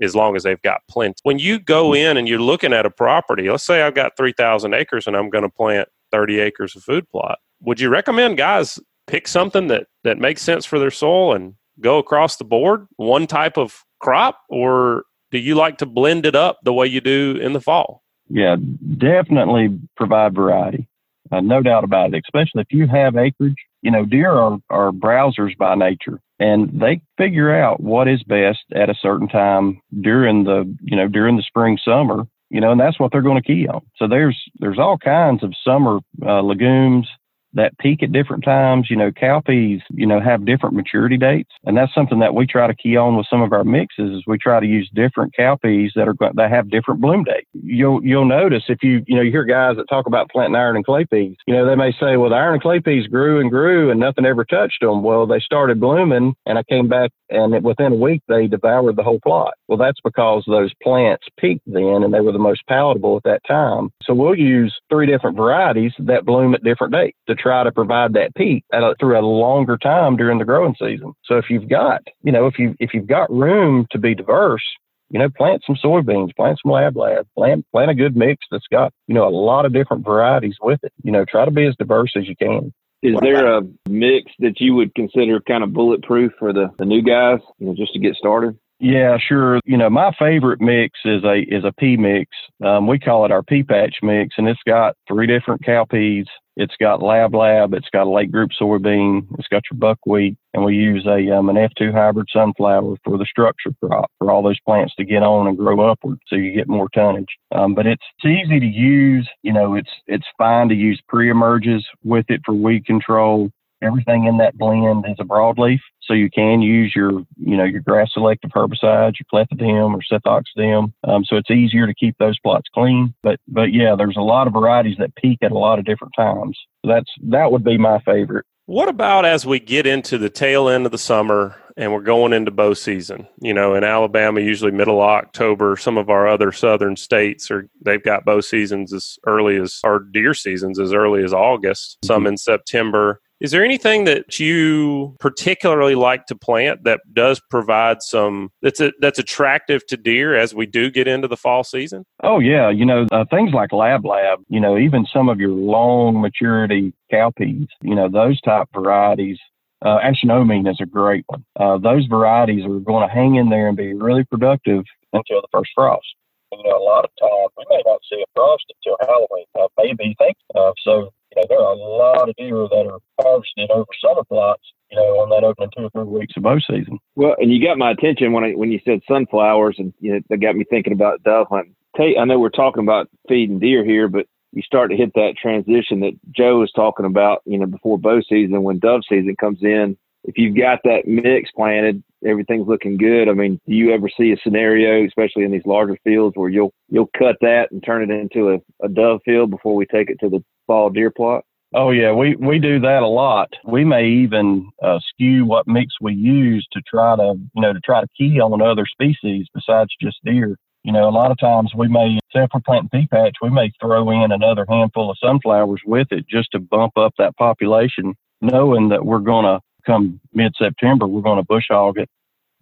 as 0.00 0.14
long 0.14 0.36
as 0.36 0.42
they've 0.42 0.60
got 0.62 0.82
plenty. 0.88 1.14
When 1.22 1.38
you 1.38 1.58
go 1.58 1.94
in 1.94 2.16
and 2.16 2.28
you're 2.28 2.38
looking 2.38 2.72
at 2.72 2.84
a 2.84 2.90
property, 2.90 3.48
let's 3.50 3.64
say 3.64 3.82
I've 3.82 3.94
got 3.94 4.16
3,000 4.16 4.74
acres 4.74 5.06
and 5.06 5.16
I'm 5.16 5.30
going 5.30 5.44
to 5.44 5.48
plant 5.48 5.88
30 6.10 6.40
acres 6.40 6.76
of 6.76 6.82
food 6.82 7.08
plot. 7.08 7.38
Would 7.62 7.80
you 7.80 7.88
recommend 7.88 8.36
guys 8.36 8.78
pick 9.06 9.26
something 9.26 9.68
that, 9.68 9.86
that 10.04 10.18
makes 10.18 10.42
sense 10.42 10.66
for 10.66 10.78
their 10.78 10.90
soil 10.90 11.34
and 11.34 11.54
go 11.80 11.98
across 11.98 12.36
the 12.36 12.44
board, 12.44 12.86
one 12.96 13.26
type 13.26 13.56
of 13.56 13.82
crop, 14.00 14.40
or 14.50 15.04
do 15.30 15.38
you 15.38 15.54
like 15.54 15.78
to 15.78 15.86
blend 15.86 16.26
it 16.26 16.36
up 16.36 16.58
the 16.64 16.72
way 16.72 16.86
you 16.86 17.00
do 17.00 17.38
in 17.40 17.54
the 17.54 17.60
fall? 17.60 18.02
Yeah, 18.28 18.56
definitely 18.98 19.78
provide 19.96 20.34
variety. 20.34 20.88
Uh, 21.30 21.40
no 21.40 21.62
doubt 21.62 21.84
about 21.84 22.12
it, 22.12 22.22
especially 22.26 22.62
if 22.62 22.66
you 22.70 22.86
have 22.86 23.16
acreage. 23.16 23.56
You 23.82 23.90
know, 23.90 24.04
deer 24.04 24.30
are, 24.30 24.58
are 24.70 24.92
browsers 24.92 25.56
by 25.58 25.74
nature. 25.74 26.20
and 26.38 26.80
they 26.80 27.00
figure 27.16 27.54
out 27.54 27.80
what 27.80 28.08
is 28.08 28.22
best 28.24 28.60
at 28.74 28.90
a 28.90 28.94
certain 29.00 29.28
time 29.28 29.80
during 30.00 30.44
the 30.44 30.64
you 30.82 30.96
know 30.96 31.08
during 31.08 31.36
the 31.36 31.42
spring 31.42 31.78
summer 31.84 32.24
you 32.50 32.60
know 32.60 32.72
and 32.72 32.80
that's 32.80 32.98
what 32.98 33.12
they're 33.12 33.22
going 33.22 33.40
to 33.40 33.46
key 33.46 33.66
on 33.68 33.80
so 33.96 34.08
there's 34.08 34.38
there's 34.58 34.78
all 34.78 34.98
kinds 34.98 35.42
of 35.42 35.54
summer 35.64 35.98
uh, 36.24 36.42
legumes 36.42 37.08
that 37.54 37.76
peak 37.78 38.02
at 38.02 38.12
different 38.12 38.44
times. 38.44 38.88
You 38.90 38.96
know, 38.96 39.10
cowpeas, 39.10 39.80
you 39.90 40.06
know, 40.06 40.20
have 40.20 40.44
different 40.44 40.74
maturity 40.74 41.16
dates. 41.16 41.50
And 41.64 41.76
that's 41.76 41.94
something 41.94 42.18
that 42.20 42.34
we 42.34 42.46
try 42.46 42.66
to 42.66 42.74
key 42.74 42.96
on 42.96 43.16
with 43.16 43.26
some 43.28 43.42
of 43.42 43.52
our 43.52 43.64
mixes 43.64 44.10
is 44.10 44.22
we 44.26 44.38
try 44.38 44.60
to 44.60 44.66
use 44.66 44.90
different 44.94 45.34
cowpeas 45.38 45.90
that 45.94 46.08
are 46.08 46.14
that 46.34 46.50
have 46.50 46.70
different 46.70 47.00
bloom 47.00 47.24
dates. 47.24 47.48
You'll 47.52 48.04
you'll 48.04 48.24
notice 48.24 48.64
if 48.68 48.82
you 48.82 49.02
you 49.06 49.16
know 49.16 49.22
you 49.22 49.30
hear 49.30 49.44
guys 49.44 49.76
that 49.76 49.88
talk 49.88 50.06
about 50.06 50.30
planting 50.30 50.56
iron 50.56 50.76
and 50.76 50.84
clay 50.84 51.04
peas, 51.04 51.36
you 51.46 51.54
know, 51.54 51.66
they 51.66 51.76
may 51.76 51.92
say, 51.92 52.16
well, 52.16 52.30
the 52.30 52.36
iron 52.36 52.54
and 52.54 52.62
clay 52.62 52.80
peas 52.80 53.06
grew 53.06 53.40
and 53.40 53.50
grew 53.50 53.90
and 53.90 54.00
nothing 54.00 54.24
ever 54.24 54.44
touched 54.44 54.80
them. 54.80 55.02
Well, 55.02 55.26
they 55.26 55.40
started 55.40 55.80
blooming 55.80 56.34
and 56.46 56.58
I 56.58 56.62
came 56.64 56.88
back 56.88 57.10
and 57.30 57.64
within 57.64 57.92
a 57.92 57.96
week 57.96 58.22
they 58.28 58.46
devoured 58.46 58.96
the 58.96 59.02
whole 59.02 59.20
plot. 59.20 59.54
Well, 59.68 59.78
that's 59.78 60.00
because 60.04 60.44
those 60.46 60.72
plants 60.82 61.26
peaked 61.38 61.62
then 61.66 62.02
and 62.02 62.12
they 62.12 62.20
were 62.20 62.32
the 62.32 62.38
most 62.38 62.62
palatable 62.68 63.16
at 63.16 63.22
that 63.24 63.42
time. 63.46 63.90
So 64.02 64.14
we'll 64.14 64.38
use 64.38 64.74
three 64.90 65.06
different 65.06 65.36
varieties 65.36 65.92
that 65.98 66.24
bloom 66.24 66.54
at 66.54 66.64
different 66.64 66.92
dates 66.92 67.18
to 67.28 67.34
try 67.42 67.64
to 67.64 67.72
provide 67.72 68.12
that 68.14 68.34
peak 68.34 68.64
a, 68.72 68.94
through 69.00 69.18
a 69.18 69.20
longer 69.20 69.76
time 69.76 70.16
during 70.16 70.38
the 70.38 70.44
growing 70.44 70.74
season. 70.78 71.12
So 71.24 71.36
if 71.36 71.46
you've 71.50 71.68
got, 71.68 72.02
you 72.22 72.32
know, 72.32 72.46
if 72.46 72.58
you 72.58 72.74
if 72.78 72.94
you've 72.94 73.06
got 73.06 73.30
room 73.30 73.86
to 73.90 73.98
be 73.98 74.14
diverse, 74.14 74.64
you 75.10 75.18
know, 75.18 75.28
plant 75.28 75.62
some 75.66 75.76
soybeans, 75.82 76.34
plant 76.36 76.58
some 76.62 76.72
lab 76.72 76.96
lab, 76.96 77.26
plant 77.36 77.66
plant 77.72 77.90
a 77.90 77.94
good 77.94 78.16
mix 78.16 78.46
that's 78.50 78.66
got, 78.70 78.92
you 79.06 79.14
know, 79.14 79.26
a 79.26 79.30
lot 79.30 79.66
of 79.66 79.72
different 79.72 80.04
varieties 80.04 80.56
with 80.62 80.80
it. 80.82 80.92
You 81.02 81.12
know, 81.12 81.24
try 81.24 81.44
to 81.44 81.50
be 81.50 81.66
as 81.66 81.76
diverse 81.76 82.12
as 82.16 82.26
you 82.26 82.36
can. 82.36 82.72
Is 83.02 83.16
there 83.20 83.58
a 83.58 83.62
mix 83.88 84.30
that 84.38 84.60
you 84.60 84.74
would 84.76 84.94
consider 84.94 85.40
kind 85.40 85.64
of 85.64 85.72
bulletproof 85.72 86.32
for 86.38 86.52
the, 86.52 86.68
the 86.78 86.84
new 86.84 87.02
guys, 87.02 87.40
you 87.58 87.66
know, 87.66 87.74
just 87.74 87.92
to 87.94 87.98
get 87.98 88.14
started? 88.14 88.56
Yeah, 88.82 89.16
sure. 89.16 89.60
You 89.64 89.76
know, 89.76 89.88
my 89.88 90.10
favorite 90.18 90.60
mix 90.60 90.98
is 91.04 91.22
a 91.22 91.42
is 91.42 91.62
a 91.64 91.72
pea 91.72 91.96
mix. 91.96 92.32
Um, 92.64 92.88
we 92.88 92.98
call 92.98 93.24
it 93.24 93.30
our 93.30 93.44
pea 93.44 93.62
patch 93.62 93.98
mix, 94.02 94.34
and 94.38 94.48
it's 94.48 94.60
got 94.66 94.96
three 95.06 95.28
different 95.28 95.62
cowpeas. 95.62 96.26
It's 96.56 96.74
got 96.80 97.00
lab 97.00 97.32
lab. 97.32 97.74
It's 97.74 97.88
got 97.92 98.08
a 98.08 98.10
late 98.10 98.32
group 98.32 98.50
soybean. 98.60 99.28
It's 99.38 99.46
got 99.46 99.62
your 99.70 99.78
buckwheat, 99.78 100.36
and 100.52 100.64
we 100.64 100.74
use 100.74 101.06
a 101.06 101.30
um, 101.30 101.48
an 101.48 101.54
F2 101.54 101.92
hybrid 101.92 102.26
sunflower 102.32 102.96
for 103.04 103.18
the 103.18 103.24
structure 103.24 103.70
crop 103.80 104.10
for 104.18 104.32
all 104.32 104.42
those 104.42 104.58
plants 104.66 104.96
to 104.96 105.04
get 105.04 105.22
on 105.22 105.46
and 105.46 105.56
grow 105.56 105.78
upward, 105.88 106.18
so 106.26 106.34
you 106.34 106.52
get 106.52 106.68
more 106.68 106.88
tonnage. 106.92 107.36
Um, 107.54 107.76
but 107.76 107.86
it's, 107.86 108.02
it's 108.18 108.42
easy 108.44 108.58
to 108.58 108.66
use. 108.66 109.28
You 109.44 109.52
know, 109.52 109.76
it's 109.76 109.90
it's 110.08 110.26
fine 110.36 110.68
to 110.70 110.74
use 110.74 111.00
pre-emerges 111.08 111.86
with 112.02 112.26
it 112.30 112.40
for 112.44 112.52
weed 112.52 112.84
control. 112.84 113.52
Everything 113.82 114.24
in 114.24 114.38
that 114.38 114.56
blend 114.56 115.04
is 115.08 115.16
a 115.18 115.24
broadleaf, 115.24 115.80
so 116.02 116.14
you 116.14 116.30
can 116.30 116.62
use 116.62 116.92
your, 116.94 117.10
you 117.36 117.56
know, 117.56 117.64
your 117.64 117.80
grass 117.80 118.10
selective 118.12 118.50
herbicides, 118.50 119.14
your 119.18 119.26
clethodim 119.32 119.94
or 119.94 120.00
sethoxydim. 120.10 120.92
Um, 121.04 121.24
so 121.24 121.36
it's 121.36 121.50
easier 121.50 121.86
to 121.86 121.94
keep 121.94 122.16
those 122.18 122.38
plots 122.40 122.68
clean. 122.72 123.14
But 123.22 123.40
but 123.48 123.72
yeah, 123.72 123.94
there's 123.96 124.16
a 124.16 124.22
lot 124.22 124.46
of 124.46 124.52
varieties 124.52 124.96
that 124.98 125.14
peak 125.16 125.38
at 125.42 125.52
a 125.52 125.58
lot 125.58 125.78
of 125.78 125.84
different 125.84 126.14
times. 126.16 126.58
So 126.84 126.92
that's 126.92 127.10
that 127.24 127.50
would 127.50 127.64
be 127.64 127.78
my 127.78 128.00
favorite. 128.00 128.46
What 128.66 128.88
about 128.88 129.24
as 129.24 129.44
we 129.44 129.58
get 129.58 129.86
into 129.86 130.18
the 130.18 130.30
tail 130.30 130.68
end 130.68 130.86
of 130.86 130.92
the 130.92 130.98
summer 130.98 131.56
and 131.76 131.92
we're 131.92 132.00
going 132.00 132.32
into 132.32 132.52
bow 132.52 132.74
season? 132.74 133.26
You 133.40 133.52
know, 133.52 133.74
in 133.74 133.82
Alabama, 133.82 134.40
usually 134.40 134.70
middle 134.70 135.02
of 135.02 135.08
October. 135.08 135.76
Some 135.76 135.98
of 135.98 136.08
our 136.08 136.28
other 136.28 136.52
southern 136.52 136.96
states 136.96 137.50
are 137.50 137.68
they've 137.84 138.02
got 138.02 138.24
bow 138.24 138.40
seasons 138.40 138.92
as 138.92 139.18
early 139.26 139.56
as 139.56 139.80
or 139.82 140.06
deer 140.12 140.32
seasons 140.32 140.78
as 140.78 140.92
early 140.92 141.24
as 141.24 141.32
August. 141.32 141.98
Some 142.04 142.20
mm-hmm. 142.20 142.28
in 142.28 142.36
September. 142.36 143.20
Is 143.42 143.50
there 143.50 143.64
anything 143.64 144.04
that 144.04 144.38
you 144.38 145.16
particularly 145.18 145.96
like 145.96 146.26
to 146.26 146.36
plant 146.36 146.84
that 146.84 147.00
does 147.12 147.40
provide 147.50 148.00
some 148.00 148.52
that's 148.62 148.80
a, 148.80 148.92
that's 149.00 149.18
attractive 149.18 149.84
to 149.88 149.96
deer 149.96 150.36
as 150.36 150.54
we 150.54 150.64
do 150.64 150.92
get 150.92 151.08
into 151.08 151.26
the 151.26 151.36
fall 151.36 151.64
season? 151.64 152.04
Oh 152.22 152.38
yeah, 152.38 152.70
you 152.70 152.86
know 152.86 153.08
uh, 153.10 153.24
things 153.32 153.52
like 153.52 153.72
lab 153.72 154.04
lab. 154.04 154.38
You 154.48 154.60
know 154.60 154.78
even 154.78 155.06
some 155.12 155.28
of 155.28 155.40
your 155.40 155.50
long 155.50 156.20
maturity 156.20 156.94
cowpeas. 157.12 157.66
You 157.82 157.96
know 157.96 158.08
those 158.08 158.40
type 158.42 158.68
varieties 158.72 159.40
uh, 159.84 159.98
is 160.04 160.78
a 160.80 160.86
great 160.86 161.24
one. 161.26 161.44
Uh, 161.58 161.78
those 161.78 162.06
varieties 162.06 162.64
are 162.64 162.78
going 162.78 163.08
to 163.08 163.12
hang 163.12 163.34
in 163.34 163.48
there 163.48 163.66
and 163.66 163.76
be 163.76 163.92
really 163.92 164.22
productive 164.22 164.84
until 165.12 165.40
the 165.40 165.48
first 165.50 165.72
frost. 165.74 166.06
You 166.52 166.62
know, 166.62 166.78
a 166.78 166.84
lot 166.84 167.04
of 167.04 167.10
times 167.18 167.50
we 167.58 167.64
may 167.70 167.82
not 167.86 167.98
see 168.08 168.22
a 168.22 168.26
frost 168.36 168.72
until 168.76 168.96
Halloween, 169.00 169.46
uh, 169.58 169.66
maybe. 169.78 170.14
Think 170.16 170.36
uh, 170.54 170.70
so. 170.84 171.10
You 171.34 171.42
know, 171.42 171.46
there 171.48 171.58
are 171.58 171.72
a 171.72 171.76
lot 171.76 172.28
of 172.28 172.36
deer 172.36 172.68
that 172.68 172.86
are 172.90 172.98
harvested 173.20 173.70
over 173.70 173.86
summer 174.04 174.24
plots. 174.24 174.62
You 174.90 174.98
know, 174.98 175.20
on 175.20 175.30
that 175.30 175.42
opening 175.42 175.70
two 175.74 175.84
or 175.84 175.90
three 175.90 176.18
weeks 176.18 176.34
of 176.36 176.42
bow 176.42 176.58
season. 176.58 176.98
Well, 177.14 177.34
and 177.38 177.50
you 177.50 177.66
got 177.66 177.78
my 177.78 177.92
attention 177.92 178.32
when 178.32 178.44
I 178.44 178.50
when 178.50 178.70
you 178.70 178.78
said 178.84 179.00
sunflowers, 179.08 179.76
and 179.78 179.94
you 180.00 180.12
know, 180.12 180.20
that 180.28 180.36
got 180.36 180.54
me 180.54 180.64
thinking 180.68 180.92
about 180.92 181.22
dove 181.22 181.46
hunting. 181.50 181.74
Tate, 181.96 182.18
I 182.18 182.26
know 182.26 182.38
we're 182.38 182.50
talking 182.50 182.82
about 182.82 183.08
feeding 183.26 183.58
deer 183.58 183.86
here, 183.86 184.08
but 184.08 184.26
you 184.52 184.60
start 184.60 184.90
to 184.90 184.96
hit 184.96 185.14
that 185.14 185.36
transition 185.40 186.00
that 186.00 186.12
Joe 186.30 186.58
was 186.58 186.70
talking 186.72 187.06
about, 187.06 187.40
you 187.46 187.58
know, 187.58 187.64
before 187.64 187.98
bow 187.98 188.20
season 188.28 188.62
when 188.62 188.78
dove 188.78 189.00
season 189.08 189.34
comes 189.36 189.62
in. 189.62 189.96
If 190.24 190.38
you've 190.38 190.56
got 190.56 190.80
that 190.84 191.06
mix 191.06 191.50
planted, 191.50 192.02
everything's 192.24 192.68
looking 192.68 192.96
good. 192.96 193.28
I 193.28 193.32
mean, 193.32 193.60
do 193.66 193.74
you 193.74 193.92
ever 193.92 194.08
see 194.08 194.32
a 194.32 194.36
scenario, 194.42 195.04
especially 195.06 195.44
in 195.44 195.50
these 195.50 195.66
larger 195.66 195.98
fields, 196.04 196.36
where 196.36 196.48
you'll 196.48 196.72
you'll 196.88 197.10
cut 197.18 197.36
that 197.40 197.68
and 197.72 197.82
turn 197.82 198.08
it 198.08 198.14
into 198.14 198.50
a, 198.50 198.84
a 198.84 198.88
dove 198.88 199.20
field 199.24 199.50
before 199.50 199.74
we 199.74 199.86
take 199.86 200.10
it 200.10 200.18
to 200.20 200.28
the 200.28 200.42
fall 200.66 200.90
deer 200.90 201.10
plot? 201.10 201.44
Oh 201.74 201.90
yeah, 201.90 202.12
we 202.12 202.36
we 202.36 202.58
do 202.58 202.78
that 202.80 203.02
a 203.02 203.08
lot. 203.08 203.52
We 203.64 203.84
may 203.84 204.06
even 204.06 204.70
uh, 204.82 204.98
skew 205.08 205.46
what 205.46 205.66
mix 205.66 205.94
we 206.00 206.14
use 206.14 206.66
to 206.72 206.82
try 206.82 207.16
to 207.16 207.34
you 207.54 207.62
know 207.62 207.72
to 207.72 207.80
try 207.80 208.00
to 208.00 208.06
key 208.16 208.40
on 208.40 208.60
other 208.60 208.86
species 208.86 209.46
besides 209.54 209.90
just 210.00 210.18
deer. 210.24 210.56
You 210.84 210.92
know, 210.92 211.08
a 211.08 211.10
lot 211.10 211.30
of 211.30 211.38
times 211.38 211.72
we 211.76 211.86
may, 211.86 212.18
say 212.34 212.42
if 212.42 212.50
we're 212.52 212.60
planting 212.60 212.88
pea 212.88 213.06
patch, 213.06 213.36
we 213.40 213.50
may 213.50 213.70
throw 213.80 214.10
in 214.10 214.32
another 214.32 214.66
handful 214.68 215.12
of 215.12 215.16
sunflowers 215.22 215.80
with 215.86 216.08
it 216.10 216.26
just 216.28 216.50
to 216.52 216.58
bump 216.58 216.98
up 216.98 217.14
that 217.18 217.36
population, 217.36 218.14
knowing 218.40 218.88
that 218.88 219.06
we're 219.06 219.20
going 219.20 219.44
to 219.44 219.60
come 219.84 220.20
mid 220.32 220.54
September, 220.56 221.06
we're 221.06 221.22
going 221.22 221.38
to 221.38 221.46
bush 221.46 221.66
hog 221.70 221.98
it 221.98 222.08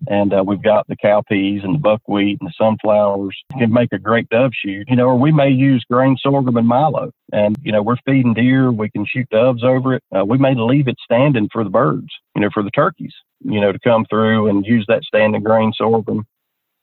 and 0.09 0.33
uh, 0.33 0.43
we've 0.47 0.63
got 0.63 0.87
the 0.87 0.97
cowpeas 0.97 1.63
and 1.65 1.75
the 1.75 1.79
buckwheat 1.79 2.39
and 2.41 2.49
the 2.49 2.55
sunflowers. 2.57 3.37
Can 3.59 3.73
make 3.73 3.93
a 3.93 3.99
great 3.99 4.29
dove 4.29 4.53
shoot, 4.55 4.89
you 4.89 4.97
know, 4.97 5.07
or 5.07 5.17
we 5.17 5.33
may 5.33 5.51
use 5.51 5.85
grain 5.91 6.17
sorghum 6.19 6.57
and 6.57 6.67
milo. 6.67 7.13
And, 7.33 7.57
you 7.63 7.73
know, 7.73 7.83
we're 7.83 7.97
feeding 8.07 8.35
deer. 8.35 8.73
We 8.73 8.91
can 8.91 9.05
shoot 9.05 9.29
doves 9.29 9.63
over 9.63 9.95
it. 9.95 10.03
Uh, 10.17 10.25
we 10.25 10.39
may 10.39 10.55
leave 10.55 10.89
it 10.89 10.97
standing 11.05 11.49
for 11.53 11.65
the 11.65 11.71
birds, 11.71 12.09
you 12.35 12.41
know, 12.41 12.49
for 12.53 12.63
the 12.63 12.71
turkeys, 12.71 13.15
you 13.41 13.61
know, 13.61 13.73
to 13.73 13.79
come 13.79 14.07
through 14.09 14.49
and 14.49 14.65
use 14.65 14.87
that 14.89 15.05
standing 15.05 15.43
grain 15.43 15.73
sorghum. 15.77 16.25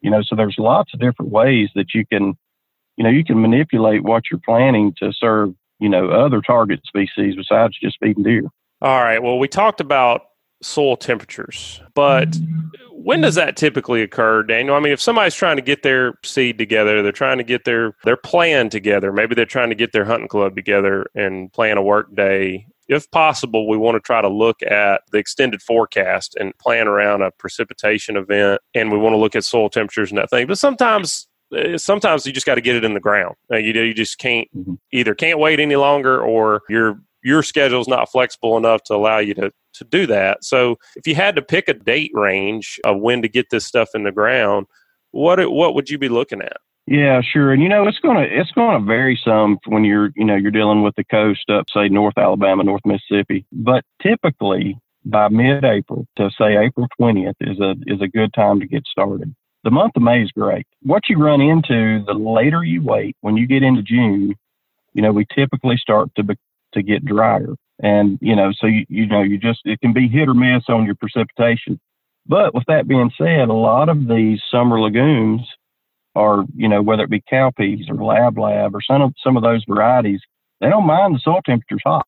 You 0.02 0.12
know, 0.12 0.22
so 0.22 0.36
there's 0.36 0.56
lots 0.60 0.94
of 0.94 1.00
different 1.00 1.32
ways 1.32 1.70
that 1.74 1.96
you 1.96 2.06
can, 2.06 2.38
you 2.98 3.04
know, 3.04 3.10
you 3.10 3.24
can 3.24 3.42
manipulate 3.42 4.04
what 4.04 4.24
you're 4.30 4.42
planning 4.46 4.94
to 5.00 5.12
serve, 5.12 5.56
you 5.80 5.90
know, 5.90 6.10
other 6.10 6.42
target 6.42 6.82
species 6.86 7.36
besides 7.36 7.76
just 7.82 7.98
feeding 8.00 8.24
deer. 8.24 8.44
All 8.82 9.02
right. 9.02 9.22
Well, 9.22 9.40
we 9.40 9.48
talked 9.48 9.82
about 9.82 10.22
soil 10.62 10.98
temperatures. 10.98 11.82
But 11.94 12.36
when 12.92 13.22
does 13.22 13.36
that 13.36 13.56
typically 13.58 14.02
occur, 14.02 14.44
Daniel? 14.44 14.76
I 14.76 14.80
mean, 14.80 14.94
if 14.94 15.02
somebody's 15.02 15.36
trying 15.36 15.56
to 15.58 15.62
get 15.62 15.84
their 15.84 16.18
seed 16.24 16.58
together, 16.58 17.02
they're 17.02 17.12
trying 17.12 17.38
to 17.38 17.44
get 17.44 17.66
their 17.66 17.96
their 18.04 18.18
plan 18.18 18.70
together. 18.70 19.12
Maybe 19.12 19.36
they're 19.36 19.46
trying 19.46 19.70
to 19.70 19.76
get 19.76 19.92
their 19.92 20.06
hunting 20.06 20.28
club 20.28 20.56
together 20.56 21.08
and 21.16 21.52
plan 21.54 21.78
a 21.78 21.82
work 21.82 22.14
day. 22.16 22.68
If 22.88 23.10
possible, 23.12 23.68
we 23.68 23.78
want 23.78 23.96
to 23.96 24.00
try 24.00 24.22
to 24.22 24.30
look 24.30 24.64
at 24.64 25.02
the 25.12 25.18
extended 25.18 25.62
forecast 25.62 26.36
and 26.40 26.58
plan 26.58 26.88
around 26.88 27.22
a 27.22 27.32
precipitation 27.32 28.16
event, 28.16 28.62
and 28.74 28.92
we 28.92 28.98
want 28.98 29.14
to 29.14 29.18
look 29.18 29.36
at 29.36 29.44
soil 29.44 29.70
temperatures 29.70 30.10
and 30.10 30.18
that 30.18 30.30
thing. 30.30 30.48
But 30.48 30.58
sometimes 30.58 31.28
eh, 31.54 31.78
sometimes 31.78 32.26
you 32.26 32.32
just 32.32 32.46
got 32.46 32.56
to 32.56 32.62
get 32.62 32.78
it 32.78 32.86
in 32.86 32.94
the 32.94 33.00
ground. 33.02 33.36
You 33.52 33.74
know, 33.74 33.84
you 33.84 33.94
just 33.94 34.18
can't 34.20 34.48
mm-hmm. 34.56 34.76
either 34.92 35.16
can't 35.16 35.40
wait 35.40 35.60
any 35.60 35.76
longer, 35.76 36.22
or 36.22 36.62
your 36.70 37.00
your 37.24 37.44
schedule 37.44 37.82
is 37.82 37.88
not 37.88 38.12
flexible 38.12 38.58
enough 38.58 38.84
to 38.84 38.96
allow 38.96 39.20
you 39.20 39.34
to 39.36 39.52
to 39.74 39.84
do 39.84 40.08
that. 40.08 40.44
So 40.44 40.78
if 40.96 41.06
you 41.08 41.16
had 41.16 41.36
to 41.36 41.42
pick 41.42 41.68
a 41.68 41.74
date 41.74 42.12
range 42.14 42.80
of 42.84 43.00
when 43.00 43.22
to 43.22 43.28
get 43.28 43.50
this 43.52 43.66
stuff 43.66 43.90
in 43.94 44.04
the 44.04 44.12
ground, 44.12 44.66
what 45.12 45.40
what 45.52 45.76
would 45.76 45.90
you 45.90 45.98
be 45.98 46.10
looking 46.10 46.42
at? 46.42 46.58
Yeah, 46.88 47.22
sure. 47.22 47.52
And 47.52 47.62
you 47.62 47.70
know, 47.70 47.88
it's 47.88 48.00
gonna 48.00 48.28
it's 48.30 48.52
gonna 48.52 48.84
vary 48.84 49.20
some 49.24 49.60
when 49.66 49.84
you're 49.84 50.12
you 50.16 50.24
know 50.24 50.36
you're 50.36 50.52
dealing 50.52 50.84
with 50.84 50.96
the 50.96 51.04
coast 51.04 51.50
up 51.50 51.66
say 51.74 51.90
North 51.90 52.18
Alabama, 52.18 52.64
North 52.64 52.86
Mississippi. 52.86 53.46
But 53.52 53.84
typically 54.02 54.80
by 55.06 55.30
mid-April 55.30 56.06
to 56.18 56.30
say 56.38 56.58
April 56.58 56.88
20th 57.00 57.36
is 57.42 57.60
a 57.60 57.76
is 57.88 58.02
a 58.02 58.08
good 58.08 58.34
time 58.34 58.60
to 58.60 58.68
get 58.68 58.86
started. 58.88 59.36
The 59.64 59.72
month 59.72 59.98
of 59.98 60.02
May 60.02 60.22
is 60.22 60.32
great. 60.32 60.66
What 60.84 61.10
you 61.10 61.18
run 61.18 61.42
into 61.42 62.04
the 62.06 62.14
later 62.14 62.64
you 62.64 62.82
wait, 62.82 63.18
when 63.22 63.36
you 63.36 63.48
get 63.48 63.64
into 63.64 63.82
June, 63.82 64.34
you 64.94 65.02
know, 65.02 65.12
we 65.12 65.26
typically 65.36 65.76
start 65.78 66.10
to 66.16 66.24
be, 66.24 66.36
to 66.74 66.84
get 66.84 67.06
drier. 67.06 67.56
And, 67.82 68.18
you 68.22 68.36
know, 68.36 68.52
so 68.60 68.68
you, 68.68 68.86
you 68.90 69.06
know, 69.06 69.22
you 69.22 69.38
just, 69.38 69.60
it 69.66 69.80
can 69.82 69.94
be 69.94 70.08
hit 70.08 70.28
or 70.28 70.34
miss 70.34 70.64
on 70.68 70.86
your 70.86 70.96
precipitation. 70.96 71.80
But 72.26 72.54
with 72.54 72.66
that 72.68 72.88
being 72.88 73.12
said, 73.18 73.50
a 73.50 73.54
lot 73.54 73.90
of 73.90 74.08
these 74.08 74.42
summer 74.52 74.80
legumes 74.80 75.42
are, 76.16 76.44
you 76.56 76.68
know, 76.68 76.82
whether 76.82 77.04
it 77.04 77.10
be 77.10 77.24
cowpeas 77.32 77.90
or 77.90 78.04
lab 78.04 78.38
lab 78.38 78.76
or 78.76 78.82
some 78.82 79.02
of, 79.02 79.14
some 79.24 79.38
of 79.38 79.44
those 79.44 79.64
varieties, 79.68 80.22
they 80.60 80.70
don't 80.70 80.88
mind 80.88 81.16
the 81.16 81.20
soil 81.20 81.42
temperatures 81.46 81.82
hot. 81.86 82.08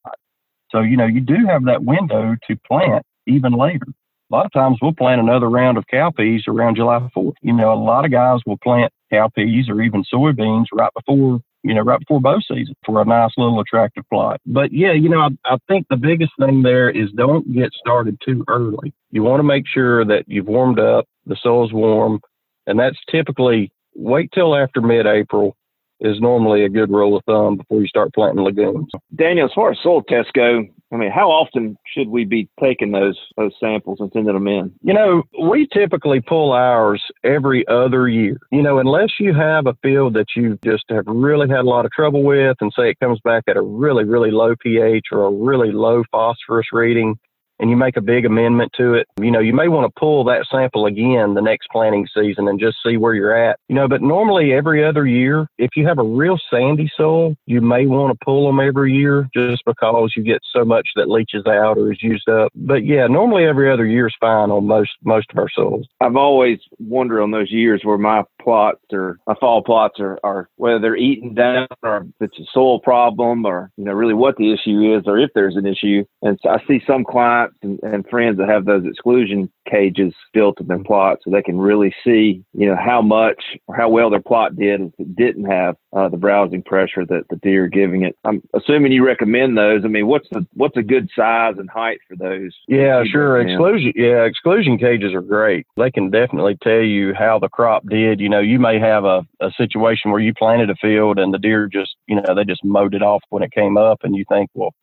So, 0.71 0.81
you 0.81 0.97
know, 0.97 1.05
you 1.05 1.21
do 1.21 1.45
have 1.47 1.65
that 1.65 1.83
window 1.83 2.35
to 2.47 2.55
plant 2.67 3.05
even 3.27 3.53
later. 3.53 3.85
A 4.31 4.35
lot 4.35 4.45
of 4.45 4.51
times 4.51 4.77
we'll 4.81 4.93
plant 4.93 5.21
another 5.21 5.49
round 5.49 5.77
of 5.77 5.85
cowpeas 5.91 6.47
around 6.47 6.75
July 6.75 6.99
4th. 7.15 7.33
You 7.41 7.53
know, 7.53 7.73
a 7.73 7.75
lot 7.75 8.05
of 8.05 8.11
guys 8.11 8.39
will 8.45 8.57
plant 8.57 8.91
cowpeas 9.11 9.69
or 9.69 9.81
even 9.81 10.03
soybeans 10.03 10.65
right 10.73 10.91
before 10.93 11.41
you 11.63 11.73
know, 11.73 11.81
right 11.81 11.99
before 11.99 12.21
bow 12.21 12.39
season 12.39 12.75
for 12.85 13.01
a 13.01 13.05
nice 13.05 13.31
little 13.37 13.59
attractive 13.59 14.03
plot. 14.11 14.39
But 14.45 14.71
yeah, 14.71 14.93
you 14.93 15.09
know, 15.09 15.19
I, 15.19 15.29
I 15.45 15.57
think 15.67 15.87
the 15.89 15.97
biggest 15.97 16.31
thing 16.39 16.61
there 16.61 16.89
is 16.89 17.11
don't 17.11 17.53
get 17.53 17.71
started 17.73 18.17
too 18.25 18.43
early. 18.47 18.93
You 19.11 19.23
want 19.23 19.39
to 19.39 19.43
make 19.43 19.65
sure 19.67 20.05
that 20.05 20.23
you've 20.27 20.47
warmed 20.47 20.79
up, 20.79 21.05
the 21.25 21.37
soil's 21.41 21.73
warm, 21.73 22.21
and 22.67 22.79
that's 22.79 22.97
typically 23.11 23.71
wait 23.95 24.31
till 24.33 24.55
after 24.55 24.81
mid 24.81 25.05
April 25.05 25.55
is 25.99 26.21
normally 26.21 26.63
a 26.63 26.69
good 26.69 26.89
rule 26.89 27.17
of 27.17 27.23
thumb 27.25 27.57
before 27.57 27.81
you 27.81 27.87
start 27.87 28.13
planting 28.13 28.43
legumes. 28.43 28.89
Daniel, 29.15 29.47
as 29.47 29.53
far 29.53 29.71
as 29.71 29.77
soil 29.83 30.01
tests 30.01 30.31
go, 30.33 30.63
I 30.91 30.97
mean, 30.97 31.11
how 31.11 31.29
often 31.29 31.77
should 31.85 32.09
we 32.09 32.25
be 32.25 32.49
taking 32.59 32.91
those 32.91 33.17
those 33.37 33.53
samples 33.59 33.99
and 33.99 34.09
sending 34.11 34.33
them 34.33 34.47
in? 34.47 34.73
You 34.81 34.93
know, 34.93 35.23
we 35.39 35.67
typically 35.71 36.19
pull 36.19 36.51
ours 36.51 37.03
every 37.23 37.67
other 37.67 38.07
year. 38.07 38.37
You 38.51 38.63
know, 38.63 38.79
unless 38.79 39.09
you 39.19 39.33
have 39.35 39.67
a 39.67 39.75
field 39.83 40.15
that 40.15 40.27
you 40.35 40.57
just 40.63 40.85
have 40.89 41.03
really 41.05 41.47
had 41.47 41.59
a 41.59 41.69
lot 41.69 41.85
of 41.85 41.91
trouble 41.91 42.23
with, 42.23 42.57
and 42.59 42.71
say 42.75 42.89
it 42.89 42.99
comes 42.99 43.19
back 43.23 43.43
at 43.47 43.57
a 43.57 43.61
really 43.61 44.03
really 44.03 44.31
low 44.31 44.55
pH 44.59 45.05
or 45.11 45.25
a 45.25 45.31
really 45.31 45.71
low 45.71 46.03
phosphorus 46.11 46.67
reading, 46.73 47.17
and 47.59 47.69
you 47.69 47.77
make 47.77 47.97
a 47.97 48.01
big 48.01 48.25
amendment 48.25 48.71
to 48.77 48.93
it, 48.93 49.07
you 49.19 49.31
know, 49.31 49.39
you 49.39 49.53
may 49.53 49.67
want 49.67 49.85
to 49.85 49.99
pull 49.99 50.23
that 50.25 50.45
sample 50.51 50.85
again 50.85 51.33
the 51.33 51.41
next 51.41 51.67
planting 51.71 52.07
season 52.15 52.47
and 52.47 52.59
just 52.59 52.77
see 52.85 52.97
where 52.97 53.13
you're 53.13 53.35
at. 53.35 53.59
You 53.67 53.75
know, 53.75 53.87
but 53.87 54.01
normally 54.01 54.53
every 54.53 54.83
other 54.83 55.05
year, 55.05 55.47
if 55.57 55.71
you 55.75 55.85
have 55.87 55.99
a 55.99 56.03
real 56.03 56.39
sandy 56.51 56.89
soil, 56.95 57.35
you 57.45 57.61
may 57.61 57.85
want 57.85 58.17
to 58.17 58.25
pull 58.25 58.47
them 58.47 58.59
every 58.59 58.93
year 58.93 59.29
just 59.33 59.63
because 59.65 60.13
you 60.15 60.23
get 60.23 60.41
so 60.53 60.63
much 60.63 60.87
that 60.95 61.09
leaches 61.09 61.45
out 61.45 61.77
or 61.77 61.91
is 61.91 62.01
used 62.01 62.27
up. 62.29 62.51
But 62.55 62.85
yeah, 62.85 63.07
normally 63.07 63.45
every 63.45 63.71
other 63.71 63.85
year 63.85 64.07
is 64.07 64.15
fine 64.19 64.49
on 64.49 64.65
most 64.65 64.91
most 65.03 65.27
of 65.31 65.37
our 65.37 65.49
soils. 65.49 65.87
I've 66.01 66.15
always 66.15 66.59
wondered 66.79 67.21
on 67.21 67.31
those 67.31 67.51
years 67.51 67.81
where 67.83 67.97
my 67.97 68.23
plots 68.49 68.81
or 68.91 69.19
my 69.27 69.35
fall 69.39 69.61
plots 69.63 69.99
are, 69.99 70.19
are 70.23 70.49
whether 70.55 70.79
they're 70.79 70.95
eaten 70.95 71.35
down 71.35 71.67
or 71.83 71.97
if 71.97 72.31
it's 72.31 72.39
a 72.39 72.51
soil 72.51 72.79
problem 72.79 73.45
or 73.45 73.71
you 73.77 73.85
know 73.85 73.93
really 73.93 74.15
what 74.15 74.35
the 74.37 74.51
issue 74.51 74.97
is 74.97 75.03
or 75.05 75.19
if 75.19 75.29
there's 75.35 75.55
an 75.55 75.67
issue. 75.67 76.03
And 76.23 76.39
so 76.41 76.49
I 76.49 76.57
see 76.67 76.81
some 76.87 77.03
clients 77.03 77.55
and, 77.61 77.79
and 77.83 78.07
friends 78.07 78.39
that 78.39 78.49
have 78.49 78.65
those 78.65 78.85
exclusion 78.85 79.51
cages 79.69 80.13
built 80.33 80.59
in 80.59 80.67
their 80.67 80.83
plots 80.83 81.21
so 81.23 81.31
they 81.31 81.43
can 81.43 81.59
really 81.59 81.93
see, 82.03 82.43
you 82.53 82.67
know, 82.67 82.75
how 82.75 83.03
much 83.03 83.43
or 83.67 83.75
how 83.75 83.87
well 83.87 84.09
their 84.09 84.21
plot 84.21 84.55
did 84.55 84.81
if 84.81 84.93
it 84.97 85.15
didn't 85.15 85.45
have 85.45 85.75
uh, 85.95 86.09
the 86.09 86.17
browsing 86.17 86.63
pressure 86.63 87.05
that 87.05 87.23
the 87.29 87.35
deer 87.37 87.65
are 87.65 87.67
giving 87.67 88.03
it. 88.03 88.15
I'm 88.23 88.41
assuming 88.55 88.91
you 88.91 89.05
recommend 89.05 89.57
those. 89.57 89.81
I 89.83 89.87
mean, 89.87 90.07
what's 90.07 90.27
the 90.31 90.45
what's 90.53 90.77
a 90.77 90.83
good 90.83 91.09
size 91.15 91.55
and 91.57 91.69
height 91.69 91.99
for 92.07 92.15
those? 92.15 92.55
Yeah, 92.67 93.03
sure. 93.11 93.41
Exclusion, 93.41 93.93
yeah, 93.95 94.23
exclusion 94.23 94.77
cages 94.77 95.13
are 95.13 95.21
great. 95.21 95.65
They 95.77 95.91
can 95.91 96.09
definitely 96.09 96.57
tell 96.61 96.81
you 96.81 97.13
how 97.13 97.39
the 97.39 97.49
crop 97.49 97.87
did. 97.89 98.19
You 98.19 98.29
know, 98.29 98.38
you 98.39 98.59
may 98.59 98.79
have 98.79 99.05
a, 99.05 99.25
a 99.39 99.51
situation 99.57 100.11
where 100.11 100.19
you 100.19 100.33
planted 100.33 100.69
a 100.69 100.75
field 100.75 101.19
and 101.19 101.33
the 101.33 101.39
deer 101.39 101.67
just, 101.67 101.95
you 102.07 102.15
know, 102.15 102.35
they 102.35 102.43
just 102.43 102.63
mowed 102.63 102.95
it 102.95 103.01
off 103.01 103.21
when 103.29 103.43
it 103.43 103.51
came 103.51 103.77
up, 103.77 103.99
and 104.03 104.15
you 104.15 104.25
think, 104.29 104.49
well, 104.53 104.73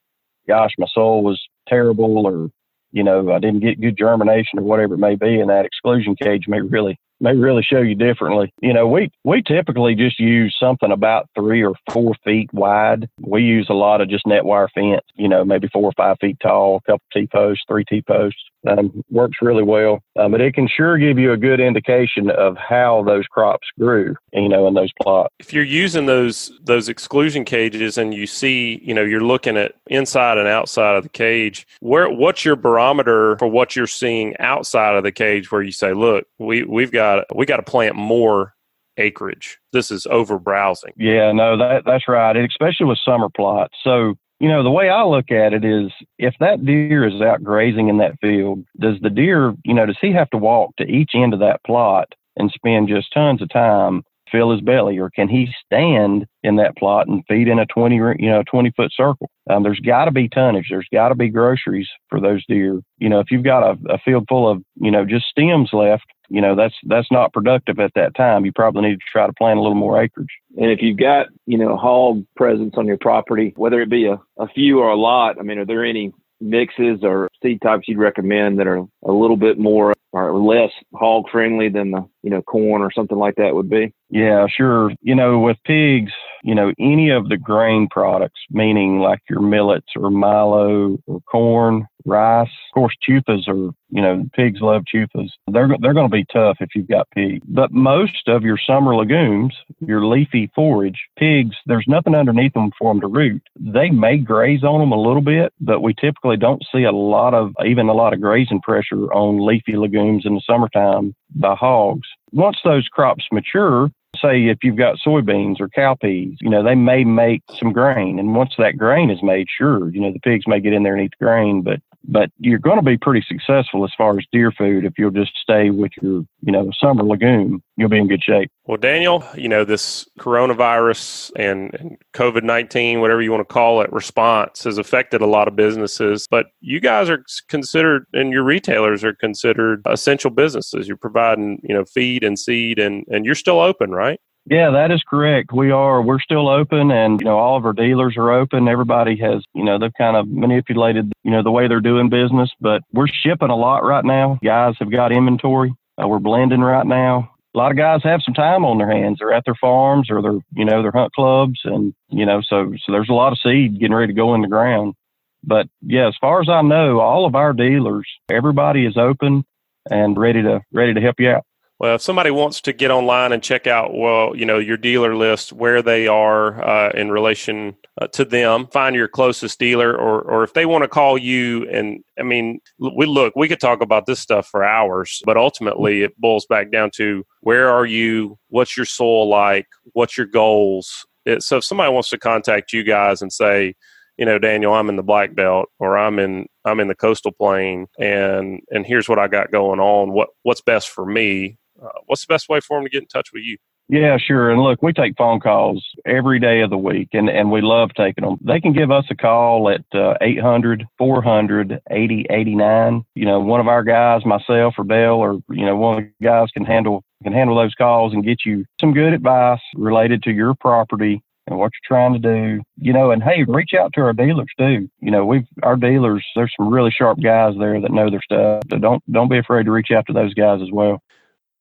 gosh, 0.49 0.73
my 0.79 0.87
soil 0.93 1.23
was 1.23 1.41
terrible 1.69 2.27
or 2.27 2.51
you 2.93 3.03
know, 3.03 3.31
I 3.31 3.39
didn't 3.39 3.61
get 3.61 3.81
good 3.81 3.99
germination 3.99 4.59
or 4.59 4.63
whatever 4.63 4.95
it 4.95 4.99
may 4.99 5.17
be, 5.17 5.39
and 5.41 5.51
that 5.51 5.67
exclusion 5.67 6.17
cage 6.17 6.45
may 6.49 6.61
really 6.63 6.99
may 7.21 7.35
really 7.35 7.63
show 7.63 7.81
you 7.81 7.95
differently. 7.95 8.53
You 8.61 8.73
know, 8.73 8.87
we 8.87 9.11
we 9.25 9.43
typically 9.43 9.95
just 9.95 10.19
use 10.19 10.57
something 10.59 10.93
about 10.93 11.29
three 11.35 11.63
or 11.65 11.75
four 11.93 12.15
feet 12.25 12.53
wide. 12.53 13.09
We 13.21 13.43
use 13.43 13.67
a 13.69 13.75
lot 13.75 14.01
of 14.01 14.09
just 14.09 14.27
net 14.27 14.45
wire 14.45 14.69
fence. 14.75 15.03
You 15.15 15.29
know, 15.29 15.45
maybe 15.45 15.69
four 15.69 15.85
or 15.85 15.93
five 15.97 16.17
feet 16.21 16.39
tall, 16.41 16.77
a 16.77 16.93
couple 16.93 17.07
T 17.13 17.27
posts, 17.27 17.65
three 17.69 17.85
T 17.85 18.03
posts. 18.03 18.41
Um, 18.69 19.05
works 19.11 19.39
really 19.41 19.63
well, 19.63 20.01
um, 20.19 20.33
but 20.33 20.41
it 20.41 20.55
can 20.55 20.67
sure 20.67 20.99
give 20.99 21.21
you 21.21 21.31
a 21.31 21.37
good 21.37 21.61
indication 21.61 22.31
of 22.31 22.57
how 22.57 23.05
those 23.05 23.25
crops 23.29 23.69
grew. 23.79 24.17
You 24.33 24.49
know, 24.49 24.67
in 24.67 24.75
those 24.75 24.91
plots. 25.01 25.33
If 25.39 25.53
you're 25.53 25.63
using 25.65 26.07
those 26.07 26.51
those 26.65 26.89
exclusion 26.89 27.45
cages 27.45 27.97
and 27.97 28.13
you 28.13 28.27
see, 28.27 28.81
you 28.83 28.93
know, 28.93 29.03
you're 29.03 29.21
looking 29.21 29.57
at 29.57 29.75
inside 29.87 30.39
and 30.39 30.49
outside 30.49 30.97
of 30.97 31.05
the 31.05 31.09
cage. 31.09 31.67
Where 31.81 32.11
what's 32.11 32.45
your 32.45 32.57
barometer 32.57 33.37
for 33.39 33.47
what 33.47 33.77
you're 33.77 33.87
seeing 33.87 34.37
outside 34.39 34.97
of 34.97 35.05
the 35.05 35.13
cage? 35.13 35.53
Where 35.53 35.63
you 35.63 35.73
say, 35.73 35.93
look, 35.93 36.27
we 36.39 36.65
we've 36.65 36.91
got 36.91 37.06
got 37.07 37.37
we 37.37 37.47
got 37.47 37.57
to 37.57 37.63
plant 37.63 37.97
more 37.97 38.55
acreage. 38.99 39.59
This 39.73 39.91
is 39.91 40.07
over 40.07 40.39
browsing. 40.39 40.93
Yeah, 40.97 41.33
no, 41.33 41.57
that 41.59 41.85
that's 41.85 42.09
right. 42.09 42.37
And 42.37 42.49
especially 42.49 42.87
with 42.87 42.99
summer 43.05 43.29
plots. 43.35 43.75
So 43.83 44.15
you 44.39 44.49
know, 44.49 44.63
the 44.63 44.71
way 44.71 44.91
I 44.91 45.03
look 45.03 45.31
at 45.31 45.55
it 45.55 45.65
is 45.65 45.91
if 46.19 46.35
that 46.41 46.65
deer 46.65 47.07
is 47.07 47.23
out 47.23 47.43
grazing 47.43 47.89
in 47.89 47.99
that 47.99 48.21
field, 48.21 48.65
does 48.79 48.97
the 49.01 49.09
deer, 49.09 49.55
you 49.65 49.73
know, 49.73 49.87
does 49.87 49.97
he 50.01 50.13
have 50.13 50.29
to 50.31 50.37
walk 50.37 50.77
to 50.77 50.85
each 50.85 51.13
end 51.15 51.33
of 51.33 51.41
that 51.41 51.65
plot 51.65 52.13
and 52.37 52.51
spend 52.51 52.89
just 52.89 53.13
tons 53.15 53.41
of 53.41 53.49
time 53.49 54.03
fill 54.31 54.51
his 54.51 54.61
belly, 54.61 54.99
or 54.99 55.11
can 55.11 55.29
he 55.29 55.49
stand 55.65 56.27
in 56.43 56.57
that 56.57 56.77
plot 56.77 57.07
and 57.07 57.25
feed 57.29 57.49
in 57.49 57.59
a 57.59 57.67
20, 57.67 57.95
you 57.95 58.31
know, 58.31 58.43
20 58.51 58.73
foot 58.77 58.93
circle? 58.93 59.31
Um, 59.49 59.63
there's 59.63 59.81
got 59.81 60.07
to 60.07 60.11
be 60.11 60.29
tonnage. 60.29 60.67
There's 60.71 60.89
got 60.93 61.09
to 61.09 61.15
be 61.15 61.29
groceries 61.29 61.89
for 62.09 62.21
those 62.21 62.45
deer. 62.47 62.81
You 62.99 63.09
know, 63.09 63.21
if 63.21 63.31
you've 63.31 63.45
got 63.45 63.63
a, 63.63 63.95
a 63.95 63.99
field 63.99 64.27
full 64.29 64.49
of, 64.49 64.63
you 64.77 64.91
know, 64.91 65.05
just 65.05 65.27
stems 65.27 65.71
left, 65.73 66.05
you 66.29 66.41
know 66.41 66.55
that's 66.55 66.75
that's 66.85 67.11
not 67.11 67.33
productive 67.33 67.79
at 67.79 67.93
that 67.95 68.15
time. 68.15 68.45
You 68.45 68.53
probably 68.53 68.83
need 68.83 68.97
to 68.97 69.07
try 69.11 69.27
to 69.27 69.33
plant 69.33 69.59
a 69.59 69.63
little 69.63 69.77
more 69.77 70.03
acreage. 70.03 70.31
And 70.57 70.71
if 70.71 70.81
you've 70.83 70.99
got 70.99 71.27
you 71.47 71.59
know 71.59 71.77
hog 71.77 72.25
presence 72.37 72.75
on 72.77 72.87
your 72.87 72.99
property, 72.99 73.53
whether 73.57 73.81
it 73.81 73.91
be 73.91 74.07
a, 74.07 74.21
a 74.39 74.49
few 74.49 74.81
or 74.81 74.91
a 74.91 74.97
lot, 74.97 75.39
I 75.39 75.43
mean, 75.43 75.59
are 75.59 75.67
there 75.67 75.85
any 75.85 76.13
mixes 76.41 77.01
or 77.03 77.29
seed 77.43 77.61
types 77.63 77.89
you'd 77.89 77.99
recommend 77.99 78.59
that 78.59 78.67
are 78.67 78.85
a 79.05 79.13
little 79.13 79.37
bit 79.37 79.59
more 79.59 79.95
or 80.13 80.39
less 80.39 80.71
hog 80.95 81.25
friendly 81.31 81.69
than 81.69 81.91
the 81.91 82.07
you 82.23 82.31
know 82.31 82.43
corn 82.43 82.83
or 82.83 82.91
something 82.91 83.19
like 83.19 83.37
that 83.37 83.55
would 83.55 83.71
be? 83.71 83.93
Yeah, 84.11 84.47
sure. 84.55 84.93
You 85.03 85.15
know, 85.15 85.39
with 85.39 85.57
pigs, 85.65 86.13
you 86.47 86.55
know, 86.55 86.73
any 86.79 87.11
of 87.11 87.29
the 87.29 87.37
grain 87.37 87.89
products, 87.91 88.41
meaning 88.51 89.01
like 89.01 89.19
your 89.29 89.41
millets 89.41 89.89
or 89.97 90.11
milo 90.11 90.97
or 91.09 91.21
corn, 91.23 91.89
rice. 92.05 92.49
Of 92.71 92.75
course, 92.75 92.95
chufas 93.07 93.49
are, 93.49 93.73
you 93.91 94.01
know, 94.01 94.25
pigs 94.33 94.61
love 94.61 94.85
chufas. 94.85 95.31
They're, 95.49 95.69
they're 95.81 95.93
going 95.93 96.09
to 96.09 96.17
be 96.17 96.25
tough 96.33 96.59
if 96.61 96.71
you've 96.77 96.87
got 96.87 97.11
pigs. 97.11 97.45
But 97.49 97.73
most 97.73 98.29
of 98.29 98.45
your 98.45 98.59
summer 98.65 98.95
legumes, 98.95 99.55
your 99.81 100.07
leafy 100.07 100.49
forage, 100.55 101.01
pigs, 101.19 101.57
there's 101.67 101.87
nothing 101.89 102.15
underneath 102.15 102.55
them 102.55 102.71
for 102.79 102.95
them 102.95 103.01
to 103.01 103.09
root. 103.09 103.43
They 103.59 103.91
may 103.91 104.19
graze 104.19 104.63
on 104.63 104.79
them 104.79 104.93
a 104.93 105.01
little 105.01 105.23
bit, 105.23 105.53
but 105.61 105.83
we 105.83 105.95
typically 105.95 106.37
don't 106.37 106.63
see 106.73 106.85
a 106.85 106.93
lot 106.93 107.35
of, 107.35 107.55
even 107.67 107.89
a 107.89 107.95
lot 107.95 108.13
of 108.13 108.21
grazing 108.21 108.61
pressure 108.61 109.13
on 109.13 109.45
leafy 109.45 109.77
legumes 109.77 110.25
in 110.25 110.35
the 110.35 110.43
summertime 110.49 111.13
by 111.35 111.57
hogs. 111.57 112.07
Once 112.33 112.59
those 112.65 112.87
crops 112.87 113.25
mature, 113.33 113.91
say 114.21 114.47
if 114.47 114.59
you've 114.63 114.77
got 114.77 114.99
soybeans 115.05 115.61
or 115.61 115.69
cowpeas, 115.69 116.37
you 116.41 116.49
know, 116.49 116.63
they 116.63 116.75
may 116.75 117.05
make 117.05 117.43
some 117.59 117.73
grain. 117.73 118.19
And 118.19 118.35
once 118.35 118.55
that 118.59 118.79
grain 118.79 119.11
is 119.11 119.23
made, 119.23 119.49
sure, 119.51 119.91
you 119.91 120.01
know, 120.01 120.13
the 120.13 120.21
pigs 120.21 120.47
may 120.47 120.61
get 120.61 120.73
in 120.73 120.83
there 120.83 120.95
and 120.95 121.05
eat 121.05 121.15
the 121.19 121.25
grain, 121.25 121.63
but 121.63 121.81
but 122.09 122.31
you're 122.39 122.59
going 122.59 122.77
to 122.77 122.83
be 122.83 122.97
pretty 122.97 123.25
successful 123.27 123.85
as 123.85 123.93
far 123.97 124.17
as 124.19 124.25
deer 124.33 124.53
food 124.53 124.85
if 124.85 124.95
you'll 124.99 125.11
just 125.11 125.33
stay 125.37 125.71
with 125.71 125.93
your, 126.01 126.25
you 126.43 126.53
know, 126.53 126.71
summer 126.79 127.03
legume. 127.03 127.63
You'll 127.77 127.89
be 127.89 127.99
in 127.99 128.09
good 128.09 128.23
shape. 128.23 128.51
Well, 128.65 128.77
Daniel, 128.77 129.25
you 129.37 129.49
know, 129.49 129.65
this 129.65 130.09
coronavirus 130.19 131.33
and, 131.37 131.75
and 131.75 131.99
COVID 132.15 132.43
19, 132.43 133.01
whatever 133.01 133.23
you 133.23 133.31
want 133.31 133.47
to 133.47 133.53
call 133.53 133.81
it, 133.81 133.93
response 133.93 134.65
has 134.65 134.79
affected 134.79 135.21
a 135.21 135.27
lot 135.27 135.49
of 135.49 135.57
businesses, 135.57 136.27
but 136.31 136.47
you 136.61 136.81
guys 136.81 137.11
are 137.11 137.25
considered 137.49 138.07
and 138.13 138.33
your 138.33 138.45
retailers 138.45 139.05
are 139.05 139.15
considered 139.15 139.83
essential 139.87 140.31
businesses. 140.31 140.89
You're 140.89 140.97
providing, 140.97 141.61
you 141.63 141.75
know, 141.75 141.85
feed 141.85 142.25
and 142.25 142.39
seed 142.39 142.79
and, 142.79 143.05
and 143.09 143.25
you're 143.25 143.35
still 143.35 143.61
open, 143.61 143.91
right? 143.91 144.21
Yeah, 144.49 144.71
that 144.71 144.93
is 144.93 145.03
correct. 145.09 145.51
We 145.53 145.73
are. 145.73 146.01
We're 146.01 146.21
still 146.21 146.49
open, 146.49 146.93
and 146.93 147.21
you 147.21 147.25
know 147.25 147.37
all 147.37 147.57
of 147.57 147.65
our 147.65 147.73
dealers 147.73 148.15
are 148.17 148.31
open. 148.31 148.69
Everybody 148.69 149.17
has, 149.17 149.43
you 149.55 149.65
know, 149.65 149.77
they've 149.79 149.93
kind 149.99 150.17
of 150.17 150.29
manipulated, 150.29 151.13
you 151.25 151.33
know, 151.33 151.43
the 151.43 151.51
way 151.51 151.67
they're 151.67 151.81
doing 151.81 152.09
business. 152.09 152.51
But 152.61 152.83
we're 152.93 153.09
shipping 153.09 153.51
a 153.51 153.57
lot 153.57 153.83
right 153.85 154.05
now. 154.05 154.39
Guys 154.45 154.77
have 154.79 154.91
got 154.91 155.11
inventory. 155.11 155.75
Uh, 156.01 156.07
we're 156.07 156.21
blending 156.21 156.61
right 156.61 156.87
now. 156.87 157.31
A 157.55 157.59
lot 157.59 157.73
of 157.73 157.77
guys 157.77 158.03
have 158.05 158.21
some 158.23 158.35
time 158.35 158.65
on 158.65 158.79
their 158.79 158.91
hands. 158.91 159.19
They're 159.19 159.33
at 159.33 159.45
their 159.47 159.57
farms 159.61 160.11
or 160.11 160.23
they're, 160.23 160.39
you 160.55 160.65
know, 160.65 160.83
their 160.83 160.93
hunt 160.93 161.13
clubs, 161.13 161.59
and 161.65 161.93
you 162.09 162.25
know, 162.25 162.41
so 162.41 162.73
so 162.85 162.93
there's 162.93 163.09
a 163.11 163.15
lot 163.15 163.33
of 163.33 163.41
seed 163.41 163.81
getting 163.81 163.97
ready 163.97 164.13
to 164.13 164.17
go 164.17 164.35
in 164.37 164.43
the 164.43 164.49
ground. 164.49 164.95
But 165.43 165.67
yeah, 165.83 166.07
as 166.07 166.15
far 166.21 166.41
as 166.41 166.49
I 166.49 166.63
know, 166.63 167.01
all 167.01 167.27
of 167.27 167.35
our 167.35 167.53
dealers, 167.53 168.09
everybody 168.31 168.87
is 168.87 168.97
open 168.97 169.45
and 169.91 170.17
ready 170.17 170.43
to 170.43 170.61
ready 170.73 170.95
to 170.95 171.01
help 171.01 171.17
you 171.19 171.31
out. 171.31 171.45
Well, 171.79 171.97
if 171.97 172.01
somebody 172.01 172.31
wants 172.31 172.63
to 172.63 172.73
get 172.73 172.91
online 172.91 173.33
and 173.33 173.43
check 173.43 173.67
out, 173.67 173.95
well, 173.95 174.35
you 174.35 174.47
know, 174.47 174.59
your 174.59 174.79
dealer 174.79 175.15
list, 175.15 175.53
where 175.53 175.83
they 175.83 176.07
are 176.07 176.65
uh, 176.67 176.91
in 176.93 177.11
relation 177.11 177.77
uh, 178.01 178.07
to 178.09 178.25
them, 178.25 178.67
find 178.69 178.97
your 178.97 179.09
closest 179.09 179.59
dealer, 179.59 179.95
or 179.95 180.23
or 180.23 180.43
if 180.43 180.55
they 180.55 180.65
want 180.65 180.85
to 180.85 180.89
call 180.89 181.19
you, 181.19 181.69
and 181.69 182.03
I 182.19 182.23
mean, 182.23 182.61
we 182.79 183.05
look, 183.05 183.37
we 183.37 183.47
could 183.47 183.61
talk 183.61 183.83
about 183.83 184.07
this 184.07 184.21
stuff 184.21 184.49
for 184.49 184.65
hours, 184.65 185.23
but 185.27 185.37
ultimately 185.37 186.03
it 186.03 186.19
boils 186.19 186.47
back 186.47 186.71
down 186.71 186.91
to 186.95 187.25
where 187.41 187.69
are 187.69 187.85
you, 187.85 188.39
what's 188.49 188.75
your 188.75 188.87
soil 188.87 189.29
like, 189.29 189.67
what's 189.93 190.17
your 190.17 190.27
goals. 190.27 191.07
It, 191.27 191.43
so 191.43 191.59
if 191.59 191.65
somebody 191.65 191.93
wants 191.93 192.09
to 192.11 192.19
contact 192.19 192.73
you 192.73 192.85
guys 192.85 193.21
and 193.21 193.31
say, 193.33 193.75
you 194.17 194.25
know, 194.25 194.39
Daniel, 194.39 194.73
I'm 194.73 194.89
in 194.89 194.97
the 194.97 195.03
black 195.03 195.35
belt 195.35 195.69
or 195.79 195.99
I'm 195.99 196.19
in 196.19 196.47
I'm 196.65 196.81
in 196.81 196.89
the 196.89 196.95
coastal 196.95 197.33
plain 197.33 197.87
and 197.99 198.61
and 198.71 198.87
here's 198.87 199.11
what 199.11 199.19
I 199.19 199.29
got 199.29 199.53
going 199.53 199.79
on. 199.81 200.13
What 200.13 200.31
what's 200.43 200.63
best 200.63 200.89
for 200.89 201.05
me? 201.05 201.59
Uh, 201.83 201.89
what's 202.07 202.27
the 202.27 202.33
best 202.33 202.49
way 202.49 202.61
for 202.61 202.79
them 202.79 202.85
to 202.85 202.91
get 202.91 203.03
in 203.03 203.09
touch 203.09 203.33
with 203.33 203.43
you? 203.43 203.59
Yeah, 203.89 204.19
sure. 204.19 204.51
And 204.51 204.61
look, 204.63 204.83
we 204.83 204.93
take 204.93 205.17
phone 205.17 205.39
calls 205.39 205.85
every 206.05 206.41
day 206.41 206.63
of 206.63 206.71
the 206.71 206.79
week 206.79 207.11
and, 207.13 207.29
and 207.29 207.53
we 207.53 207.61
love 207.61 207.91
taking 207.97 208.25
them. 208.25 208.37
They 208.41 208.61
can 208.61 208.73
give 208.73 208.91
us 208.91 209.05
a 209.11 209.15
call 209.15 209.71
at 209.71 209.85
uh, 209.95 210.15
800 210.21 210.85
400 210.99 211.81
8089. 211.89 213.05
You 213.15 213.25
know, 213.25 213.39
one 213.39 213.61
of 213.61 213.69
our 213.69 213.85
guys, 213.85 214.27
myself 214.27 214.75
or 214.77 214.85
Dale, 214.85 215.15
or, 215.15 215.41
you 215.51 215.65
know, 215.65 215.77
one 215.77 215.99
of 215.99 216.05
the 216.05 216.25
guys 216.25 216.49
can 216.53 216.65
handle 216.65 217.05
can 217.23 217.33
handle 217.33 217.57
those 217.57 217.75
calls 217.75 218.13
and 218.13 218.25
get 218.25 218.45
you 218.45 218.65
some 218.81 218.93
good 218.93 219.13
advice 219.13 219.61
related 219.77 220.23
to 220.25 220.33
your 220.33 220.55
property 220.55 221.23
and 221.47 221.59
what 221.59 221.71
you're 221.73 221.97
trying 221.97 222.13
to 222.13 222.19
do. 222.19 222.63
You 222.79 222.93
know, 222.93 223.13
and 223.13 223.23
hey, 223.23 223.45
reach 223.47 223.71
out 223.79 223.93
to 223.95 224.01
our 224.01 224.13
dealers 224.13 224.51
too. 224.59 224.89
You 224.99 225.11
know, 225.13 225.25
we've 225.25 225.47
our 225.63 225.77
dealers. 225.77 226.27
There's 226.35 226.53
some 226.59 226.73
really 226.73 226.91
sharp 226.91 227.19
guys 227.23 227.55
there 227.57 227.81
that 227.81 227.93
know 227.93 228.11
their 228.11 228.23
stuff. 228.23 228.65
So 228.69 228.79
don't 228.79 229.13
don't 229.13 229.31
be 229.31 229.39
afraid 229.39 229.67
to 229.67 229.73
reach 229.73 229.93
out 229.93 230.07
to 230.09 230.13
those 230.13 230.35
guys 230.35 230.61
as 230.61 230.73
well. 230.73 231.01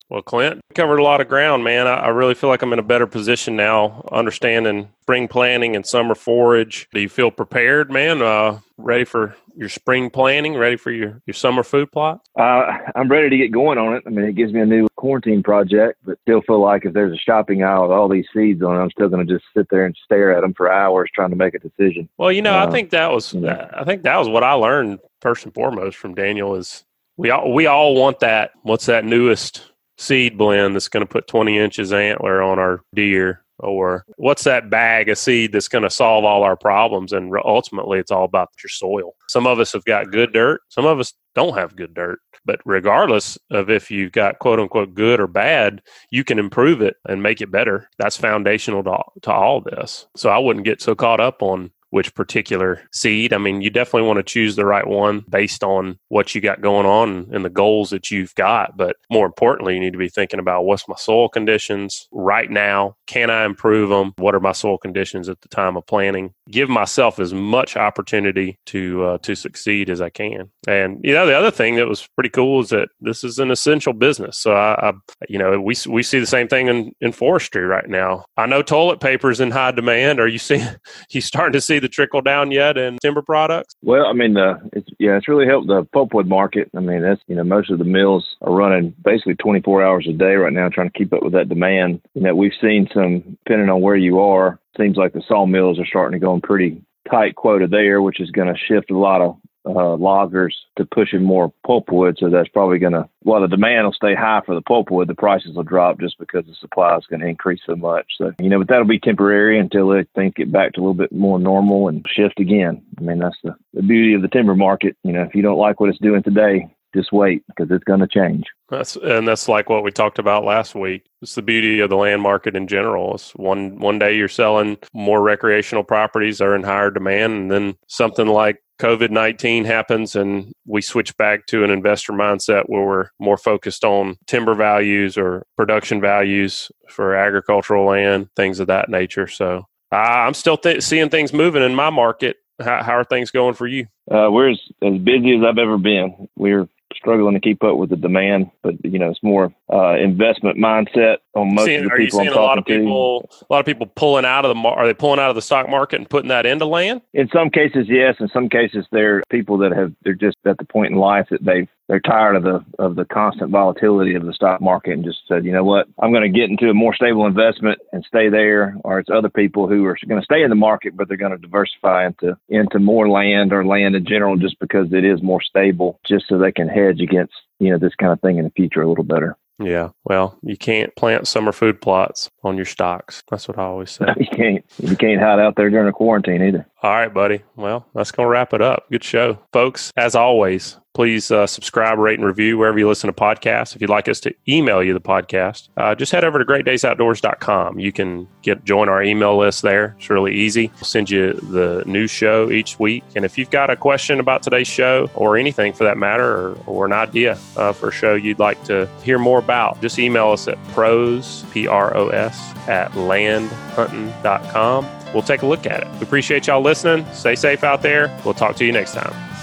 Well, 0.09 0.21
Clint 0.21 0.61
covered 0.75 0.99
a 0.99 1.03
lot 1.03 1.19
of 1.19 1.27
ground, 1.27 1.63
man. 1.63 1.87
I, 1.87 1.95
I, 1.95 2.07
really 2.09 2.35
feel 2.35 2.49
like 2.49 2.61
I'm 2.61 2.73
in 2.73 2.79
a 2.79 2.83
better 2.83 3.07
position 3.07 3.55
now, 3.55 4.07
understanding 4.11 4.89
spring 5.01 5.27
planning 5.27 5.75
and 5.75 5.85
summer 5.85 6.13
forage. 6.13 6.87
Do 6.93 7.01
you 7.01 7.09
feel 7.09 7.31
prepared, 7.31 7.91
man? 7.91 8.21
Uh, 8.21 8.59
ready 8.77 9.03
for 9.03 9.35
your 9.55 9.69
spring 9.69 10.11
planning? 10.11 10.55
Ready 10.55 10.75
for 10.75 10.91
your, 10.91 11.21
your 11.25 11.33
summer 11.33 11.63
food 11.63 11.91
plot? 11.91 12.21
Uh, 12.37 12.65
I'm 12.95 13.09
ready 13.09 13.29
to 13.29 13.37
get 13.37 13.51
going 13.51 13.79
on 13.79 13.95
it. 13.95 14.03
I 14.05 14.11
mean, 14.11 14.25
it 14.25 14.35
gives 14.35 14.53
me 14.53 14.61
a 14.61 14.65
new 14.65 14.87
quarantine 14.95 15.41
project, 15.41 15.99
but 16.05 16.19
still 16.21 16.41
feel 16.41 16.61
like 16.61 16.85
if 16.85 16.93
there's 16.93 17.13
a 17.13 17.19
shopping 17.19 17.63
aisle 17.63 17.83
with 17.83 17.91
all 17.91 18.07
these 18.07 18.27
seeds 18.31 18.61
on 18.61 18.75
it, 18.75 18.79
I'm 18.79 18.91
still 18.91 19.09
going 19.09 19.25
to 19.25 19.33
just 19.33 19.45
sit 19.57 19.67
there 19.71 19.85
and 19.85 19.95
stare 20.03 20.37
at 20.37 20.41
them 20.41 20.53
for 20.53 20.71
hours 20.71 21.09
trying 21.15 21.31
to 21.31 21.35
make 21.35 21.55
a 21.55 21.59
decision. 21.59 22.09
Well, 22.17 22.31
you 22.31 22.43
know, 22.43 22.55
uh, 22.55 22.67
I 22.67 22.71
think 22.71 22.91
that 22.91 23.11
was 23.11 23.33
yeah. 23.33 23.71
I 23.73 23.83
think 23.83 24.03
that 24.03 24.17
was 24.17 24.29
what 24.29 24.43
I 24.43 24.53
learned 24.53 24.99
first 25.21 25.45
and 25.45 25.53
foremost 25.53 25.97
from 25.97 26.13
Daniel 26.13 26.55
is 26.55 26.83
we 27.17 27.31
all 27.31 27.51
we 27.51 27.65
all 27.65 27.95
want 27.95 28.19
that. 28.19 28.51
What's 28.61 28.85
that 28.85 29.03
newest 29.03 29.71
seed 29.97 30.37
blend 30.37 30.75
that's 30.75 30.89
going 30.89 31.05
to 31.05 31.11
put 31.11 31.27
20 31.27 31.57
inches 31.57 31.93
antler 31.93 32.41
on 32.41 32.59
our 32.59 32.81
deer 32.93 33.45
or 33.59 34.05
what's 34.17 34.43
that 34.43 34.69
bag 34.69 35.07
of 35.07 35.17
seed 35.17 35.53
that's 35.53 35.69
going 35.69 35.83
to 35.83 35.89
solve 35.89 36.25
all 36.25 36.43
our 36.43 36.57
problems 36.57 37.13
and 37.13 37.33
ultimately 37.45 37.99
it's 37.99 38.11
all 38.11 38.25
about 38.25 38.49
your 38.61 38.69
soil. 38.69 39.13
Some 39.29 39.47
of 39.47 39.59
us 39.59 39.71
have 39.73 39.85
got 39.85 40.11
good 40.11 40.33
dirt 40.33 40.61
some 40.69 40.85
of 40.85 40.99
us 40.99 41.13
don't 41.35 41.57
have 41.57 41.75
good 41.75 41.93
dirt 41.93 42.19
but 42.43 42.59
regardless 42.65 43.37
of 43.51 43.69
if 43.69 43.89
you've 43.89 44.11
got 44.11 44.39
quote 44.39 44.59
unquote 44.59 44.93
good 44.93 45.19
or 45.19 45.27
bad 45.27 45.81
you 46.11 46.23
can 46.23 46.39
improve 46.39 46.81
it 46.81 46.97
and 47.07 47.23
make 47.23 47.41
it 47.41 47.51
better. 47.51 47.89
That's 47.97 48.17
foundational 48.17 48.83
to, 48.83 48.97
to 49.21 49.31
all 49.31 49.61
this. 49.61 50.07
So 50.15 50.29
i 50.29 50.37
wouldn't 50.37 50.65
get 50.65 50.81
so 50.81 50.95
caught 50.95 51.21
up 51.21 51.41
on 51.41 51.71
which 51.95 52.13
particular 52.13 52.81
seed. 52.91 53.31
I 53.31 53.37
mean, 53.37 53.61
you 53.61 53.69
definitely 53.69 54.05
want 54.05 54.17
to 54.17 54.23
choose 54.23 54.57
the 54.57 54.65
right 54.65 54.85
one 54.85 55.23
based 55.29 55.63
on 55.63 55.97
what 56.09 56.35
you 56.35 56.41
got 56.41 56.59
going 56.59 56.85
on 56.85 57.29
and 57.31 57.45
the 57.45 57.49
goals 57.49 57.89
that 57.91 58.11
you've 58.11 58.35
got. 58.35 58.75
But 58.75 58.97
more 59.09 59.25
importantly, 59.25 59.75
you 59.75 59.79
need 59.79 59.93
to 59.93 59.97
be 59.97 60.09
thinking 60.09 60.41
about 60.41 60.65
what's 60.65 60.89
my 60.89 60.97
soil 60.97 61.29
conditions 61.29 62.09
right 62.11 62.51
now? 62.51 62.97
Can 63.07 63.29
I 63.29 63.45
improve 63.45 63.87
them? 63.87 64.11
What 64.17 64.35
are 64.35 64.41
my 64.41 64.51
soil 64.51 64.77
conditions 64.77 65.29
at 65.29 65.39
the 65.39 65.47
time 65.47 65.77
of 65.77 65.87
planting? 65.87 66.33
Give 66.51 66.67
myself 66.67 67.17
as 67.17 67.33
much 67.33 67.77
opportunity 67.77 68.59
to 68.65 69.05
uh, 69.05 69.17
to 69.19 69.33
succeed 69.33 69.89
as 69.89 70.01
I 70.01 70.09
can. 70.09 70.51
And 70.67 70.99
you 71.01 71.13
know, 71.13 71.25
the 71.25 71.37
other 71.37 71.49
thing 71.49 71.77
that 71.77 71.87
was 71.87 72.09
pretty 72.15 72.29
cool 72.29 72.59
is 72.59 72.71
that 72.71 72.89
this 72.99 73.23
is 73.23 73.39
an 73.39 73.51
essential 73.51 73.93
business. 73.93 74.37
So 74.37 74.51
I, 74.51 74.89
I 74.89 74.93
you 75.29 75.39
know, 75.39 75.61
we 75.61 75.75
we 75.87 76.03
see 76.03 76.19
the 76.19 76.25
same 76.25 76.49
thing 76.49 76.67
in, 76.67 76.91
in 76.99 77.13
forestry 77.13 77.63
right 77.63 77.87
now. 77.87 78.25
I 78.35 78.47
know 78.47 78.61
toilet 78.61 78.99
paper 78.99 79.31
is 79.31 79.39
in 79.39 79.51
high 79.51 79.71
demand. 79.71 80.19
Are 80.19 80.27
you 80.27 80.39
seeing? 80.39 80.67
You 81.11 81.21
starting 81.21 81.53
to 81.53 81.61
see 81.61 81.79
the 81.85 81.89
trickle 81.89 82.21
down 82.21 82.51
yet 82.51 82.77
in 82.77 82.97
timber 82.97 83.21
products? 83.21 83.75
Well, 83.83 84.07
I 84.07 84.13
mean, 84.13 84.35
uh, 84.37 84.59
it's 84.73 84.89
yeah, 84.97 85.17
it's 85.17 85.27
really 85.27 85.45
helped 85.45 85.67
the 85.67 85.83
pulpwood 85.83 86.27
market. 86.27 86.69
I 86.75 86.79
mean, 86.79 87.01
that's 87.01 87.21
you 87.27 87.35
know, 87.35 87.43
most 87.43 87.69
of 87.69 87.77
the 87.77 87.85
mills 87.85 88.35
are 88.41 88.53
running 88.53 88.95
basically 89.03 89.35
24 89.35 89.83
hours 89.83 90.07
a 90.09 90.13
day 90.13 90.35
right 90.35 90.51
now, 90.53 90.67
trying 90.69 90.89
to 90.89 90.97
keep 90.97 91.13
up 91.13 91.23
with 91.23 91.33
that 91.33 91.49
demand. 91.49 92.01
You 92.15 92.23
know, 92.23 92.35
we've 92.35 92.51
seen 92.59 92.89
some, 92.93 93.37
depending 93.45 93.69
on 93.69 93.81
where 93.81 93.95
you 93.95 94.19
are, 94.19 94.59
seems 94.77 94.97
like 94.97 95.13
the 95.13 95.23
sawmills 95.27 95.79
are 95.79 95.85
starting 95.85 96.19
to 96.19 96.25
go 96.25 96.33
in 96.33 96.41
pretty 96.41 96.81
tight 97.09 97.35
quota 97.35 97.67
there, 97.67 98.01
which 98.01 98.19
is 98.19 98.31
going 98.31 98.53
to 98.53 98.59
shift 98.59 98.91
a 98.91 98.97
lot 98.97 99.21
of 99.21 99.37
uh, 99.67 99.95
loggers 99.95 100.55
to 100.77 100.85
pushing 100.85 101.23
more 101.23 101.51
pulpwood. 101.65 102.19
So 102.19 102.29
that's 102.29 102.49
probably 102.49 102.77
going 102.77 102.93
to, 102.93 103.09
while 103.23 103.41
the 103.41 103.47
demand 103.47 103.85
will 103.85 103.93
stay 103.93 104.13
high 104.13 104.41
for 104.45 104.53
the 104.53 104.61
pulpwood, 104.61 105.07
the 105.07 105.15
prices 105.15 105.55
will 105.55 105.63
drop 105.63 105.99
just 105.99 106.19
because 106.19 106.45
the 106.45 106.53
supply 106.55 106.95
is 106.97 107.05
going 107.09 107.21
to 107.21 107.27
increase 107.27 107.61
so 107.65 107.75
much. 107.75 108.05
So, 108.17 108.31
you 108.39 108.49
know, 108.49 108.59
but 108.59 108.67
that'll 108.67 108.85
be 108.85 108.99
temporary 108.99 109.59
until 109.59 109.99
things 110.13 110.33
get 110.35 110.51
back 110.51 110.73
to 110.73 110.79
a 110.79 110.81
little 110.81 110.93
bit 110.93 111.11
more 111.11 111.39
normal 111.39 111.87
and 111.87 112.05
shift 112.07 112.39
again. 112.39 112.83
I 112.97 113.01
mean, 113.01 113.19
that's 113.19 113.37
the, 113.43 113.55
the 113.73 113.81
beauty 113.81 114.13
of 114.13 114.21
the 114.21 114.27
timber 114.27 114.55
market. 114.55 114.97
You 115.03 115.13
know, 115.13 115.23
if 115.23 115.33
you 115.33 115.41
don't 115.41 115.57
like 115.57 115.79
what 115.79 115.89
it's 115.89 115.99
doing 115.99 116.21
today, 116.21 116.67
just 116.95 117.11
wait 117.11 117.43
because 117.47 117.71
it's 117.71 117.83
going 117.83 118.01
to 118.01 118.07
change. 118.07 118.45
That's 118.69 118.95
and 118.95 119.27
that's 119.27 119.47
like 119.47 119.69
what 119.69 119.83
we 119.83 119.91
talked 119.91 120.17
about 120.17 120.43
last 120.43 120.73
week. 120.73 121.05
It's 121.21 121.35
the 121.35 121.41
beauty 121.41 121.81
of 121.81 121.89
the 121.89 121.97
land 121.97 122.21
market 122.21 122.55
in 122.55 122.67
general. 122.67 123.13
It's 123.13 123.31
one 123.35 123.79
one 123.79 123.99
day 123.99 124.17
you're 124.17 124.27
selling 124.27 124.77
more 124.93 125.21
recreational 125.21 125.83
properties 125.83 126.41
are 126.41 126.55
in 126.55 126.63
higher 126.63 126.89
demand, 126.89 127.33
and 127.33 127.51
then 127.51 127.75
something 127.87 128.27
like 128.27 128.63
COVID 128.81 129.11
nineteen 129.11 129.65
happens, 129.65 130.15
and 130.15 130.51
we 130.65 130.81
switch 130.81 131.15
back 131.15 131.45
to 131.47 131.63
an 131.63 131.69
investor 131.69 132.11
mindset 132.11 132.63
where 132.65 132.83
we're 132.83 133.09
more 133.19 133.37
focused 133.37 133.85
on 133.85 134.17
timber 134.25 134.55
values 134.55 135.15
or 135.15 135.45
production 135.55 136.01
values 136.01 136.71
for 136.89 137.15
agricultural 137.15 137.85
land, 137.85 138.29
things 138.35 138.59
of 138.59 138.67
that 138.67 138.89
nature. 138.89 139.27
So 139.27 139.65
uh, 139.91 139.95
I'm 139.95 140.33
still 140.33 140.57
th- 140.57 140.81
seeing 140.81 141.09
things 141.09 141.33
moving 141.33 141.61
in 141.61 141.75
my 141.75 141.91
market. 141.91 142.37
How, 142.59 142.81
how 142.81 142.93
are 142.93 143.03
things 143.03 143.31
going 143.31 143.53
for 143.53 143.67
you? 143.67 143.87
Uh, 144.09 144.29
we're 144.31 144.51
as, 144.51 144.59
as 144.81 144.97
busy 144.97 145.37
as 145.37 145.43
I've 145.43 145.57
ever 145.57 145.77
been. 145.77 146.27
We're 146.35 146.67
struggling 146.95 147.33
to 147.33 147.39
keep 147.39 147.63
up 147.63 147.77
with 147.77 147.89
the 147.89 147.95
demand. 147.95 148.51
But 148.61 148.83
you 148.83 148.99
know, 148.99 149.09
it's 149.09 149.23
more 149.23 149.53
uh, 149.71 149.95
investment 149.95 150.57
mindset 150.57 151.17
on 151.33 151.53
most 151.53 151.65
seeing, 151.65 151.85
of 151.85 151.91
the 151.91 151.97
people 151.97 152.19
I'm 152.19 152.25
talking 152.27 152.39
a 152.39 152.45
lot 152.45 152.57
of 152.57 152.65
people, 152.65 153.27
to. 153.29 153.45
A 153.49 153.53
lot 153.53 153.59
of 153.59 153.65
people 153.65 153.87
pulling 153.87 154.25
out 154.25 154.45
of 154.45 154.55
the 154.55 154.61
are 154.61 154.85
they 154.85 154.93
pulling 154.93 155.19
out 155.19 155.29
of 155.29 155.35
the 155.35 155.41
stock 155.41 155.69
market 155.69 155.99
and 155.99 156.09
putting 156.09 156.29
that 156.29 156.45
into 156.45 156.65
land? 156.65 157.01
In 157.13 157.29
some 157.29 157.49
cases, 157.49 157.87
yes. 157.87 158.15
In 158.19 158.29
some 158.29 158.49
cases, 158.49 158.85
they're 158.91 159.23
people 159.29 159.57
that 159.59 159.71
have 159.71 159.93
they're 160.03 160.13
just 160.13 160.37
at 160.45 160.57
the 160.57 160.65
point 160.65 160.91
in 160.91 160.97
life 160.97 161.27
that 161.29 161.43
they've 161.43 161.69
they're 161.87 161.99
tired 161.99 162.35
of 162.35 162.43
the 162.43 162.65
of 162.79 162.95
the 162.95 163.05
constant 163.05 163.51
volatility 163.51 164.15
of 164.15 164.25
the 164.25 164.33
stock 164.33 164.61
market 164.61 164.93
and 164.93 165.03
just 165.03 165.19
said, 165.27 165.45
you 165.45 165.51
know 165.51 165.63
what, 165.63 165.87
I'm 165.99 166.11
going 166.11 166.31
to 166.31 166.39
get 166.39 166.49
into 166.49 166.69
a 166.69 166.73
more 166.73 166.95
stable 166.95 167.25
investment 167.25 167.79
and 167.91 168.03
stay 168.05 168.29
there. 168.29 168.75
Or 168.83 168.99
it's 168.99 169.09
other 169.09 169.29
people 169.29 169.67
who 169.67 169.85
are 169.85 169.97
going 170.07 170.21
to 170.21 170.25
stay 170.25 170.43
in 170.43 170.49
the 170.49 170.55
market, 170.55 170.97
but 170.97 171.07
they're 171.07 171.17
going 171.17 171.31
to 171.31 171.37
diversify 171.37 172.07
into 172.07 172.37
into 172.49 172.79
more 172.79 173.09
land 173.09 173.53
or 173.53 173.65
land 173.65 173.95
in 173.95 174.05
general, 174.05 174.37
just 174.37 174.59
because 174.59 174.91
it 174.91 175.05
is 175.05 175.21
more 175.21 175.41
stable, 175.41 175.99
just 176.05 176.25
so 176.27 176.37
they 176.37 176.51
can 176.51 176.67
hedge 176.67 177.01
against 177.01 177.33
you 177.59 177.71
know 177.71 177.77
this 177.77 177.95
kind 177.95 178.11
of 178.11 178.21
thing 178.21 178.37
in 178.37 178.45
the 178.45 178.51
future 178.51 178.81
a 178.81 178.89
little 178.89 179.03
better. 179.03 179.37
Yeah. 179.59 179.89
Well, 180.03 180.37
you 180.41 180.57
can't 180.57 180.93
plant 180.95 181.27
summer 181.27 181.53
food 181.53 181.79
plots 181.79 182.29
on 182.43 182.57
your 182.57 182.65
stocks. 182.65 183.23
That's 183.29 183.47
what 183.47 183.57
I 183.57 183.63
always 183.63 183.91
say. 183.91 184.05
you 184.17 184.27
can't. 184.27 184.65
You 184.79 184.97
can't 184.97 185.21
hide 185.21 185.39
out 185.39 185.55
there 185.55 185.69
during 185.69 185.87
a 185.87 185.93
quarantine 185.93 186.41
either. 186.41 186.67
All 186.85 186.91
right, 186.91 187.11
buddy. 187.11 187.41
Well, 187.55 187.83
that's 187.95 188.11
going 188.11 188.27
to 188.27 188.29
wrap 188.29 188.53
it 188.53 188.61
up. 188.61 188.85
Good 188.91 189.03
show. 189.03 189.39
Folks, 189.51 189.91
as 189.97 190.13
always, 190.13 190.77
please 190.93 191.31
uh, 191.31 191.47
subscribe, 191.47 191.97
rate, 191.97 192.19
and 192.19 192.27
review 192.27 192.59
wherever 192.59 192.77
you 192.77 192.87
listen 192.87 193.07
to 193.07 193.13
podcasts. 193.13 193.75
If 193.75 193.81
you'd 193.81 193.89
like 193.89 194.07
us 194.07 194.19
to 194.19 194.35
email 194.47 194.83
you 194.83 194.93
the 194.93 195.01
podcast, 195.01 195.69
uh, 195.77 195.95
just 195.95 196.11
head 196.11 196.23
over 196.23 196.37
to 196.37 196.45
greatdaysoutdoors.com. 196.45 197.79
You 197.79 197.91
can 197.91 198.27
get 198.43 198.65
join 198.65 198.87
our 198.87 199.01
email 199.01 199.35
list 199.35 199.63
there. 199.63 199.95
It's 199.97 200.11
really 200.11 200.35
easy. 200.35 200.69
We'll 200.75 200.83
send 200.83 201.09
you 201.09 201.33
the 201.33 201.81
new 201.87 202.05
show 202.05 202.51
each 202.51 202.77
week. 202.77 203.03
And 203.15 203.25
if 203.25 203.35
you've 203.35 203.49
got 203.49 203.71
a 203.71 203.75
question 203.75 204.19
about 204.19 204.43
today's 204.43 204.67
show 204.67 205.09
or 205.15 205.37
anything 205.37 205.73
for 205.73 205.85
that 205.85 205.97
matter, 205.97 206.37
or, 206.37 206.53
or 206.67 206.85
an 206.85 206.93
idea 206.93 207.39
uh, 207.57 207.73
for 207.73 207.89
a 207.89 207.91
show 207.91 208.13
you'd 208.13 208.37
like 208.37 208.63
to 208.65 208.87
hear 209.01 209.17
more 209.17 209.39
about, 209.39 209.81
just 209.81 209.97
email 209.97 210.29
us 210.29 210.47
at 210.47 210.63
pros, 210.67 211.43
P 211.51 211.65
R 211.65 211.97
O 211.97 212.09
S, 212.09 212.39
at 212.67 212.91
landhuntin.com 212.91 214.85
we'll 215.15 215.23
take 215.23 215.41
a 215.41 215.47
look 215.47 215.65
at 215.65 215.81
it. 215.81 215.91
We 215.93 216.01
appreciate 216.01 216.45
y'all 216.45 216.61
listening. 216.61 217.11
Stay 217.13 217.35
safe 217.35 217.63
out 217.63 217.81
there. 217.81 218.15
We'll 218.23 218.35
talk 218.35 218.57
to 218.57 218.65
you 218.65 218.71
next 218.71 218.93
time. 218.93 219.34